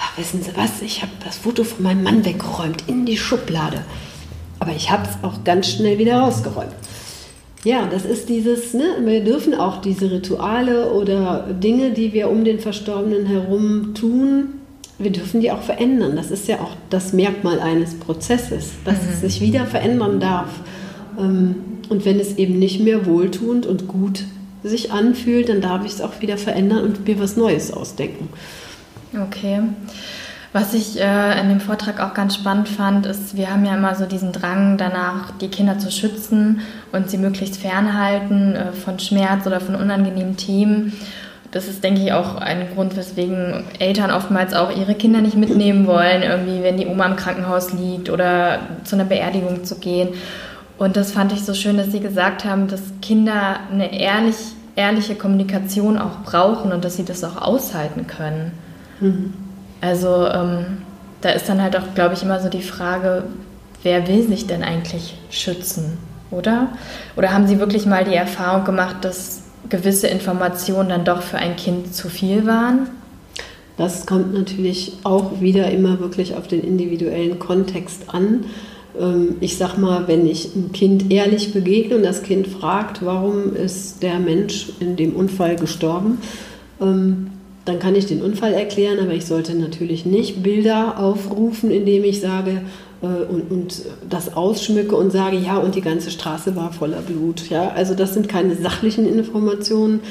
ach, 0.05 0.17
wissen 0.17 0.41
Sie 0.41 0.51
was, 0.55 0.81
ich 0.81 1.01
habe 1.01 1.11
das 1.23 1.37
Foto 1.37 1.63
von 1.63 1.83
meinem 1.83 2.03
Mann 2.03 2.25
weggeräumt 2.25 2.83
in 2.87 3.05
die 3.05 3.17
Schublade. 3.17 3.81
Aber 4.59 4.71
ich 4.71 4.89
habe 4.91 5.03
es 5.03 5.23
auch 5.23 5.43
ganz 5.43 5.69
schnell 5.69 5.97
wieder 5.97 6.19
rausgeräumt. 6.19 6.73
Ja, 7.63 7.87
das 7.87 8.05
ist 8.05 8.29
dieses, 8.29 8.73
ne, 8.73 8.85
wir 9.03 9.23
dürfen 9.23 9.55
auch 9.55 9.81
diese 9.81 10.11
Rituale 10.11 10.91
oder 10.91 11.47
Dinge, 11.51 11.91
die 11.91 12.13
wir 12.13 12.29
um 12.29 12.43
den 12.43 12.59
Verstorbenen 12.59 13.25
herum 13.25 13.95
tun, 13.95 14.59
wir 14.97 15.11
dürfen 15.11 15.41
die 15.41 15.51
auch 15.51 15.61
verändern. 15.61 16.15
Das 16.15 16.31
ist 16.31 16.47
ja 16.47 16.59
auch 16.59 16.71
das 16.89 17.11
Merkmal 17.11 17.59
eines 17.59 17.95
Prozesses, 17.95 18.71
dass 18.85 19.01
mhm. 19.01 19.09
es 19.11 19.21
sich 19.21 19.41
wieder 19.41 19.65
verändern 19.65 20.19
darf. 20.19 20.49
Ähm, 21.17 21.55
und 21.89 22.05
wenn 22.05 22.19
es 22.19 22.37
eben 22.37 22.59
nicht 22.59 22.79
mehr 22.79 23.05
wohltuend 23.05 23.65
und 23.65 23.87
gut 23.87 24.23
sich 24.63 24.91
anfühlt, 24.91 25.49
dann 25.49 25.61
darf 25.61 25.85
ich 25.85 25.93
es 25.93 26.01
auch 26.01 26.21
wieder 26.21 26.37
verändern 26.37 26.83
und 26.83 27.07
mir 27.07 27.19
was 27.19 27.35
Neues 27.35 27.73
ausdenken. 27.73 28.29
Okay. 29.23 29.61
Was 30.55 30.73
ich 30.73 30.97
äh, 31.01 31.41
in 31.41 31.49
dem 31.49 31.59
Vortrag 31.59 31.99
auch 31.99 32.13
ganz 32.13 32.35
spannend 32.35 32.69
fand, 32.69 33.05
ist, 33.05 33.35
wir 33.35 33.51
haben 33.51 33.65
ja 33.65 33.75
immer 33.75 33.93
so 33.93 34.05
diesen 34.05 34.31
Drang 34.31 34.77
danach, 34.77 35.31
die 35.41 35.49
Kinder 35.49 35.79
zu 35.79 35.91
schützen 35.91 36.61
und 36.93 37.09
sie 37.09 37.17
möglichst 37.17 37.57
fernhalten 37.57 38.55
äh, 38.55 38.71
von 38.71 38.97
Schmerz 38.99 39.45
oder 39.45 39.59
von 39.59 39.75
unangenehmen 39.75 40.37
Themen. 40.37 40.93
Das 41.51 41.67
ist, 41.67 41.83
denke 41.83 42.01
ich, 42.01 42.13
auch 42.13 42.35
ein 42.35 42.67
Grund, 42.73 42.95
weswegen 42.95 43.65
Eltern 43.79 44.11
oftmals 44.11 44.53
auch 44.53 44.75
ihre 44.75 44.95
Kinder 44.95 45.19
nicht 45.19 45.35
mitnehmen 45.35 45.87
wollen, 45.87 46.23
irgendwie, 46.23 46.63
wenn 46.63 46.77
die 46.77 46.87
Oma 46.87 47.05
im 47.05 47.15
Krankenhaus 47.17 47.73
liegt 47.73 48.09
oder 48.09 48.59
zu 48.85 48.95
einer 48.95 49.05
Beerdigung 49.05 49.65
zu 49.65 49.75
gehen. 49.79 50.09
Und 50.77 50.95
das 50.95 51.11
fand 51.11 51.33
ich 51.33 51.43
so 51.43 51.53
schön, 51.53 51.77
dass 51.77 51.91
Sie 51.91 51.99
gesagt 51.99 52.45
haben, 52.45 52.67
dass 52.69 52.81
Kinder 53.01 53.59
eine 53.71 53.97
ehrlich, 53.97 54.35
ehrliche 54.75 55.15
Kommunikation 55.15 55.97
auch 55.97 56.23
brauchen 56.23 56.71
und 56.71 56.83
dass 56.83 56.95
sie 56.95 57.05
das 57.05 57.23
auch 57.23 57.41
aushalten 57.41 58.07
können. 58.07 58.51
Mhm. 58.99 59.33
Also 59.81 60.27
ähm, 60.27 60.77
da 61.21 61.29
ist 61.29 61.49
dann 61.49 61.61
halt 61.61 61.75
auch, 61.75 61.93
glaube 61.95 62.13
ich, 62.13 62.23
immer 62.23 62.39
so 62.39 62.49
die 62.49 62.61
Frage, 62.61 63.23
wer 63.83 64.07
will 64.07 64.27
sich 64.27 64.47
denn 64.47 64.63
eigentlich 64.63 65.15
schützen, 65.29 65.97
oder? 66.31 66.69
Oder 67.15 67.33
haben 67.33 67.47
Sie 67.47 67.59
wirklich 67.59 67.85
mal 67.85 68.03
die 68.03 68.15
Erfahrung 68.15 68.65
gemacht, 68.65 68.97
dass 69.01 69.43
gewisse 69.69 70.07
Informationen 70.07 70.89
dann 70.89 71.05
doch 71.05 71.21
für 71.21 71.37
ein 71.37 71.55
Kind 71.55 71.93
zu 71.93 72.09
viel 72.09 72.45
waren? 72.45 72.89
Das 73.77 74.05
kommt 74.05 74.33
natürlich 74.33 74.93
auch 75.03 75.41
wieder 75.41 75.69
immer 75.71 75.99
wirklich 75.99 76.35
auf 76.35 76.47
den 76.47 76.61
individuellen 76.61 77.39
Kontext 77.39 78.03
an. 78.07 78.45
Ähm, 78.99 79.35
ich 79.41 79.57
sag 79.57 79.77
mal, 79.77 80.07
wenn 80.07 80.25
ich 80.25 80.55
einem 80.55 80.71
Kind 80.71 81.11
ehrlich 81.11 81.53
begegne 81.53 81.97
und 81.97 82.03
das 82.03 82.23
Kind 82.23 82.47
fragt, 82.47 83.05
warum 83.05 83.55
ist 83.55 84.01
der 84.01 84.19
Mensch 84.19 84.69
in 84.79 84.95
dem 84.95 85.15
Unfall 85.15 85.57
gestorben, 85.57 86.19
ähm, 86.81 87.31
dann 87.65 87.79
kann 87.79 87.95
ich 87.95 88.05
den 88.05 88.21
Unfall 88.21 88.53
erklären, 88.53 88.99
aber 88.99 89.13
ich 89.13 89.25
sollte 89.25 89.55
natürlich 89.55 90.05
nicht 90.05 90.43
Bilder 90.43 90.99
aufrufen, 90.99 91.71
indem 91.71 92.03
ich 92.03 92.21
sage 92.21 92.61
äh, 93.01 93.05
und, 93.05 93.51
und, 93.51 93.81
das 94.09 94.35
ausschmücke 94.35 94.95
und 94.95 95.11
sage, 95.11 95.37
ja, 95.37 95.57
und 95.57 95.75
die 95.75 95.81
ganze 95.81 96.11
Straße 96.11 96.55
war 96.55 96.71
voller 96.71 97.01
Blut. 97.01 97.49
Ja, 97.49 97.69
also 97.69 97.95
das 97.95 98.13
sind 98.13 98.29
keine 98.29 98.55
sachlichen 98.55 99.07
Informationen, 99.07 100.01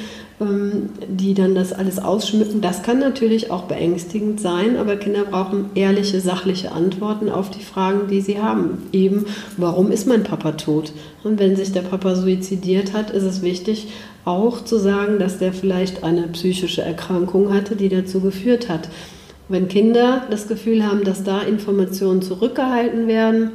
die 0.40 1.34
dann 1.34 1.54
das 1.54 1.72
alles 1.72 1.98
ausschmücken. 2.00 2.60
Das 2.60 2.82
kann 2.82 2.98
natürlich 2.98 3.52
auch 3.52 3.64
beängstigend 3.64 4.40
sein, 4.40 4.76
aber 4.76 4.96
Kinder 4.96 5.24
brauchen 5.24 5.66
ehrliche, 5.74 6.20
sachliche 6.20 6.72
Antworten 6.72 7.28
auf 7.28 7.50
die 7.50 7.62
Fragen, 7.62 8.08
die 8.08 8.20
sie 8.20 8.40
haben. 8.40 8.82
Eben, 8.92 9.26
warum 9.56 9.92
ist 9.92 10.08
mein 10.08 10.24
Papa 10.24 10.52
tot? 10.52 10.92
Und 11.22 11.38
wenn 11.38 11.54
sich 11.54 11.72
der 11.72 11.82
Papa 11.82 12.16
suizidiert 12.16 12.92
hat, 12.92 13.10
ist 13.10 13.22
es 13.22 13.42
wichtig, 13.42 13.88
auch 14.24 14.64
zu 14.64 14.78
sagen, 14.78 15.18
dass 15.18 15.38
der 15.38 15.52
vielleicht 15.52 16.02
eine 16.02 16.26
psychische 16.28 16.82
Erkrankung 16.82 17.52
hatte, 17.54 17.76
die 17.76 17.88
dazu 17.88 18.20
geführt 18.20 18.68
hat. 18.68 18.88
Wenn 19.48 19.68
Kinder 19.68 20.26
das 20.30 20.48
Gefühl 20.48 20.84
haben, 20.84 21.04
dass 21.04 21.22
da 21.22 21.42
Informationen 21.42 22.22
zurückgehalten 22.22 23.06
werden, 23.06 23.50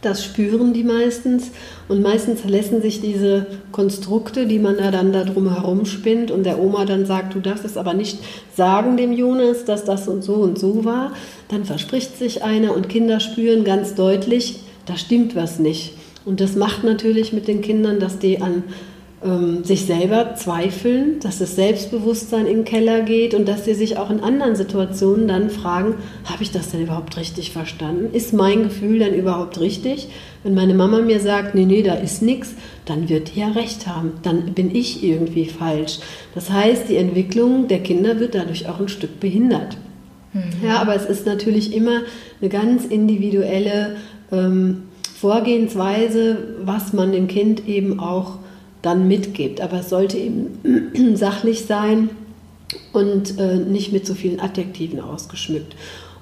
das 0.00 0.24
spüren 0.24 0.72
die 0.72 0.84
meistens 0.84 1.50
und 1.88 2.02
meistens 2.02 2.44
lassen 2.44 2.82
sich 2.82 3.00
diese 3.00 3.46
Konstrukte, 3.72 4.46
die 4.46 4.58
man 4.58 4.76
da 4.76 4.90
dann 4.90 5.12
da 5.12 5.24
drum 5.24 5.52
herum 5.52 5.86
spinnt 5.86 6.30
und 6.30 6.44
der 6.44 6.60
Oma 6.60 6.84
dann 6.84 7.06
sagt, 7.06 7.34
du 7.34 7.40
darfst 7.40 7.64
es 7.64 7.76
aber 7.76 7.94
nicht 7.94 8.18
sagen 8.54 8.96
dem 8.96 9.12
Jonas, 9.12 9.64
dass 9.64 9.84
das 9.84 10.06
und 10.06 10.22
so 10.22 10.34
und 10.34 10.58
so 10.58 10.84
war, 10.84 11.12
dann 11.48 11.64
verspricht 11.64 12.16
sich 12.16 12.44
einer 12.44 12.76
und 12.76 12.88
Kinder 12.88 13.20
spüren 13.20 13.64
ganz 13.64 13.94
deutlich, 13.94 14.60
da 14.86 14.96
stimmt 14.96 15.34
was 15.34 15.58
nicht. 15.58 15.94
Und 16.24 16.40
das 16.40 16.56
macht 16.56 16.84
natürlich 16.84 17.32
mit 17.32 17.48
den 17.48 17.62
Kindern, 17.62 18.00
dass 18.00 18.18
die 18.18 18.40
an 18.42 18.64
ähm, 19.24 19.64
sich 19.64 19.84
selber 19.86 20.36
zweifeln, 20.36 21.18
dass 21.20 21.38
das 21.38 21.56
Selbstbewusstsein 21.56 22.46
in 22.46 22.58
den 22.58 22.64
Keller 22.64 23.02
geht 23.02 23.34
und 23.34 23.48
dass 23.48 23.64
sie 23.64 23.74
sich 23.74 23.96
auch 23.96 24.10
in 24.10 24.20
anderen 24.20 24.54
Situationen 24.54 25.26
dann 25.26 25.50
fragen, 25.50 25.96
habe 26.24 26.42
ich 26.42 26.52
das 26.52 26.70
denn 26.70 26.82
überhaupt 26.82 27.16
richtig 27.16 27.50
verstanden? 27.50 28.14
Ist 28.14 28.32
mein 28.32 28.62
Gefühl 28.62 29.00
denn 29.00 29.14
überhaupt 29.14 29.58
richtig? 29.58 30.08
Wenn 30.44 30.54
meine 30.54 30.74
Mama 30.74 31.00
mir 31.00 31.18
sagt, 31.18 31.56
nee, 31.56 31.64
nee, 31.64 31.82
da 31.82 31.94
ist 31.94 32.22
nichts, 32.22 32.54
dann 32.84 33.08
wird 33.08 33.34
die 33.34 33.40
ja 33.40 33.48
recht 33.48 33.88
haben. 33.88 34.12
Dann 34.22 34.54
bin 34.54 34.74
ich 34.74 35.02
irgendwie 35.02 35.46
falsch. 35.46 35.98
Das 36.34 36.50
heißt, 36.50 36.88
die 36.88 36.96
Entwicklung 36.96 37.66
der 37.66 37.80
Kinder 37.80 38.20
wird 38.20 38.36
dadurch 38.36 38.68
auch 38.68 38.78
ein 38.78 38.88
Stück 38.88 39.18
behindert. 39.18 39.76
Mhm. 40.32 40.64
Ja, 40.64 40.80
aber 40.80 40.94
es 40.94 41.06
ist 41.06 41.26
natürlich 41.26 41.74
immer 41.74 42.02
eine 42.40 42.50
ganz 42.50 42.84
individuelle 42.84 43.96
ähm, 44.30 44.84
Vorgehensweise, 45.18 46.36
was 46.62 46.92
man 46.92 47.10
dem 47.10 47.26
Kind 47.26 47.66
eben 47.66 47.98
auch 47.98 48.38
dann 48.82 49.08
mitgibt. 49.08 49.60
Aber 49.60 49.80
es 49.80 49.88
sollte 49.88 50.18
eben 50.18 51.16
sachlich 51.16 51.66
sein 51.66 52.10
und 52.92 53.38
äh, 53.38 53.56
nicht 53.56 53.92
mit 53.92 54.06
so 54.06 54.14
vielen 54.14 54.40
Adjektiven 54.40 55.00
ausgeschmückt. 55.00 55.74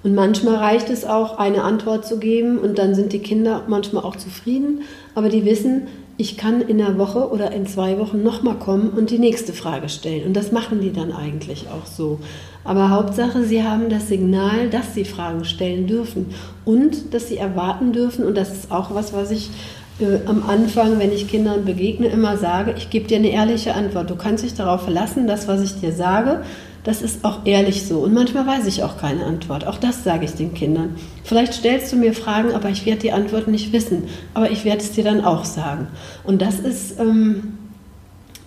Und 0.02 0.14
manchmal 0.14 0.56
reicht 0.56 0.88
es 0.90 1.04
auch, 1.04 1.38
eine 1.38 1.64
Antwort 1.64 2.06
zu 2.06 2.18
geben 2.18 2.58
und 2.58 2.78
dann 2.78 2.94
sind 2.94 3.12
die 3.12 3.18
Kinder 3.18 3.64
manchmal 3.66 4.04
auch 4.04 4.14
zufrieden, 4.14 4.82
aber 5.16 5.28
die 5.28 5.44
wissen, 5.44 5.88
ich 6.18 6.36
kann 6.36 6.62
in 6.62 6.80
einer 6.80 6.96
Woche 6.96 7.28
oder 7.30 7.52
in 7.52 7.66
zwei 7.66 7.98
Wochen 7.98 8.22
nochmal 8.22 8.54
kommen 8.54 8.90
und 8.90 9.10
die 9.10 9.18
nächste 9.18 9.52
Frage 9.52 9.88
stellen. 9.88 10.26
Und 10.26 10.34
das 10.34 10.50
machen 10.50 10.80
die 10.80 10.92
dann 10.92 11.12
eigentlich 11.12 11.66
auch 11.68 11.86
so. 11.86 12.20
Aber 12.64 12.90
Hauptsache, 12.90 13.44
sie 13.44 13.64
haben 13.64 13.90
das 13.90 14.08
Signal, 14.08 14.70
dass 14.70 14.94
sie 14.94 15.04
Fragen 15.04 15.44
stellen 15.44 15.86
dürfen 15.86 16.26
und 16.64 17.12
dass 17.12 17.28
sie 17.28 17.36
erwarten 17.36 17.92
dürfen. 17.92 18.24
Und 18.24 18.36
das 18.36 18.52
ist 18.52 18.70
auch 18.70 18.94
was, 18.94 19.12
was 19.12 19.30
ich 19.30 19.50
äh, 20.00 20.26
am 20.26 20.48
Anfang, 20.48 20.98
wenn 20.98 21.12
ich 21.12 21.28
Kindern 21.28 21.64
begegne, 21.64 22.08
immer 22.08 22.36
sage, 22.36 22.74
ich 22.76 22.90
gebe 22.90 23.06
dir 23.06 23.16
eine 23.16 23.30
ehrliche 23.30 23.74
Antwort. 23.74 24.10
Du 24.10 24.16
kannst 24.16 24.44
dich 24.44 24.54
darauf 24.54 24.82
verlassen, 24.82 25.26
das, 25.26 25.48
was 25.48 25.62
ich 25.62 25.80
dir 25.80 25.92
sage, 25.92 26.42
das 26.84 27.02
ist 27.02 27.24
auch 27.24 27.46
ehrlich 27.46 27.84
so. 27.84 27.98
Und 27.98 28.14
manchmal 28.14 28.46
weiß 28.46 28.66
ich 28.66 28.84
auch 28.84 28.96
keine 28.98 29.24
Antwort. 29.24 29.66
Auch 29.66 29.78
das 29.78 30.04
sage 30.04 30.24
ich 30.24 30.32
den 30.32 30.54
Kindern. 30.54 30.94
Vielleicht 31.24 31.54
stellst 31.54 31.92
du 31.92 31.96
mir 31.96 32.12
Fragen, 32.12 32.52
aber 32.52 32.68
ich 32.68 32.86
werde 32.86 33.00
die 33.00 33.12
Antwort 33.12 33.48
nicht 33.48 33.72
wissen. 33.72 34.04
Aber 34.34 34.52
ich 34.52 34.64
werde 34.64 34.82
es 34.82 34.92
dir 34.92 35.02
dann 35.02 35.24
auch 35.24 35.44
sagen. 35.44 35.88
Und 36.22 36.42
das 36.42 36.60
ist 36.60 37.00
ähm, 37.00 37.54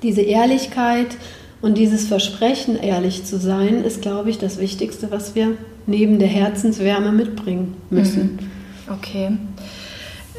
diese 0.03 0.21
Ehrlichkeit 0.21 1.17
und 1.61 1.77
dieses 1.77 2.07
Versprechen, 2.07 2.77
ehrlich 2.77 3.25
zu 3.25 3.37
sein, 3.37 3.83
ist, 3.83 4.01
glaube 4.01 4.29
ich, 4.29 4.37
das 4.37 4.57
Wichtigste, 4.57 5.11
was 5.11 5.35
wir 5.35 5.57
neben 5.85 6.19
der 6.19 6.29
Herzenswärme 6.29 7.11
mitbringen 7.11 7.75
müssen. 7.89 8.39
Mhm. 8.87 8.93
Okay. 8.93 9.31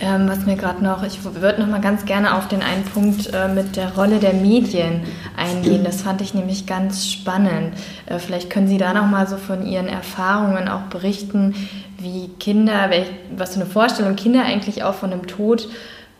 Ähm, 0.02 0.28
was 0.28 0.46
mir 0.46 0.56
gerade 0.56 0.82
noch, 0.82 1.02
ich 1.02 1.22
würde 1.24 1.60
noch 1.60 1.68
mal 1.68 1.80
ganz 1.80 2.06
gerne 2.06 2.34
auf 2.34 2.48
den 2.48 2.62
einen 2.62 2.84
Punkt 2.84 3.30
äh, 3.34 3.48
mit 3.48 3.76
der 3.76 3.94
Rolle 3.94 4.18
der 4.18 4.32
Medien 4.32 5.02
eingehen. 5.36 5.84
Das 5.84 6.00
fand 6.00 6.22
ich 6.22 6.32
nämlich 6.32 6.64
ganz 6.64 7.06
spannend. 7.06 7.74
Äh, 8.06 8.18
vielleicht 8.18 8.48
können 8.48 8.66
Sie 8.66 8.78
da 8.78 8.94
noch 8.94 9.06
mal 9.06 9.26
so 9.26 9.36
von 9.36 9.66
Ihren 9.66 9.88
Erfahrungen 9.88 10.68
auch 10.68 10.84
berichten, 10.84 11.54
wie 11.98 12.30
Kinder, 12.38 12.88
welch, 12.88 13.08
was 13.36 13.54
für 13.54 13.60
eine 13.60 13.68
Vorstellung 13.68 14.16
Kinder 14.16 14.42
eigentlich 14.42 14.82
auch 14.84 14.94
von 14.94 15.12
einem 15.12 15.26
Tod 15.26 15.68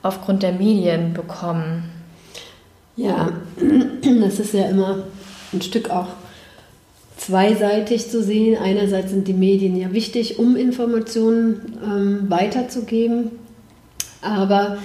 aufgrund 0.03 0.43
der 0.43 0.53
Medien 0.53 1.15
bekommen. 1.15 1.85
Ja, 2.97 3.31
das 4.21 4.41
ist 4.41 4.53
ja 4.53 4.69
immer 4.69 5.05
ein 5.55 5.63
Stück 5.63 5.89
auch 5.89 6.09
zweiseitig 7.17 8.11
zu 8.11 8.23
sehen. 8.23 8.59
Einerseits 8.63 9.11
sind 9.11 9.27
die 9.27 9.33
Medien 9.33 9.75
ja 9.75 9.93
wichtig, 9.93 10.39
um 10.39 10.55
Informationen 10.57 11.79
ähm, 11.83 12.31
weiterzugeben. 12.31 13.31
Aber 14.23 14.79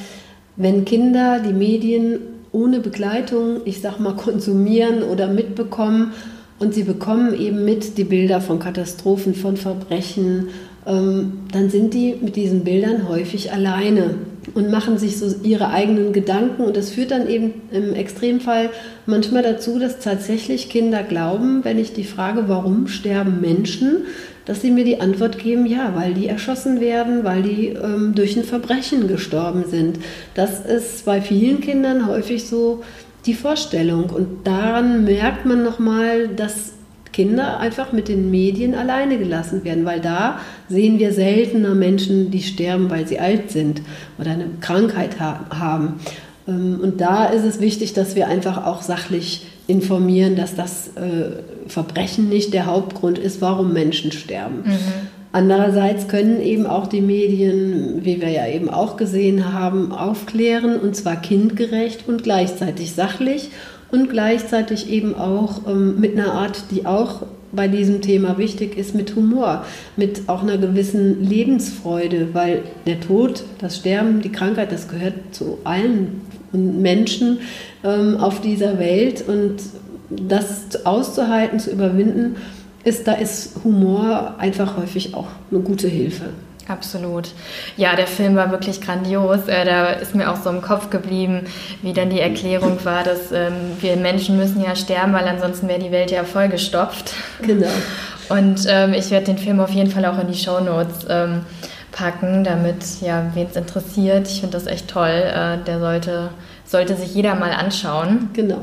wenn 0.55 0.85
Kinder 0.85 1.39
die 1.39 1.53
Medien 1.53 2.19
ohne 2.51 2.79
Begleitung, 2.79 3.61
ich 3.65 3.81
sag 3.81 3.99
mal, 3.99 4.15
konsumieren 4.15 5.03
oder 5.03 5.27
mitbekommen 5.27 6.13
und 6.59 6.73
sie 6.73 6.83
bekommen 6.83 7.37
eben 7.37 7.65
mit 7.65 7.97
die 7.97 8.05
Bilder 8.05 8.39
von 8.39 8.59
Katastrophen, 8.59 9.35
von 9.35 9.57
Verbrechen, 9.57 10.49
ähm, 10.87 11.39
dann 11.51 11.69
sind 11.69 11.93
die 11.93 12.15
mit 12.21 12.35
diesen 12.35 12.63
Bildern 12.63 13.09
häufig 13.09 13.51
alleine 13.51 14.15
und 14.53 14.69
machen 14.71 14.97
sich 14.97 15.17
so 15.17 15.33
ihre 15.43 15.69
eigenen 15.69 16.13
Gedanken. 16.13 16.63
Und 16.63 16.77
das 16.77 16.91
führt 16.91 17.11
dann 17.11 17.27
eben 17.27 17.53
im 17.71 17.93
Extremfall 17.93 18.69
manchmal 19.05 19.43
dazu, 19.43 19.79
dass 19.79 19.99
tatsächlich 19.99 20.69
Kinder 20.69 21.03
glauben, 21.03 21.63
wenn 21.63 21.79
ich 21.79 21.93
die 21.93 22.03
frage, 22.03 22.45
warum 22.47 22.87
sterben 22.87 23.41
Menschen, 23.41 24.03
dass 24.45 24.61
sie 24.61 24.71
mir 24.71 24.83
die 24.83 25.01
Antwort 25.01 25.39
geben, 25.39 25.65
ja, 25.65 25.93
weil 25.95 26.13
die 26.13 26.27
erschossen 26.27 26.79
werden, 26.79 27.23
weil 27.23 27.41
die 27.41 27.69
ähm, 27.69 28.13
durch 28.15 28.37
ein 28.37 28.43
Verbrechen 28.43 29.07
gestorben 29.07 29.65
sind. 29.67 29.99
Das 30.33 30.65
ist 30.65 31.05
bei 31.05 31.21
vielen 31.21 31.61
Kindern 31.61 32.07
häufig 32.07 32.45
so 32.47 32.83
die 33.25 33.33
Vorstellung. 33.33 34.09
Und 34.09 34.45
daran 34.45 35.03
merkt 35.03 35.45
man 35.45 35.63
nochmal, 35.63 36.27
dass 36.27 36.73
Kinder 37.11 37.59
einfach 37.61 37.93
mit 37.93 38.09
den 38.09 38.29
Medien 38.29 38.75
alleine 38.75 39.17
gelassen 39.17 39.63
werden, 39.63 39.85
weil 39.85 40.01
da 40.01 40.39
sehen 40.67 40.99
wir 40.99 41.13
seltener 41.13 41.73
Menschen, 41.73 42.29
die 42.29 42.43
sterben, 42.43 42.89
weil 42.89 43.07
sie 43.07 43.19
alt 43.19 43.51
sind 43.51 43.81
oder 44.19 44.31
eine 44.31 44.49
Krankheit 44.59 45.19
ha 45.19 45.45
haben. 45.49 46.01
Ähm, 46.47 46.79
und 46.81 47.01
da 47.01 47.25
ist 47.25 47.45
es 47.45 47.61
wichtig, 47.61 47.93
dass 47.93 48.15
wir 48.15 48.27
einfach 48.27 48.65
auch 48.65 48.81
sachlich 48.81 49.47
informieren, 49.67 50.35
dass 50.35 50.55
das 50.55 50.89
äh, 50.95 51.43
Verbrechen 51.67 52.29
nicht 52.29 52.53
der 52.53 52.65
Hauptgrund 52.65 53.17
ist, 53.17 53.41
warum 53.41 53.73
Menschen 53.73 54.11
sterben. 54.11 54.63
Mhm. 54.65 54.77
Andererseits 55.31 56.07
können 56.07 56.39
eben 56.39 56.65
auch 56.65 56.87
die 56.87 57.01
Medien, 57.01 58.05
wie 58.05 58.21
wir 58.21 58.29
ja 58.29 58.47
eben 58.47 58.69
auch 58.69 58.95
gesehen 58.95 59.51
haben, 59.51 59.91
aufklären 59.91 60.79
und 60.79 60.95
zwar 60.95 61.17
kindgerecht 61.17 62.07
und 62.07 62.23
gleichzeitig 62.23 62.93
sachlich 62.93 63.49
und 63.91 64.09
gleichzeitig 64.09 64.89
eben 64.89 65.13
auch 65.15 65.67
ähm, 65.67 65.99
mit 65.99 66.17
einer 66.17 66.31
Art, 66.31 66.71
die 66.71 66.85
auch 66.85 67.23
bei 67.51 67.67
diesem 67.67 68.01
Thema 68.01 68.37
wichtig 68.37 68.77
ist, 68.77 68.95
mit 68.95 69.15
Humor, 69.15 69.65
mit 69.97 70.27
auch 70.27 70.41
einer 70.41 70.57
gewissen 70.57 71.23
Lebensfreude, 71.23 72.29
weil 72.33 72.63
der 72.85 72.99
Tod, 72.99 73.43
das 73.59 73.77
Sterben, 73.77 74.21
die 74.21 74.31
Krankheit, 74.31 74.71
das 74.71 74.87
gehört 74.87 75.15
zu 75.31 75.57
allen 75.63 76.21
Menschen 76.57 77.39
ähm, 77.83 78.17
auf 78.17 78.41
dieser 78.41 78.79
Welt 78.79 79.23
und 79.27 79.57
das 80.09 80.85
auszuhalten, 80.85 81.59
zu 81.59 81.71
überwinden, 81.71 82.35
ist, 82.83 83.07
da 83.07 83.13
ist 83.13 83.63
Humor 83.63 84.35
einfach 84.37 84.77
häufig 84.77 85.15
auch 85.15 85.27
eine 85.51 85.61
gute 85.61 85.87
Hilfe. 85.87 86.25
Absolut. 86.67 87.29
Ja, 87.77 87.95
der 87.95 88.07
Film 88.07 88.35
war 88.35 88.49
wirklich 88.49 88.81
grandios. 88.81 89.47
Äh, 89.47 89.65
da 89.65 89.89
ist 89.89 90.15
mir 90.15 90.31
auch 90.31 90.37
so 90.37 90.49
im 90.49 90.61
Kopf 90.61 90.89
geblieben, 90.89 91.41
wie 91.83 91.93
dann 91.93 92.09
die 92.09 92.19
Erklärung 92.19 92.83
war, 92.83 93.03
dass 93.03 93.31
ähm, 93.31 93.53
wir 93.81 93.95
Menschen 93.97 94.37
müssen 94.37 94.63
ja 94.63 94.75
sterben, 94.75 95.13
weil 95.13 95.27
ansonsten 95.27 95.67
wäre 95.67 95.79
die 95.79 95.91
Welt 95.91 96.09
ja 96.09 96.23
vollgestopft. 96.23 97.13
Genau. 97.41 97.67
Und 98.29 98.65
ähm, 98.67 98.93
ich 98.93 99.11
werde 99.11 99.27
den 99.27 99.37
Film 99.37 99.59
auf 99.59 99.69
jeden 99.69 99.91
Fall 99.91 100.05
auch 100.05 100.17
in 100.17 100.27
die 100.27 100.37
Show 100.37 100.59
Notes 100.59 101.05
ähm, 101.07 101.41
packen, 101.95 102.43
damit, 102.43 103.01
ja, 103.01 103.31
wen 103.33 103.47
es 103.49 103.55
interessiert. 103.55 104.27
Ich 104.27 104.41
finde 104.41 104.57
das 104.57 104.67
echt 104.67 104.89
toll. 104.89 105.07
Äh, 105.07 105.63
der 105.65 105.79
sollte, 105.79 106.29
sollte 106.65 106.95
sich 106.95 107.15
jeder 107.15 107.35
mal 107.35 107.51
anschauen. 107.51 108.29
Genau. 108.33 108.61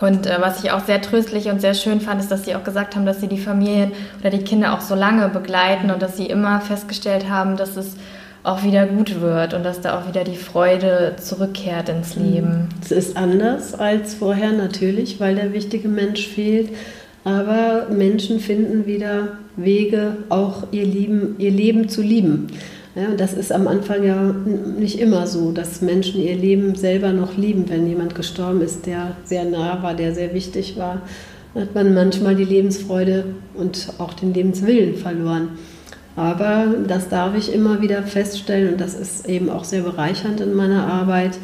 Und 0.00 0.26
äh, 0.26 0.38
was 0.40 0.64
ich 0.64 0.70
auch 0.72 0.84
sehr 0.84 1.02
tröstlich 1.02 1.48
und 1.48 1.60
sehr 1.60 1.74
schön 1.74 2.00
fand, 2.00 2.20
ist, 2.20 2.30
dass 2.30 2.44
sie 2.44 2.56
auch 2.56 2.64
gesagt 2.64 2.96
haben, 2.96 3.04
dass 3.04 3.20
sie 3.20 3.28
die 3.28 3.38
Familien 3.38 3.92
oder 4.20 4.30
die 4.30 4.42
Kinder 4.42 4.72
auch 4.72 4.80
so 4.80 4.94
lange 4.94 5.28
begleiten 5.28 5.90
und 5.90 6.00
dass 6.00 6.16
sie 6.16 6.26
immer 6.26 6.60
festgestellt 6.60 7.28
haben, 7.28 7.56
dass 7.56 7.76
es 7.76 7.96
auch 8.42 8.62
wieder 8.62 8.86
gut 8.86 9.20
wird 9.20 9.52
und 9.52 9.62
dass 9.62 9.82
da 9.82 9.98
auch 9.98 10.08
wieder 10.08 10.24
die 10.24 10.36
Freude 10.36 11.16
zurückkehrt 11.20 11.90
ins 11.90 12.16
mhm. 12.16 12.24
Leben. 12.24 12.68
Es 12.82 12.92
ist 12.92 13.16
anders 13.16 13.74
als 13.74 14.14
vorher 14.14 14.52
natürlich, 14.52 15.20
weil 15.20 15.34
der 15.34 15.52
wichtige 15.52 15.88
Mensch 15.88 16.28
fehlt. 16.28 16.70
Aber 17.24 17.86
Menschen 17.90 18.40
finden 18.40 18.86
wieder 18.86 19.38
Wege, 19.56 20.16
auch 20.28 20.64
ihr, 20.72 20.84
Lieben, 20.84 21.36
ihr 21.38 21.50
Leben 21.50 21.88
zu 21.88 22.02
lieben. 22.02 22.48
Ja, 22.94 23.14
das 23.16 23.32
ist 23.32 23.50
am 23.50 23.66
Anfang 23.66 24.04
ja 24.04 24.34
nicht 24.78 25.00
immer 25.00 25.26
so, 25.26 25.50
dass 25.50 25.82
Menschen 25.82 26.22
ihr 26.22 26.36
Leben 26.36 26.76
selber 26.76 27.12
noch 27.12 27.36
lieben. 27.36 27.64
Wenn 27.68 27.88
jemand 27.88 28.14
gestorben 28.14 28.60
ist, 28.60 28.86
der 28.86 29.16
sehr 29.24 29.44
nah 29.44 29.82
war, 29.82 29.94
der 29.94 30.14
sehr 30.14 30.32
wichtig 30.32 30.76
war, 30.76 31.02
hat 31.56 31.74
man 31.74 31.94
manchmal 31.94 32.36
die 32.36 32.44
Lebensfreude 32.44 33.24
und 33.54 33.88
auch 33.98 34.14
den 34.14 34.32
Lebenswillen 34.32 34.96
verloren. 34.96 35.50
Aber 36.16 36.66
das 36.86 37.08
darf 37.08 37.36
ich 37.36 37.52
immer 37.52 37.82
wieder 37.82 38.04
feststellen 38.04 38.72
und 38.72 38.80
das 38.80 38.94
ist 38.94 39.28
eben 39.28 39.50
auch 39.50 39.64
sehr 39.64 39.82
bereichernd 39.82 40.40
in 40.40 40.54
meiner 40.54 40.86
Arbeit, 40.86 41.38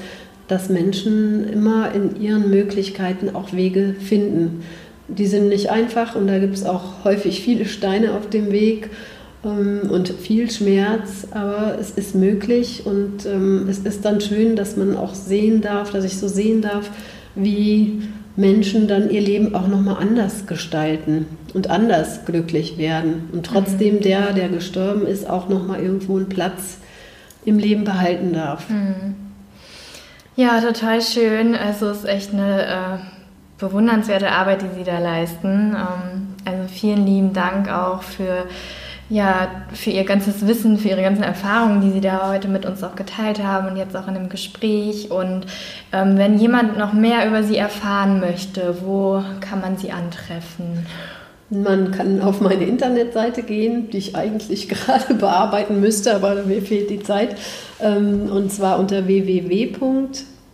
dass 0.46 0.68
Menschen 0.68 1.48
immer 1.48 1.92
in 1.92 2.20
ihren 2.20 2.50
Möglichkeiten 2.50 3.34
auch 3.34 3.52
Wege 3.52 3.94
finden. 3.98 4.62
Die 5.16 5.26
sind 5.26 5.48
nicht 5.48 5.70
einfach 5.70 6.14
und 6.14 6.26
da 6.26 6.38
gibt 6.38 6.54
es 6.54 6.64
auch 6.64 7.04
häufig 7.04 7.40
viele 7.40 7.64
Steine 7.64 8.14
auf 8.14 8.28
dem 8.28 8.52
Weg 8.52 8.90
ähm, 9.44 9.90
und 9.90 10.08
viel 10.08 10.50
Schmerz, 10.50 11.26
aber 11.32 11.76
es 11.80 11.90
ist 11.90 12.14
möglich 12.14 12.82
und 12.84 13.26
ähm, 13.26 13.66
es 13.68 13.80
ist 13.80 14.04
dann 14.04 14.20
schön, 14.20 14.56
dass 14.56 14.76
man 14.76 14.96
auch 14.96 15.14
sehen 15.14 15.60
darf, 15.60 15.92
dass 15.92 16.04
ich 16.04 16.18
so 16.18 16.28
sehen 16.28 16.62
darf, 16.62 16.90
wie 17.34 18.02
Menschen 18.36 18.88
dann 18.88 19.10
ihr 19.10 19.20
Leben 19.20 19.54
auch 19.54 19.66
nochmal 19.66 19.96
anders 20.00 20.46
gestalten 20.46 21.26
und 21.52 21.68
anders 21.68 22.24
glücklich 22.24 22.78
werden 22.78 23.28
und 23.32 23.46
trotzdem 23.46 23.96
mhm. 23.96 24.00
der, 24.00 24.32
der 24.32 24.48
gestorben 24.48 25.06
ist, 25.06 25.28
auch 25.28 25.48
nochmal 25.48 25.80
irgendwo 25.80 26.16
einen 26.16 26.28
Platz 26.28 26.78
im 27.44 27.58
Leben 27.58 27.84
behalten 27.84 28.32
darf. 28.32 28.68
Mhm. 28.68 29.14
Ja, 30.36 30.60
total 30.60 31.02
schön. 31.02 31.54
Also 31.54 31.88
es 31.88 31.98
ist 31.98 32.08
echt 32.08 32.32
eine 32.32 32.62
äh, 32.62 33.19
bewundernswerte 33.60 34.30
Arbeit, 34.30 34.62
die 34.62 34.74
Sie 34.76 34.84
da 34.84 34.98
leisten. 34.98 35.76
Ähm, 35.76 36.34
also 36.44 36.68
vielen 36.72 37.06
lieben 37.06 37.32
Dank 37.32 37.70
auch 37.70 38.02
für 38.02 38.46
ja, 39.10 39.48
für 39.72 39.90
ihr 39.90 40.04
ganzes 40.04 40.46
Wissen, 40.46 40.78
für 40.78 40.88
ihre 40.88 41.02
ganzen 41.02 41.24
Erfahrungen, 41.24 41.80
die 41.80 41.90
sie 41.90 42.00
da 42.00 42.30
heute 42.30 42.46
mit 42.46 42.64
uns 42.64 42.84
auch 42.84 42.94
geteilt 42.94 43.42
haben 43.42 43.68
und 43.68 43.76
jetzt 43.76 43.96
auch 43.96 44.06
in 44.06 44.14
dem 44.14 44.28
Gespräch. 44.28 45.10
Und 45.10 45.46
ähm, 45.92 46.16
wenn 46.16 46.38
jemand 46.38 46.78
noch 46.78 46.92
mehr 46.92 47.26
über 47.26 47.42
sie 47.42 47.56
erfahren 47.56 48.20
möchte, 48.20 48.76
wo 48.84 49.20
kann 49.40 49.60
man 49.60 49.76
sie 49.76 49.90
antreffen? 49.90 50.86
Man 51.50 51.90
kann 51.90 52.22
auf 52.22 52.40
meine 52.40 52.64
Internetseite 52.64 53.42
gehen, 53.42 53.90
die 53.90 53.98
ich 53.98 54.14
eigentlich 54.14 54.68
gerade 54.68 55.14
bearbeiten 55.14 55.80
müsste, 55.80 56.14
aber 56.14 56.44
mir 56.44 56.62
fehlt 56.62 56.88
die 56.88 57.02
Zeit. 57.02 57.34
Ähm, 57.80 58.30
und 58.30 58.52
zwar 58.52 58.78
unter 58.78 59.08
www 59.08 59.66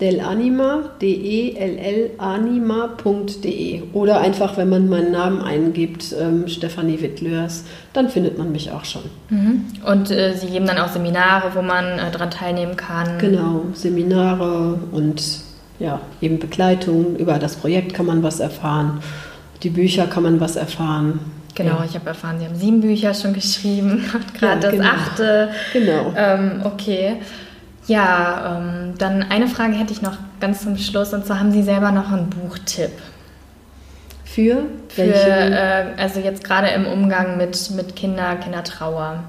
delanima, 0.01 0.91
D-E-L-L-Anima.de 1.01 3.83
oder 3.95 4.21
einfach, 4.21 4.59
wenn 4.59 4.69
man 4.69 4.89
meinen 4.89 5.13
Namen 5.13 5.41
eingibt, 5.41 6.15
ähm, 6.21 6.49
Stefanie 6.49 7.01
Wittlörs, 7.01 7.65
dann 7.95 8.11
findet 8.11 8.37
man 8.37 8.53
mich 8.53 8.71
auch 8.71 8.85
schon. 8.85 9.05
Mhm. 9.31 9.65
Und 9.87 10.11
äh, 10.11 10.35
Sie 10.35 10.49
geben 10.49 10.67
dann 10.67 10.77
auch 10.79 10.89
Seminare, 10.89 11.53
wo 11.55 11.63
man 11.63 11.99
äh, 11.99 12.11
daran 12.11 12.31
teilnehmen 12.31 12.77
kann? 12.77 13.19
Genau, 13.19 13.65
Seminare 13.73 14.79
und 14.93 15.23
ja, 15.79 16.01
eben 16.21 16.39
Begleitung. 16.39 17.17
Über 17.17 17.39
das 17.39 17.57
Projekt 17.57 17.95
kann 17.95 18.05
man 18.07 18.23
was 18.23 18.41
erfahren. 18.41 19.01
Die 19.63 19.71
Bücher 19.71 20.07
kann 20.07 20.25
man 20.25 20.41
was 20.41 20.57
erfahren. 20.57 21.21
Genau, 21.55 21.83
ich 21.89 21.95
habe 21.95 22.09
erfahren, 22.09 22.39
Sie 22.39 22.45
haben 22.45 22.55
sieben 22.55 22.83
Bücher 22.83 23.15
schon 23.15 23.33
geschrieben, 23.33 24.05
gerade 24.39 24.67
ja, 24.67 24.71
genau. 24.71 24.83
das 24.83 24.93
achte. 24.93 25.49
Genau. 25.73 26.13
Ähm, 26.15 26.61
okay. 26.65 27.17
Ja, 27.87 28.59
ähm, 28.59 28.95
dann 28.99 29.23
eine 29.23 29.47
Frage 29.47 29.75
hätte 29.75 29.93
ich 29.93 30.03
noch 30.03 30.19
ganz 30.41 30.63
zum 30.63 30.77
Schluss 30.77 31.13
und 31.13 31.25
zwar 31.25 31.39
haben 31.39 31.53
Sie 31.53 31.63
selber 31.63 31.93
noch 31.93 32.11
einen 32.11 32.31
Buchtipp? 32.31 32.91
Für? 34.25 34.65
Für 34.89 35.03
äh, 35.03 35.85
also 35.97 36.21
jetzt 36.21 36.43
gerade 36.45 36.69
im 36.69 36.87
Umgang 36.87 37.37
mit, 37.37 37.71
mit 37.77 37.95
Kinder, 37.95 38.37
Kindertrauer. 38.37 39.25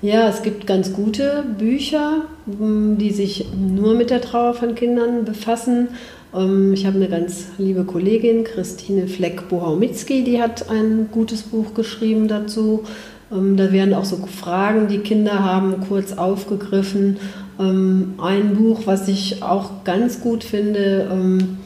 Ja, 0.00 0.28
es 0.28 0.42
gibt 0.42 0.66
ganz 0.66 0.92
gute 0.92 1.42
Bücher, 1.58 2.22
die 2.46 3.10
sich 3.10 3.46
nur 3.54 3.94
mit 3.94 4.10
der 4.10 4.20
Trauer 4.20 4.54
von 4.54 4.74
Kindern 4.74 5.24
befassen. 5.24 5.88
Ähm, 6.34 6.72
ich 6.72 6.86
habe 6.86 6.96
eine 6.96 7.08
ganz 7.08 7.48
liebe 7.58 7.84
Kollegin, 7.84 8.44
Christine 8.44 9.08
Fleck-Bohaumitzki, 9.08 10.22
die 10.22 10.40
hat 10.40 10.70
ein 10.70 11.08
gutes 11.10 11.42
Buch 11.42 11.74
geschrieben 11.74 12.28
dazu. 12.28 12.84
Ähm, 13.32 13.56
da 13.56 13.72
werden 13.72 13.94
auch 13.94 14.04
so 14.04 14.16
Fragen, 14.26 14.88
die 14.88 14.98
Kinder 14.98 15.42
haben, 15.42 15.80
kurz 15.88 16.12
aufgegriffen. 16.12 17.18
Ähm, 17.58 18.14
ein 18.18 18.56
Buch, 18.56 18.82
was 18.84 19.08
ich 19.08 19.42
auch 19.42 19.84
ganz 19.84 20.20
gut 20.20 20.44
finde, 20.44 21.08
ähm, 21.10 21.58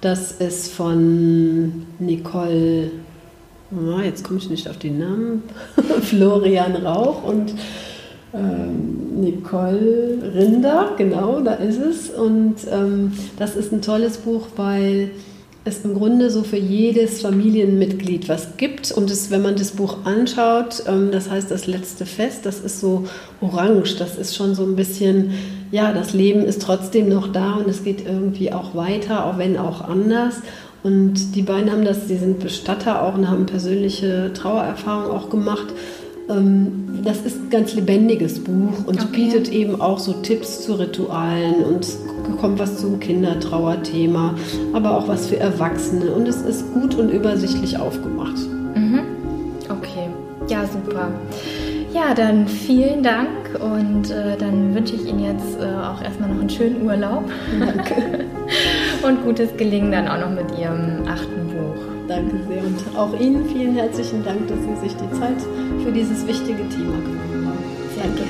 das 0.00 0.32
ist 0.32 0.72
von 0.72 1.86
Nicole, 1.98 2.90
jetzt 4.04 4.22
komme 4.22 4.38
ich 4.38 4.48
nicht 4.48 4.68
auf 4.68 4.78
den 4.78 4.98
Namen, 4.98 5.42
Florian 6.02 6.76
Rauch 6.76 7.24
und 7.24 7.54
Nicole 8.30 10.18
Rinder, 10.34 10.92
genau, 10.96 11.40
da 11.40 11.54
ist 11.54 11.80
es. 11.80 12.10
Und 12.10 12.56
das 13.38 13.56
ist 13.56 13.72
ein 13.72 13.80
tolles 13.82 14.18
Buch, 14.18 14.48
weil 14.54 15.10
es 15.68 15.84
im 15.84 15.94
Grunde 15.94 16.30
so 16.30 16.42
für 16.42 16.56
jedes 16.56 17.22
Familienmitglied 17.22 18.28
was 18.28 18.56
gibt. 18.56 18.90
Und 18.90 19.10
es, 19.10 19.30
wenn 19.30 19.42
man 19.42 19.56
das 19.56 19.72
Buch 19.72 19.98
anschaut, 20.04 20.82
ähm, 20.86 21.10
das 21.12 21.30
heißt 21.30 21.50
das 21.50 21.66
letzte 21.66 22.06
Fest, 22.06 22.44
das 22.44 22.60
ist 22.60 22.80
so 22.80 23.04
orange, 23.40 23.96
das 23.98 24.16
ist 24.16 24.34
schon 24.34 24.54
so 24.54 24.64
ein 24.64 24.76
bisschen, 24.76 25.32
ja, 25.70 25.92
das 25.92 26.12
Leben 26.12 26.42
ist 26.42 26.62
trotzdem 26.62 27.08
noch 27.08 27.32
da 27.32 27.54
und 27.54 27.68
es 27.68 27.84
geht 27.84 28.04
irgendwie 28.06 28.52
auch 28.52 28.74
weiter, 28.74 29.26
auch 29.26 29.38
wenn 29.38 29.56
auch 29.56 29.82
anders. 29.82 30.36
Und 30.82 31.34
die 31.34 31.42
beiden 31.42 31.70
haben 31.70 31.84
das, 31.84 32.06
die 32.06 32.16
sind 32.16 32.38
Bestatter 32.38 33.02
auch 33.02 33.14
und 33.14 33.28
haben 33.28 33.46
persönliche 33.46 34.32
Trauererfahrungen 34.32 35.10
auch 35.10 35.28
gemacht. 35.28 35.66
Ähm, 36.28 37.00
das 37.04 37.22
ist 37.22 37.36
ein 37.36 37.50
ganz 37.50 37.74
lebendiges 37.74 38.42
Buch 38.42 38.86
und 38.86 39.00
okay. 39.00 39.08
bietet 39.12 39.50
eben 39.50 39.80
auch 39.80 39.98
so 39.98 40.12
Tipps 40.14 40.62
zu 40.62 40.74
Ritualen 40.74 41.64
und 41.64 41.86
kommt 42.40 42.58
was 42.58 42.78
zum 42.80 43.00
Kindertrauerthema, 43.00 44.34
aber 44.72 44.96
auch 44.96 45.08
was 45.08 45.26
für 45.26 45.38
Erwachsene. 45.38 46.12
Und 46.12 46.28
es 46.28 46.42
ist 46.42 46.72
gut 46.72 46.94
und 46.94 47.10
übersichtlich 47.10 47.78
aufgemacht. 47.78 48.38
Mhm. 48.74 49.00
Okay, 49.68 50.08
ja, 50.48 50.64
super. 50.66 51.10
Ja, 51.94 52.12
dann 52.14 52.46
vielen 52.46 53.02
Dank 53.02 53.28
und 53.60 54.10
äh, 54.10 54.36
dann 54.36 54.74
wünsche 54.74 54.94
ich 54.94 55.06
Ihnen 55.06 55.24
jetzt 55.24 55.58
äh, 55.58 55.64
auch 55.64 56.02
erstmal 56.02 56.28
noch 56.28 56.40
einen 56.40 56.50
schönen 56.50 56.82
Urlaub. 56.82 57.24
Danke. 57.58 58.26
und 59.06 59.24
gutes 59.24 59.56
Gelingen 59.56 59.90
dann 59.90 60.06
auch 60.06 60.20
noch 60.20 60.30
mit 60.30 60.58
Ihrem 60.58 61.08
achten 61.08 61.46
Buch. 61.48 61.97
Danke 62.08 62.38
sehr 62.48 62.64
und 62.64 62.96
auch 62.96 63.12
Ihnen 63.20 63.44
vielen 63.46 63.74
herzlichen 63.76 64.24
Dank, 64.24 64.48
dass 64.48 64.58
Sie 64.60 64.76
sich 64.88 64.96
die 64.96 65.20
Zeit 65.20 65.36
für 65.84 65.92
dieses 65.92 66.26
wichtige 66.26 66.66
Thema 66.70 66.96
genommen 67.02 67.48
haben. 67.48 67.58
Sehr 67.94 68.04
gerne. 68.04 68.28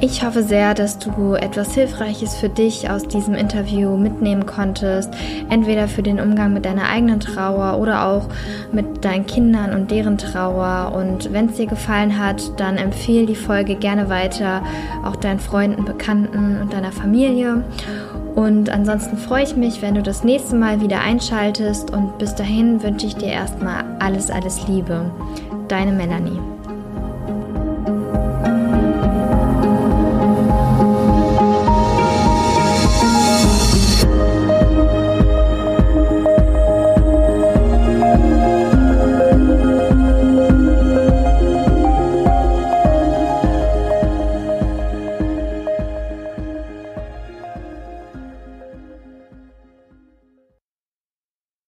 Ich 0.00 0.24
hoffe 0.24 0.42
sehr, 0.42 0.74
dass 0.74 0.98
du 0.98 1.34
etwas 1.34 1.74
Hilfreiches 1.74 2.36
für 2.36 2.48
dich 2.48 2.88
aus 2.88 3.06
diesem 3.06 3.34
Interview 3.34 3.96
mitnehmen 3.96 4.46
konntest, 4.46 5.12
entweder 5.50 5.86
für 5.86 6.02
den 6.02 6.18
Umgang 6.20 6.54
mit 6.54 6.64
deiner 6.64 6.88
eigenen 6.88 7.20
Trauer 7.20 7.78
oder 7.78 8.06
auch 8.06 8.28
mit 8.72 9.04
deinen 9.04 9.26
Kindern 9.26 9.74
und 9.74 9.90
deren 9.90 10.16
Trauer. 10.16 10.92
Und 10.94 11.32
wenn 11.32 11.50
es 11.50 11.56
dir 11.56 11.66
gefallen 11.66 12.18
hat, 12.18 12.58
dann 12.60 12.76
empfehle 12.76 13.26
die 13.26 13.34
Folge 13.34 13.76
gerne 13.76 14.08
weiter, 14.08 14.62
auch 15.04 15.16
deinen 15.16 15.40
Freunden, 15.40 15.84
Bekannten 15.84 16.60
und 16.62 16.72
deiner 16.72 16.92
Familie. 16.92 17.62
Und 18.34 18.68
ansonsten 18.68 19.16
freue 19.16 19.44
ich 19.44 19.56
mich, 19.56 19.80
wenn 19.80 19.94
du 19.94 20.02
das 20.02 20.24
nächste 20.24 20.56
Mal 20.56 20.80
wieder 20.80 21.00
einschaltest 21.00 21.92
und 21.92 22.18
bis 22.18 22.34
dahin 22.34 22.82
wünsche 22.82 23.06
ich 23.06 23.14
dir 23.14 23.28
erstmal 23.28 23.84
alles, 24.00 24.30
alles 24.30 24.66
Liebe. 24.66 25.10
Deine 25.68 25.92
Melanie. 25.92 26.53